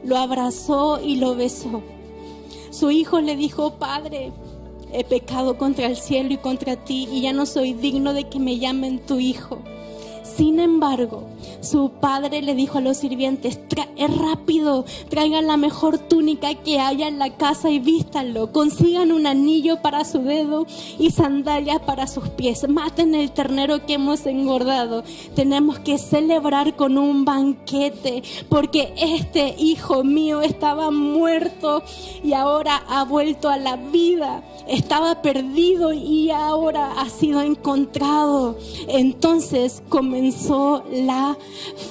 Lo 0.04 0.16
abrazó 0.16 1.00
y 1.00 1.16
lo 1.16 1.36
besó. 1.36 1.82
Su 2.70 2.90
hijo 2.90 3.20
le 3.20 3.36
dijo, 3.36 3.74
Padre, 3.74 4.32
he 4.92 5.04
pecado 5.04 5.56
contra 5.56 5.86
el 5.86 5.96
cielo 5.96 6.32
y 6.32 6.36
contra 6.36 6.76
ti 6.76 7.08
y 7.10 7.22
ya 7.22 7.32
no 7.32 7.46
soy 7.46 7.74
digno 7.74 8.12
de 8.12 8.28
que 8.28 8.38
me 8.38 8.58
llamen 8.58 8.98
tu 8.98 9.18
hijo. 9.18 9.58
Sin 10.22 10.60
embargo, 10.60 11.24
su 11.60 11.90
padre 12.00 12.42
le 12.42 12.54
dijo 12.54 12.78
a 12.78 12.80
los 12.80 12.98
sirvientes, 12.98 13.58
es 13.96 14.16
rápido, 14.16 14.84
traigan 15.08 15.46
la 15.46 15.56
mejor 15.56 15.98
túnica 15.98 16.54
que 16.54 16.80
haya 16.80 17.08
en 17.08 17.18
la 17.18 17.36
casa 17.36 17.70
y 17.70 17.78
vístanlo, 17.78 18.52
consigan 18.52 19.12
un 19.12 19.26
anillo 19.26 19.80
para 19.82 20.04
su 20.04 20.22
dedo 20.22 20.66
y 20.98 21.10
sandalias 21.10 21.80
para 21.80 22.06
sus 22.06 22.28
pies, 22.30 22.68
maten 22.68 23.14
el 23.14 23.30
ternero 23.30 23.86
que 23.86 23.94
hemos 23.94 24.26
engordado. 24.26 25.04
Tenemos 25.34 25.78
que 25.78 25.98
celebrar 25.98 26.76
con 26.76 26.98
un 26.98 27.24
banquete, 27.24 28.22
porque 28.48 28.94
este 28.96 29.54
hijo 29.58 30.04
mío 30.04 30.40
estaba 30.42 30.90
muerto 30.90 31.82
y 32.22 32.32
ahora 32.32 32.82
ha 32.88 33.04
vuelto 33.04 33.48
a 33.48 33.56
la 33.56 33.76
vida 33.76 34.42
estaba 34.66 35.22
perdido 35.22 35.92
y 35.92 36.30
ahora 36.30 36.92
ha 37.00 37.08
sido 37.08 37.40
encontrado. 37.40 38.58
Entonces 38.88 39.82
comenzó 39.88 40.84
la 40.90 41.35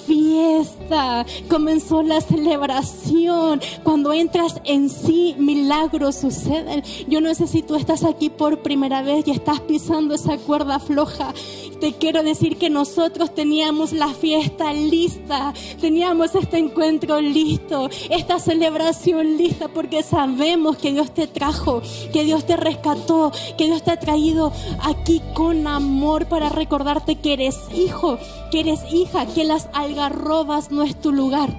fiesta, 0.06 1.26
comenzó 1.50 2.04
la 2.04 2.22
celebración. 2.22 3.62
Cuando 3.84 4.14
entras 4.14 4.62
en 4.64 4.90
sí, 4.90 5.36
milagros 5.38 6.16
suceden. 6.16 6.84
Yo 7.08 7.22
no 7.22 7.34
sé 7.36 7.48
si 7.48 7.62
tú 7.62 7.76
estás 7.76 8.04
aquí 8.04 8.30
por 8.30 8.60
primera 8.60 9.02
vez 9.02 9.28
y 9.28 9.32
estás 9.32 9.60
pisando 9.62 10.16
esa 10.16 10.38
cuerda 10.38 10.80
floja. 10.80 11.34
Te 11.80 11.94
quiero 11.94 12.24
decir 12.24 12.58
que 12.58 12.70
nosotros 12.70 13.36
teníamos 13.36 13.92
la 13.92 14.08
fiesta 14.08 14.74
lista, 14.74 15.54
teníamos 15.82 16.34
este 16.34 16.58
encuentro 16.58 17.20
listo, 17.20 17.90
esta 18.10 18.40
celebración 18.40 19.38
lista, 19.38 19.68
porque 19.68 20.02
sabemos 20.02 20.78
que 20.78 20.94
Dios 20.94 21.14
te 21.14 21.28
trajo, 21.28 21.82
que 22.14 22.24
Dios 22.24 22.46
te 22.46 22.56
rescató, 22.56 23.32
que 23.58 23.66
Dios 23.66 23.84
te 23.84 23.92
ha 23.92 24.00
traído 24.00 24.54
aquí 24.82 25.22
con 25.34 25.68
amor 25.68 26.28
para 26.28 26.50
recordarte 26.50 27.16
que 27.18 27.34
eres 27.34 27.58
hijo, 27.76 28.18
que 28.56 28.62
eres 28.62 28.86
hija, 28.90 29.26
que 29.26 29.44
las 29.44 29.68
algarrobas 29.74 30.72
no 30.72 30.84
es 30.84 30.96
tu 30.96 31.12
lugar 31.12 31.50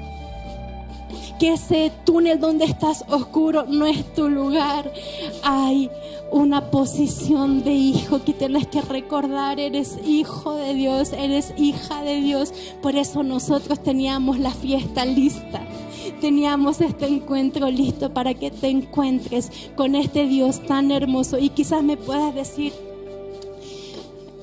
que 1.38 1.52
ese 1.52 1.92
túnel 2.06 2.40
donde 2.40 2.64
estás 2.64 3.04
oscuro 3.10 3.66
no 3.68 3.84
es 3.84 4.14
tu 4.14 4.30
lugar. 4.30 4.90
Hay 5.42 5.90
una 6.30 6.70
posición 6.70 7.62
de 7.62 7.74
hijo 7.74 8.24
que 8.24 8.32
tienes 8.32 8.66
que 8.68 8.80
recordar. 8.80 9.60
Eres 9.60 9.98
hijo 10.06 10.54
de 10.54 10.72
Dios, 10.72 11.12
eres 11.12 11.52
hija 11.58 12.02
de 12.02 12.22
Dios. 12.22 12.54
Por 12.80 12.96
eso 12.96 13.22
nosotros 13.22 13.82
teníamos 13.82 14.38
la 14.38 14.52
fiesta 14.52 15.04
lista. 15.04 15.60
Teníamos 16.22 16.80
este 16.80 17.06
encuentro 17.06 17.70
listo 17.70 18.14
para 18.14 18.32
que 18.32 18.50
te 18.50 18.68
encuentres 18.68 19.52
con 19.76 19.94
este 19.94 20.26
Dios 20.26 20.66
tan 20.66 20.90
hermoso. 20.90 21.36
Y 21.36 21.50
quizás 21.50 21.82
me 21.82 21.98
puedas 21.98 22.34
decir, 22.34 22.72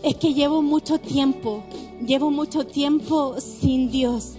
es 0.04 0.16
que 0.16 0.36
llevo 0.36 0.62
mucho 0.62 1.00
tiempo, 1.00 1.64
llevo 2.06 2.32
mucho 2.32 2.66
tiempo 2.66 3.36
sin 3.40 3.92
Dios. 3.92 4.34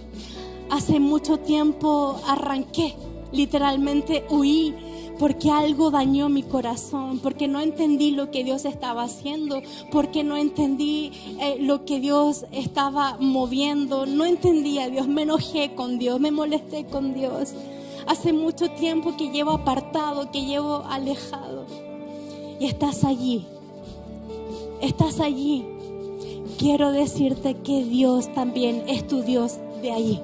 Hace 0.69 0.99
mucho 0.99 1.37
tiempo 1.37 2.19
arranqué, 2.27 2.95
literalmente 3.31 4.25
huí 4.29 4.73
porque 5.19 5.49
algo 5.51 5.91
dañó 5.91 6.29
mi 6.29 6.43
corazón, 6.43 7.19
porque 7.19 7.47
no 7.47 7.59
entendí 7.59 8.11
lo 8.11 8.31
que 8.31 8.43
Dios 8.43 8.65
estaba 8.65 9.03
haciendo, 9.03 9.61
porque 9.91 10.23
no 10.23 10.35
entendí 10.35 11.11
eh, 11.39 11.57
lo 11.59 11.85
que 11.85 11.99
Dios 11.99 12.45
estaba 12.51 13.17
moviendo, 13.19 14.05
no 14.05 14.25
entendía 14.25 14.85
a 14.85 14.89
Dios, 14.89 15.07
me 15.07 15.23
enojé 15.23 15.73
con 15.73 15.97
Dios, 15.97 16.19
me 16.19 16.31
molesté 16.31 16.85
con 16.85 17.13
Dios. 17.13 17.53
Hace 18.07 18.33
mucho 18.33 18.69
tiempo 18.71 19.15
que 19.17 19.29
llevo 19.29 19.51
apartado, 19.51 20.31
que 20.31 20.45
llevo 20.45 20.83
alejado. 20.89 21.65
Y 22.59 22.65
estás 22.65 23.03
allí, 23.03 23.45
estás 24.81 25.19
allí. 25.19 25.74
Quiero 26.57 26.91
decirte 26.91 27.55
que 27.55 27.83
Dios 27.83 28.33
también 28.33 28.83
es 28.87 29.07
tu 29.07 29.21
Dios 29.21 29.57
de 29.81 29.91
allí 29.91 30.21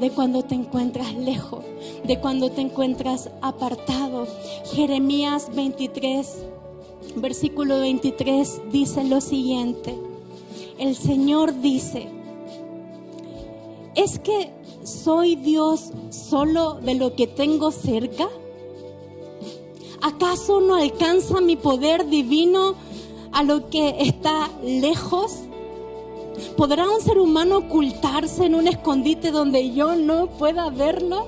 de 0.00 0.10
cuando 0.10 0.44
te 0.44 0.54
encuentras 0.54 1.14
lejos, 1.14 1.64
de 2.04 2.20
cuando 2.20 2.50
te 2.50 2.60
encuentras 2.60 3.30
apartado. 3.42 4.26
Jeremías 4.72 5.54
23, 5.54 6.38
versículo 7.16 7.80
23 7.80 8.60
dice 8.70 9.04
lo 9.04 9.20
siguiente. 9.20 9.96
El 10.78 10.94
Señor 10.94 11.60
dice, 11.60 12.08
¿es 13.96 14.18
que 14.20 14.52
soy 14.84 15.34
Dios 15.34 15.90
solo 16.10 16.74
de 16.74 16.94
lo 16.94 17.16
que 17.16 17.26
tengo 17.26 17.72
cerca? 17.72 18.28
¿Acaso 20.00 20.60
no 20.60 20.76
alcanza 20.76 21.40
mi 21.40 21.56
poder 21.56 22.08
divino 22.08 22.76
a 23.32 23.42
lo 23.42 23.68
que 23.70 23.96
está 24.00 24.50
lejos? 24.62 25.40
¿Podrá 26.56 26.88
un 26.88 27.00
ser 27.00 27.18
humano 27.18 27.58
ocultarse 27.58 28.46
en 28.46 28.54
un 28.54 28.68
escondite 28.68 29.30
donde 29.30 29.72
yo 29.72 29.96
no 29.96 30.26
pueda 30.26 30.70
verlo? 30.70 31.26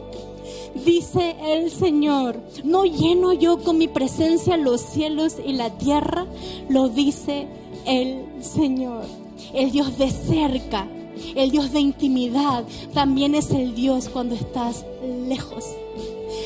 Dice 0.74 1.36
el 1.42 1.70
Señor, 1.70 2.40
¿no 2.62 2.84
lleno 2.84 3.32
yo 3.32 3.58
con 3.58 3.76
mi 3.76 3.88
presencia 3.88 4.56
los 4.56 4.80
cielos 4.80 5.36
y 5.44 5.52
la 5.52 5.70
tierra? 5.70 6.26
Lo 6.68 6.88
dice 6.88 7.48
el 7.86 8.24
Señor, 8.40 9.04
el 9.52 9.72
Dios 9.72 9.98
de 9.98 10.10
cerca, 10.10 10.86
el 11.34 11.50
Dios 11.50 11.72
de 11.72 11.80
intimidad, 11.80 12.64
también 12.94 13.34
es 13.34 13.50
el 13.50 13.74
Dios 13.74 14.08
cuando 14.08 14.36
estás 14.36 14.84
lejos. 15.28 15.64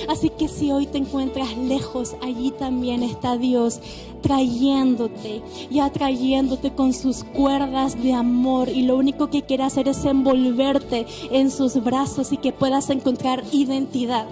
Así 0.09 0.30
que 0.30 0.48
si 0.48 0.72
hoy 0.72 0.86
te 0.86 0.98
encuentras 0.98 1.57
lejos, 1.57 2.16
allí 2.22 2.50
también 2.50 3.02
está 3.02 3.36
Dios 3.36 3.80
trayéndote 4.20 5.42
y 5.70 5.80
atrayéndote 5.80 6.72
con 6.72 6.94
sus 6.94 7.24
cuerdas 7.24 8.02
de 8.02 8.14
amor 8.14 8.68
y 8.68 8.82
lo 8.82 8.96
único 8.96 9.28
que 9.28 9.42
quiere 9.42 9.64
hacer 9.64 9.88
es 9.88 10.05
envolverte 10.05 11.07
en 11.30 11.50
sus 11.50 11.82
brazos 11.82 12.32
y 12.32 12.38
que 12.38 12.52
puedas 12.52 12.88
encontrar 12.88 13.44
identidad 13.52 14.26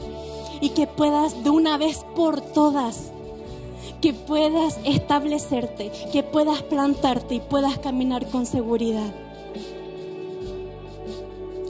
y 0.63 0.71
que 0.71 0.87
puedas 0.87 1.45
de 1.45 1.51
una 1.51 1.77
vez 1.77 2.07
por 2.15 2.41
todas 2.41 3.13
que 4.01 4.13
puedas 4.13 4.81
establecerte, 4.85 5.93
que 6.13 6.25
puedas 6.25 6.63
plantarte 6.63 7.37
y 7.37 7.41
puedas 7.41 7.79
caminar 7.79 8.27
con 8.27 8.47
seguridad. 8.47 9.15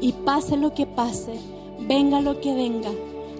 Y 0.00 0.12
pase 0.12 0.56
lo 0.56 0.72
que 0.72 0.86
pase, 0.86 1.34
venga 1.80 2.22
lo 2.22 2.40
que 2.40 2.54
venga, 2.54 2.90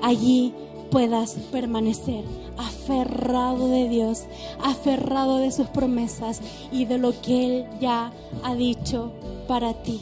allí 0.03 0.53
puedas 0.91 1.37
permanecer 1.51 2.25
aferrado 2.59 3.69
de 3.69 3.89
Dios, 3.89 4.25
aferrado 4.63 5.39
de 5.39 5.51
sus 5.51 5.69
promesas 5.69 6.41
y 6.71 6.85
de 6.85 6.99
lo 6.99 7.19
que 7.23 7.45
Él 7.45 7.67
ya 7.81 8.13
ha 8.43 8.55
dicho 8.55 9.13
para 9.49 9.83
ti. 9.83 10.01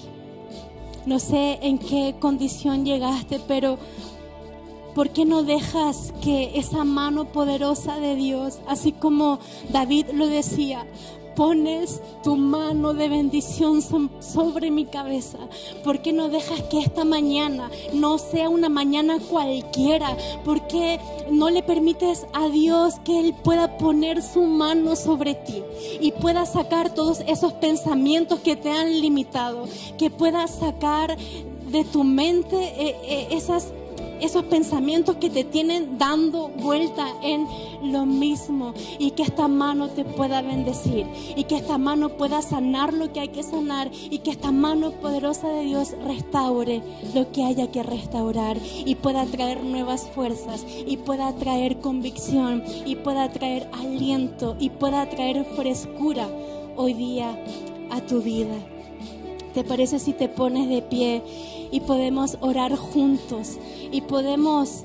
No 1.06 1.18
sé 1.18 1.58
en 1.62 1.78
qué 1.78 2.16
condición 2.18 2.84
llegaste, 2.84 3.40
pero 3.46 3.78
¿por 4.94 5.10
qué 5.10 5.24
no 5.24 5.42
dejas 5.42 6.12
que 6.22 6.58
esa 6.58 6.84
mano 6.84 7.32
poderosa 7.32 7.98
de 7.98 8.16
Dios, 8.16 8.58
así 8.66 8.92
como 8.92 9.38
David 9.70 10.06
lo 10.12 10.26
decía, 10.26 10.86
pones 11.40 12.02
tu 12.22 12.36
mano 12.36 12.92
de 12.92 13.08
bendición 13.08 13.80
sobre 14.20 14.70
mi 14.70 14.84
cabeza? 14.84 15.38
¿Por 15.82 16.02
qué 16.02 16.12
no 16.12 16.28
dejas 16.28 16.60
que 16.64 16.80
esta 16.80 17.06
mañana 17.06 17.70
no 17.94 18.18
sea 18.18 18.50
una 18.50 18.68
mañana 18.68 19.16
cualquiera? 19.18 20.14
¿Por 20.44 20.66
qué 20.66 21.00
no 21.30 21.48
le 21.48 21.62
permites 21.62 22.26
a 22.34 22.50
Dios 22.50 22.96
que 23.06 23.20
Él 23.20 23.34
pueda 23.42 23.78
poner 23.78 24.22
su 24.22 24.42
mano 24.42 24.96
sobre 24.96 25.34
ti 25.34 25.62
y 25.98 26.12
pueda 26.12 26.44
sacar 26.44 26.92
todos 26.92 27.20
esos 27.20 27.54
pensamientos 27.54 28.40
que 28.40 28.56
te 28.56 28.70
han 28.70 29.00
limitado? 29.00 29.66
Que 29.96 30.10
pueda 30.10 30.46
sacar 30.46 31.16
de 31.16 31.84
tu 31.84 32.04
mente 32.04 32.56
eh, 32.56 32.96
eh, 33.02 33.28
esas 33.30 33.72
esos 34.20 34.44
pensamientos 34.44 35.16
que 35.16 35.30
te 35.30 35.44
tienen 35.44 35.98
dando 35.98 36.48
vuelta 36.48 37.06
en 37.22 37.46
lo 37.82 38.06
mismo 38.06 38.74
y 38.98 39.12
que 39.12 39.22
esta 39.22 39.48
mano 39.48 39.88
te 39.88 40.04
pueda 40.04 40.42
bendecir 40.42 41.06
y 41.36 41.44
que 41.44 41.56
esta 41.56 41.78
mano 41.78 42.10
pueda 42.10 42.42
sanar 42.42 42.92
lo 42.92 43.12
que 43.12 43.20
hay 43.20 43.28
que 43.28 43.42
sanar 43.42 43.90
y 43.92 44.18
que 44.18 44.30
esta 44.30 44.52
mano 44.52 44.92
poderosa 44.92 45.48
de 45.48 45.64
Dios 45.64 45.94
restaure 46.04 46.82
lo 47.14 47.30
que 47.32 47.44
haya 47.44 47.70
que 47.70 47.82
restaurar 47.82 48.58
y 48.84 48.94
pueda 48.96 49.24
traer 49.26 49.64
nuevas 49.64 50.08
fuerzas 50.14 50.64
y 50.86 50.96
pueda 50.98 51.34
traer 51.34 51.78
convicción 51.78 52.62
y 52.84 52.96
pueda 52.96 53.30
traer 53.30 53.68
aliento 53.72 54.56
y 54.58 54.70
pueda 54.70 55.08
traer 55.08 55.44
frescura 55.56 56.28
hoy 56.76 56.94
día 56.94 57.38
a 57.90 58.00
tu 58.00 58.20
vida. 58.20 58.56
¿Te 59.54 59.64
parece 59.64 59.98
si 59.98 60.12
te 60.12 60.28
pones 60.28 60.68
de 60.68 60.80
pie 60.82 61.22
y 61.70 61.80
podemos 61.80 62.38
orar 62.40 62.76
juntos 62.76 63.58
y 63.90 64.00
podemos 64.02 64.84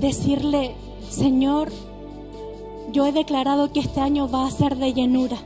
decirle, 0.00 0.74
Señor, 1.08 1.70
yo 2.92 3.06
he 3.06 3.12
declarado 3.12 3.72
que 3.72 3.80
este 3.80 4.00
año 4.00 4.28
va 4.28 4.46
a 4.46 4.50
ser 4.50 4.76
de 4.76 4.92
llenura. 4.92 5.38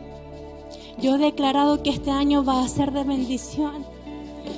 Yo 1.01 1.17
he 1.17 1.19
declarado 1.19 1.83
que 1.83 1.91
este 1.91 2.11
año 2.11 2.45
va 2.45 2.63
a 2.63 2.69
ser 2.69 2.93
de 2.93 3.05
bendición. 3.05 3.85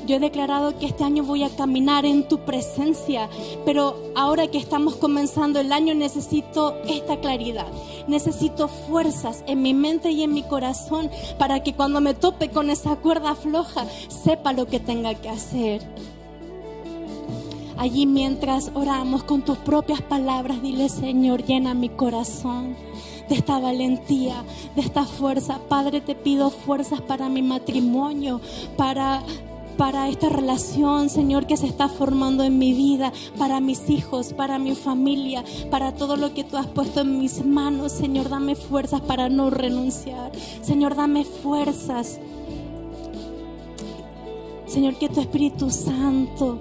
Yo 0.07 0.17
he 0.17 0.21
declarado 0.21 0.79
que 0.79 0.87
este 0.87 1.05
año 1.05 1.25
voy 1.25 1.43
a 1.43 1.51
caminar 1.51 2.05
en 2.07 2.29
tu 2.29 2.39
presencia, 2.39 3.29
pero 3.65 3.97
ahora 4.15 4.47
que 4.49 4.59
estamos 4.59 4.97
comenzando 4.97 5.59
el 5.59 5.73
año 5.73 5.95
necesito 5.95 6.77
esta 6.87 7.19
claridad, 7.19 7.67
necesito 8.07 8.69
fuerzas 8.69 9.43
en 9.47 9.63
mi 9.63 9.75
mente 9.75 10.11
y 10.11 10.23
en 10.23 10.33
mi 10.33 10.43
corazón 10.43 11.11
para 11.39 11.63
que 11.63 11.75
cuando 11.75 12.01
me 12.01 12.15
tope 12.15 12.51
con 12.51 12.71
esa 12.71 12.97
cuerda 12.97 13.35
floja 13.35 13.87
sepa 14.09 14.53
lo 14.53 14.67
que 14.67 14.81
tenga 14.81 15.15
que 15.15 15.29
hacer. 15.29 15.83
Allí 17.79 18.07
mientras 18.07 18.71
oramos 18.75 19.25
con 19.25 19.43
tus 19.43 19.59
propias 19.59 20.01
palabras, 20.01 20.63
dile 20.63 20.89
Señor, 20.89 21.45
llena 21.45 21.75
mi 21.75 21.91
corazón 21.91 22.77
de 23.29 23.35
esta 23.35 23.59
valentía, 23.59 24.45
de 24.75 24.81
esta 24.81 25.05
fuerza. 25.05 25.59
Padre, 25.69 26.01
te 26.01 26.15
pido 26.15 26.51
fuerzas 26.51 27.01
para 27.01 27.29
mi 27.29 27.43
matrimonio, 27.43 28.41
para 28.77 29.23
para 29.77 30.09
esta 30.09 30.29
relación, 30.29 31.09
Señor, 31.09 31.47
que 31.47 31.57
se 31.57 31.67
está 31.67 31.89
formando 31.89 32.45
en 32.45 32.59
mi 32.59 32.73
vida, 32.73 33.13
para 33.39 33.61
mis 33.61 33.89
hijos, 33.91 34.33
para 34.33 34.59
mi 34.59 34.75
familia, 34.75 35.45
para 35.71 35.93
todo 35.93 36.17
lo 36.17 36.33
que 36.35 36.45
tú 36.45 36.57
has 36.57 36.67
puesto 36.67 37.01
en 37.01 37.19
mis 37.19 37.45
manos. 37.45 37.93
Señor, 37.93 38.29
dame 38.29 38.55
fuerzas 38.55 39.01
para 39.03 39.29
no 39.29 39.51
renunciar. 39.51 40.33
Señor, 40.63 40.97
dame 40.97 41.25
fuerzas. 41.25 42.19
Señor, 44.67 44.97
que 44.97 45.09
tu 45.09 45.21
Espíritu 45.21 45.71
Santo 45.71 46.59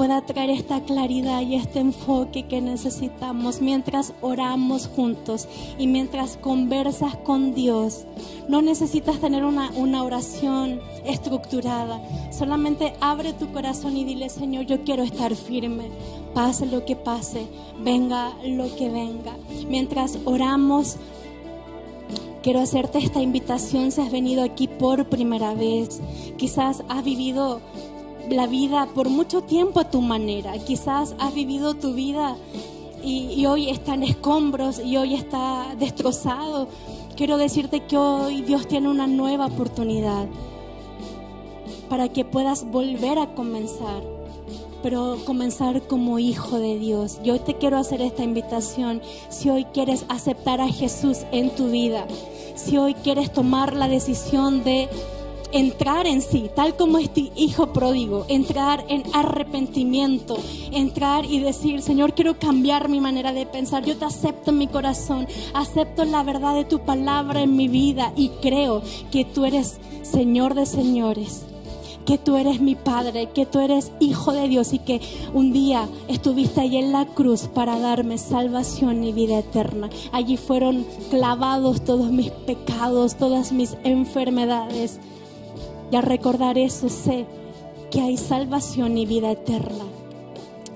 pueda 0.00 0.22
traer 0.22 0.48
esta 0.48 0.80
claridad 0.80 1.42
y 1.42 1.56
este 1.56 1.78
enfoque 1.78 2.44
que 2.44 2.62
necesitamos 2.62 3.60
mientras 3.60 4.14
oramos 4.22 4.86
juntos 4.86 5.46
y 5.76 5.86
mientras 5.88 6.38
conversas 6.38 7.16
con 7.16 7.52
Dios. 7.52 8.06
No 8.48 8.62
necesitas 8.62 9.20
tener 9.20 9.44
una, 9.44 9.70
una 9.72 10.02
oración 10.02 10.80
estructurada, 11.04 12.00
solamente 12.32 12.94
abre 13.02 13.34
tu 13.34 13.52
corazón 13.52 13.94
y 13.94 14.04
dile, 14.04 14.30
Señor, 14.30 14.64
yo 14.64 14.84
quiero 14.84 15.02
estar 15.02 15.36
firme, 15.36 15.90
pase 16.32 16.64
lo 16.64 16.82
que 16.86 16.96
pase, 16.96 17.46
venga 17.84 18.32
lo 18.42 18.74
que 18.76 18.88
venga. 18.88 19.36
Mientras 19.68 20.18
oramos, 20.24 20.96
quiero 22.42 22.60
hacerte 22.60 23.00
esta 23.00 23.20
invitación 23.20 23.92
si 23.92 24.00
has 24.00 24.10
venido 24.10 24.42
aquí 24.42 24.66
por 24.66 25.10
primera 25.10 25.52
vez, 25.52 26.00
quizás 26.38 26.82
has 26.88 27.04
vivido 27.04 27.60
la 28.28 28.46
vida 28.46 28.86
por 28.94 29.08
mucho 29.08 29.42
tiempo 29.42 29.80
a 29.80 29.90
tu 29.90 30.00
manera. 30.00 30.58
Quizás 30.58 31.14
has 31.18 31.34
vivido 31.34 31.74
tu 31.74 31.94
vida 31.94 32.36
y, 33.02 33.46
hoy 33.46 33.70
está 33.70 33.94
en 33.94 34.02
escombros 34.02 34.80
y 34.84 34.96
hoy 34.96 35.14
está 35.14 35.74
destrozado. 35.78 36.68
Quiero 37.16 37.36
decirte 37.36 37.80
que 37.80 37.96
hoy 37.96 38.42
Dios 38.42 38.66
tiene 38.68 38.88
una 38.88 39.06
nueva 39.06 39.46
oportunidad 39.46 40.26
para 41.88 42.08
que 42.08 42.24
puedas 42.24 42.70
volver 42.70 43.18
a 43.18 43.34
comenzar, 43.34 44.02
pero 44.82 45.18
comenzar 45.24 45.82
como 45.82 46.18
hijo 46.18 46.58
de 46.58 46.78
Dios. 46.78 47.20
Yo 47.24 47.40
te 47.40 47.54
quiero 47.54 47.78
hacer 47.78 48.00
esta 48.00 48.22
invitación. 48.22 49.02
Si 49.28 49.50
hoy 49.50 49.64
quieres 49.64 50.04
aceptar 50.08 50.60
a 50.60 50.68
Jesús 50.68 51.18
en 51.32 51.50
tu 51.50 51.70
vida, 51.70 52.06
si 52.54 52.76
hoy 52.76 52.94
quieres 52.94 53.32
tomar 53.32 53.74
la 53.74 53.88
decisión 53.88 54.62
de 54.62 54.88
entrar 55.52 56.06
en 56.06 56.22
sí, 56.22 56.50
tal 56.54 56.76
como 56.76 56.98
este 56.98 57.30
hijo 57.36 57.72
pródigo, 57.72 58.24
entrar 58.28 58.84
en 58.88 59.02
arrepentimiento, 59.12 60.36
entrar 60.72 61.24
y 61.24 61.40
decir, 61.40 61.82
Señor, 61.82 62.14
quiero 62.14 62.38
cambiar 62.38 62.88
mi 62.88 63.00
manera 63.00 63.32
de 63.32 63.46
pensar, 63.46 63.84
yo 63.84 63.96
te 63.96 64.04
acepto 64.04 64.50
en 64.50 64.58
mi 64.58 64.66
corazón, 64.66 65.26
acepto 65.54 66.04
la 66.04 66.22
verdad 66.22 66.54
de 66.54 66.64
tu 66.64 66.80
palabra 66.80 67.42
en 67.42 67.56
mi 67.56 67.68
vida 67.68 68.12
y 68.16 68.28
creo 68.40 68.82
que 69.10 69.24
tú 69.24 69.44
eres 69.44 69.78
Señor 70.02 70.54
de 70.54 70.66
señores 70.66 71.44
que 72.10 72.18
tú 72.18 72.36
eres 72.36 72.60
mi 72.60 72.74
Padre, 72.74 73.28
que 73.32 73.46
tú 73.46 73.60
eres 73.60 73.92
Hijo 74.00 74.32
de 74.32 74.48
Dios 74.48 74.72
y 74.72 74.80
que 74.80 75.00
un 75.32 75.52
día 75.52 75.88
estuviste 76.08 76.60
ahí 76.60 76.76
en 76.76 76.90
la 76.90 77.06
cruz 77.06 77.42
para 77.42 77.78
darme 77.78 78.18
salvación 78.18 79.04
y 79.04 79.12
vida 79.12 79.38
eterna. 79.38 79.90
Allí 80.10 80.36
fueron 80.36 80.84
clavados 81.10 81.84
todos 81.84 82.10
mis 82.10 82.30
pecados, 82.30 83.16
todas 83.16 83.52
mis 83.52 83.76
enfermedades. 83.84 84.98
Y 85.90 85.96
al 85.96 86.02
recordar 86.02 86.58
eso 86.58 86.88
sé 86.88 87.26
que 87.90 88.00
hay 88.00 88.16
salvación 88.16 88.96
y 88.96 89.06
vida 89.06 89.30
eterna. 89.32 89.84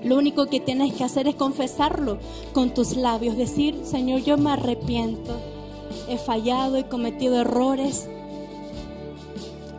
Lo 0.03 0.17
único 0.17 0.47
que 0.47 0.59
tienes 0.59 0.93
que 0.93 1.03
hacer 1.03 1.27
es 1.27 1.35
confesarlo 1.35 2.19
con 2.53 2.73
tus 2.73 2.95
labios, 2.95 3.37
decir, 3.37 3.81
Señor, 3.83 4.21
yo 4.21 4.37
me 4.37 4.51
arrepiento, 4.51 5.35
he 6.07 6.17
fallado, 6.17 6.77
he 6.77 6.83
cometido 6.83 7.41
errores, 7.41 8.07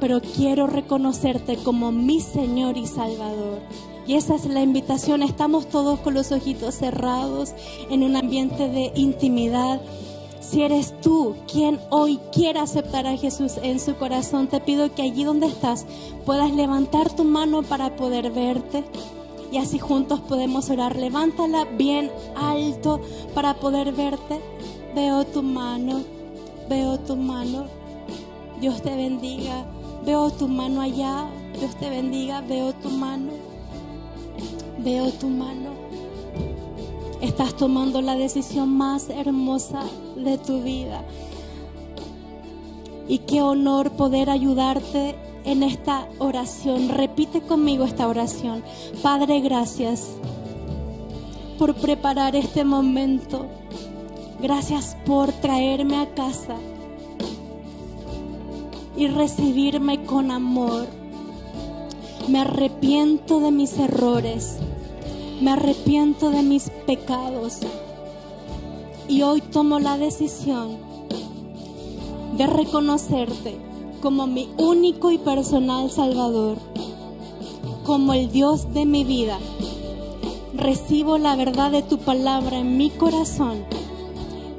pero 0.01 0.21
quiero 0.21 0.67
reconocerte 0.67 1.57
como 1.57 1.93
mi 1.93 2.21
Señor 2.21 2.77
y 2.77 2.87
Salvador. 2.87 3.61
Y 4.07 4.15
esa 4.15 4.35
es 4.35 4.47
la 4.47 4.63
invitación, 4.63 5.23
estamos 5.23 5.69
todos 5.69 6.01
con 6.01 6.15
los 6.15 6.33
ojitos 6.33 6.75
cerrados 6.75 7.53
en 7.91 8.03
un 8.03 8.17
ambiente 8.17 8.69
de 8.69 8.93
intimidad 8.95 9.81
si 10.49 10.63
eres 10.63 10.95
tú 11.01 11.35
quien 11.51 11.81
hoy 11.91 12.21
quiere 12.33 12.61
aceptar 12.61 13.07
a 13.07 13.17
Jesús 13.17 13.55
en 13.63 13.81
su 13.81 13.97
corazón, 13.97 14.47
te 14.47 14.61
pido 14.61 14.95
que 14.95 15.03
allí 15.03 15.25
donde 15.25 15.47
estás 15.47 15.87
puedas 16.25 16.53
levantar 16.53 17.15
tu 17.15 17.25
mano 17.25 17.63
para 17.63 17.97
poder 17.97 18.31
verte. 18.31 18.85
Y 19.51 19.59
así 19.59 19.79
juntos 19.79 20.21
podemos 20.21 20.71
orar. 20.71 20.97
Levántala 20.97 21.65
bien 21.65 22.11
alto 22.37 23.01
para 23.35 23.55
poder 23.55 23.93
verte. 23.93 24.41
Veo 24.95 25.25
tu 25.25 25.43
mano, 25.43 26.03
veo 26.69 26.99
tu 26.99 27.17
mano. 27.17 27.65
Dios 28.61 28.83
te 28.83 28.95
bendiga. 28.95 29.65
Veo 30.05 30.31
tu 30.31 30.47
mano 30.47 30.81
allá. 30.81 31.27
Dios 31.59 31.75
te 31.77 31.91
bendiga. 31.91 32.41
Veo 32.41 32.73
tu 32.73 32.89
mano. 32.91 33.33
Veo 34.79 35.11
tu 35.13 35.29
mano. 35.29 35.71
Estás 37.21 37.57
tomando 37.57 38.01
la 38.01 38.15
decisión 38.15 38.77
más 38.77 39.11
hermosa 39.11 39.83
de 40.27 40.39
tu 40.39 40.63
vida. 40.63 41.03
Y 43.09 43.19
qué 43.21 43.41
honor 43.41 43.93
poder 43.93 44.29
ayudarte 44.29 45.15
en 45.45 45.63
esta 45.63 46.07
oración. 46.19 46.89
Repite 46.89 47.41
conmigo 47.41 47.85
esta 47.85 48.09
oración. 48.09 48.63
Padre, 49.03 49.41
gracias 49.41 50.09
por 51.59 51.75
preparar 51.75 52.37
este 52.37 52.65
momento. 52.65 53.47
Gracias 54.43 54.97
por 55.07 55.33
traerme 55.33 55.97
a 55.97 56.15
casa 56.15 56.57
y 58.97 59.07
recibirme 59.07 60.05
con 60.05 60.31
amor. 60.31 60.87
Me 62.29 62.41
arrepiento 62.41 63.41
de 63.41 63.53
mis 63.53 63.79
errores 63.79 64.59
me 65.41 65.51
arrepiento 65.51 66.31
de 66.31 66.43
mis 66.43 66.71
pecados 66.87 67.61
y 69.09 69.23
hoy 69.23 69.41
tomo 69.41 69.79
la 69.79 69.99
decisión 69.99 70.79
de 72.37 72.47
reconocerte 72.47 73.57
como 74.01 74.27
mi 74.27 74.49
único 74.59 75.11
y 75.11 75.19
personal 75.19 75.91
Salvador, 75.91 76.59
como 77.85 78.13
el 78.13 78.31
Dios 78.31 78.73
de 78.75 78.85
mi 78.85 79.05
vida. 79.05 79.39
Recibo 80.55 81.19
la 81.19 81.37
verdad 81.37 81.71
de 81.71 81.83
tu 81.83 81.99
palabra 81.99 82.59
en 82.59 82.77
mi 82.77 82.91
corazón 82.91 83.65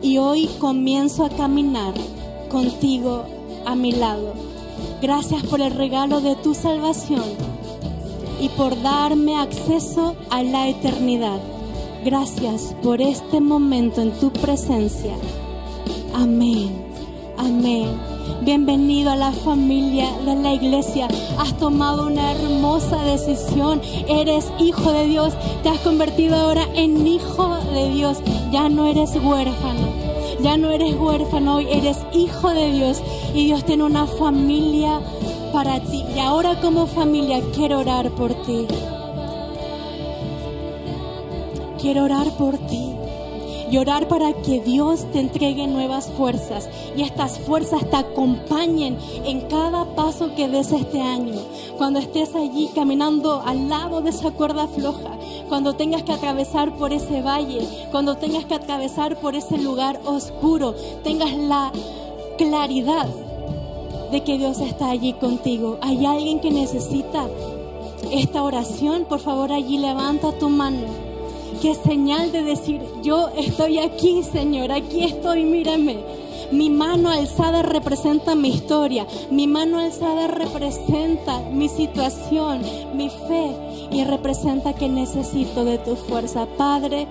y 0.02 0.18
hoy 0.18 0.48
comienzo 0.60 1.26
a 1.26 1.30
caminar 1.30 1.94
contigo 2.50 3.26
a 3.66 3.76
mi 3.76 3.92
lado. 3.92 4.34
Gracias 5.02 5.44
por 5.44 5.62
el 5.62 5.72
regalo 5.72 6.22
de 6.22 6.36
tu 6.36 6.54
salvación 6.54 7.26
y 8.40 8.50
por 8.50 8.82
darme 8.82 9.36
acceso 9.36 10.16
a 10.30 10.44
la 10.44 10.70
eternidad. 10.70 11.40
Gracias 12.06 12.76
por 12.84 13.02
este 13.02 13.42
momento 13.42 14.02
en 14.02 14.12
tu 14.12 14.32
presencia. 14.32 15.14
Amén. 16.14 16.86
Amén. 17.38 17.90
Bienvenido 18.42 19.12
a 19.12 19.16
la 19.16 19.32
familia 19.32 20.10
de 20.26 20.36
la 20.36 20.54
iglesia. 20.54 21.08
Has 21.38 21.58
tomado 21.58 22.08
una 22.08 22.32
hermosa 22.32 23.04
decisión. 23.04 23.82
Eres 24.08 24.52
hijo 24.60 24.94
de 24.94 25.08
Dios. 25.08 25.34
Te 25.64 25.70
has 25.70 25.80
convertido 25.80 26.36
ahora 26.36 26.66
en 26.76 27.06
hijo 27.06 27.58
de 27.74 27.90
Dios. 27.90 28.20
Ya 28.52 28.70
no 28.70 28.88
eres 28.88 29.16
huérfano. 29.16 29.88
Ya 30.42 30.56
no 30.56 30.70
eres 30.70 30.96
huérfano. 30.96 31.56
Hoy 31.56 31.68
eres 31.70 31.98
hijo 32.14 32.52
de 32.52 32.72
Dios. 32.72 33.02
Y 33.34 33.46
Dios 33.46 33.66
tiene 33.66 33.84
una 33.84 34.08
familia 34.08 35.02
para 35.52 35.80
ti. 35.80 36.04
Y 36.16 36.20
ahora 36.20 36.60
como 36.62 36.86
familia 36.88 37.42
quiero 37.54 37.80
orar 37.80 38.12
por 38.12 38.34
ti. 38.44 38.68
Quiero 41.80 42.06
orar 42.06 42.32
por 42.38 42.58
ti 42.58 42.96
y 43.70 43.78
orar 43.78 44.08
para 44.08 44.34
que 44.34 44.62
Dios 44.62 45.06
te 45.12 45.20
entregue 45.20 45.68
nuevas 45.68 46.10
fuerzas 46.10 46.70
y 46.96 47.04
estas 47.04 47.38
fuerzas 47.40 47.88
te 47.90 47.98
acompañen 47.98 48.98
en 49.26 49.42
cada 49.42 49.86
paso 49.96 50.34
que 50.36 50.48
des 50.48 50.72
este 50.72 51.02
año. 51.02 51.36
Cuando 51.78 52.00
estés 52.00 52.34
allí 52.34 52.70
caminando 52.74 53.44
al 53.46 53.70
lado 53.70 54.02
de 54.02 54.10
esa 54.10 54.32
cuerda 54.32 54.68
floja, 54.68 55.12
cuando 55.50 55.76
tengas 55.76 56.02
que 56.02 56.14
atravesar 56.14 56.76
por 56.76 56.94
ese 56.94 57.22
valle, 57.22 57.62
cuando 57.92 58.16
tengas 58.16 58.46
que 58.46 58.56
atravesar 58.56 59.18
por 59.18 59.36
ese 59.36 59.58
lugar 59.58 60.00
oscuro, 60.06 60.74
tengas 61.04 61.34
la 61.36 61.72
claridad 62.38 63.08
de 64.12 64.24
que 64.24 64.38
Dios 64.40 64.60
está 64.62 64.90
allí 64.90 65.14
contigo. 65.14 65.78
Hay 65.82 66.06
alguien 66.06 66.40
que 66.40 66.50
necesita 66.50 67.28
esta 68.12 68.42
oración, 68.42 69.06
por 69.06 69.20
favor 69.20 69.52
allí 69.52 69.78
levanta 69.78 70.32
tu 70.32 70.50
mano 70.50 71.07
Qué 71.62 71.74
señal 71.76 72.32
de 72.32 72.44
decir, 72.44 72.82
yo 73.02 73.30
estoy 73.36 73.80
aquí, 73.80 74.24
Señor, 74.24 74.72
aquí 74.72 75.04
estoy, 75.04 75.44
mírame. 75.44 75.98
Mi 76.52 76.70
mano 76.70 77.10
alzada 77.10 77.62
representa 77.62 78.36
mi 78.36 78.50
historia, 78.50 79.06
mi 79.30 79.48
mano 79.48 79.80
alzada 79.80 80.28
representa 80.28 81.42
mi 81.52 81.68
situación, 81.68 82.62
mi 82.94 83.10
fe 83.10 83.52
y 83.92 84.04
representa 84.06 84.74
que 84.74 84.88
necesito 84.88 85.66
de 85.66 85.78
tu 85.78 85.96
fuerza. 85.96 86.46
Padre, 86.58 87.08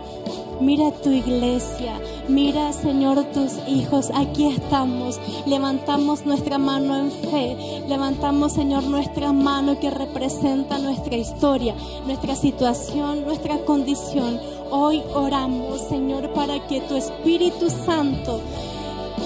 mira 0.60 0.90
tu 1.02 1.10
iglesia, 1.10 2.00
Mira, 2.28 2.72
Señor, 2.72 3.22
tus 3.26 3.52
hijos, 3.68 4.10
aquí 4.12 4.48
estamos. 4.48 5.20
Levantamos 5.46 6.26
nuestra 6.26 6.58
mano 6.58 6.96
en 6.96 7.12
fe. 7.12 7.84
Levantamos, 7.88 8.52
Señor, 8.52 8.82
nuestra 8.82 9.32
mano 9.32 9.78
que 9.78 9.90
representa 9.90 10.78
nuestra 10.80 11.16
historia, 11.16 11.76
nuestra 12.04 12.34
situación, 12.34 13.24
nuestra 13.24 13.58
condición. 13.58 14.40
Hoy 14.72 15.04
oramos, 15.14 15.82
Señor, 15.82 16.32
para 16.32 16.66
que 16.66 16.80
tu 16.80 16.96
Espíritu 16.96 17.70
Santo 17.70 18.40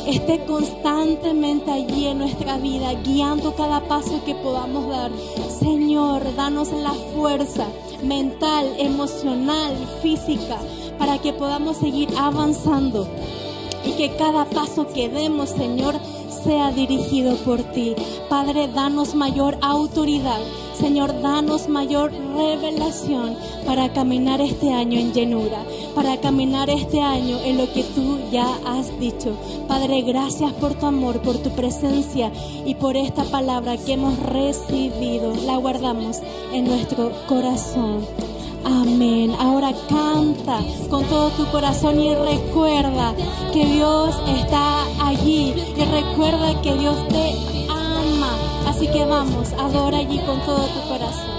esté 0.06 0.44
constantemente 0.44 1.70
allí 1.70 2.06
en 2.06 2.18
nuestra 2.18 2.58
vida, 2.58 2.92
guiando 3.02 3.54
cada 3.54 3.80
paso 3.80 4.22
que 4.26 4.34
podamos 4.34 4.86
dar. 4.88 5.10
Señor, 5.58 6.36
danos 6.36 6.70
la 6.70 6.92
fuerza 7.14 7.66
mental, 8.02 8.74
emocional, 8.78 9.74
física 10.02 10.58
para 11.00 11.18
que 11.18 11.32
podamos 11.32 11.78
seguir 11.78 12.10
avanzando 12.16 13.08
y 13.84 13.92
que 13.92 14.14
cada 14.16 14.44
paso 14.44 14.86
que 14.92 15.08
demos, 15.08 15.48
Señor, 15.48 15.94
sea 16.44 16.70
dirigido 16.72 17.36
por 17.36 17.62
ti. 17.72 17.94
Padre, 18.28 18.68
danos 18.68 19.14
mayor 19.14 19.56
autoridad. 19.62 20.40
Señor, 20.78 21.20
danos 21.20 21.68
mayor 21.68 22.12
revelación 22.36 23.36
para 23.66 23.92
caminar 23.92 24.40
este 24.40 24.72
año 24.72 24.98
en 24.98 25.12
llenura, 25.12 25.58
para 25.94 26.18
caminar 26.20 26.70
este 26.70 27.00
año 27.00 27.38
en 27.44 27.58
lo 27.58 27.70
que 27.72 27.82
tú 27.82 28.18
ya 28.30 28.46
has 28.66 28.98
dicho. 28.98 29.36
Padre, 29.68 30.02
gracias 30.02 30.52
por 30.54 30.74
tu 30.74 30.86
amor, 30.86 31.20
por 31.20 31.38
tu 31.38 31.50
presencia 31.50 32.30
y 32.64 32.74
por 32.74 32.96
esta 32.96 33.24
palabra 33.24 33.76
que 33.76 33.94
hemos 33.94 34.18
recibido. 34.18 35.34
La 35.44 35.56
guardamos 35.56 36.18
en 36.52 36.64
nuestro 36.64 37.10
corazón. 37.26 38.29
Amén. 38.64 39.34
Ahora 39.38 39.72
canta 39.88 40.60
con 40.88 41.04
todo 41.04 41.30
tu 41.30 41.46
corazón 41.46 42.00
y 42.00 42.14
recuerda 42.14 43.14
que 43.52 43.66
Dios 43.66 44.14
está 44.26 44.84
allí. 45.04 45.54
Y 45.76 45.84
recuerda 45.84 46.60
que 46.62 46.74
Dios 46.74 46.96
te 47.08 47.34
ama. 47.68 48.32
Así 48.66 48.88
que 48.88 49.04
vamos, 49.04 49.52
adora 49.54 49.98
allí 49.98 50.18
con 50.20 50.40
todo 50.40 50.66
tu 50.66 50.88
corazón. 50.88 51.29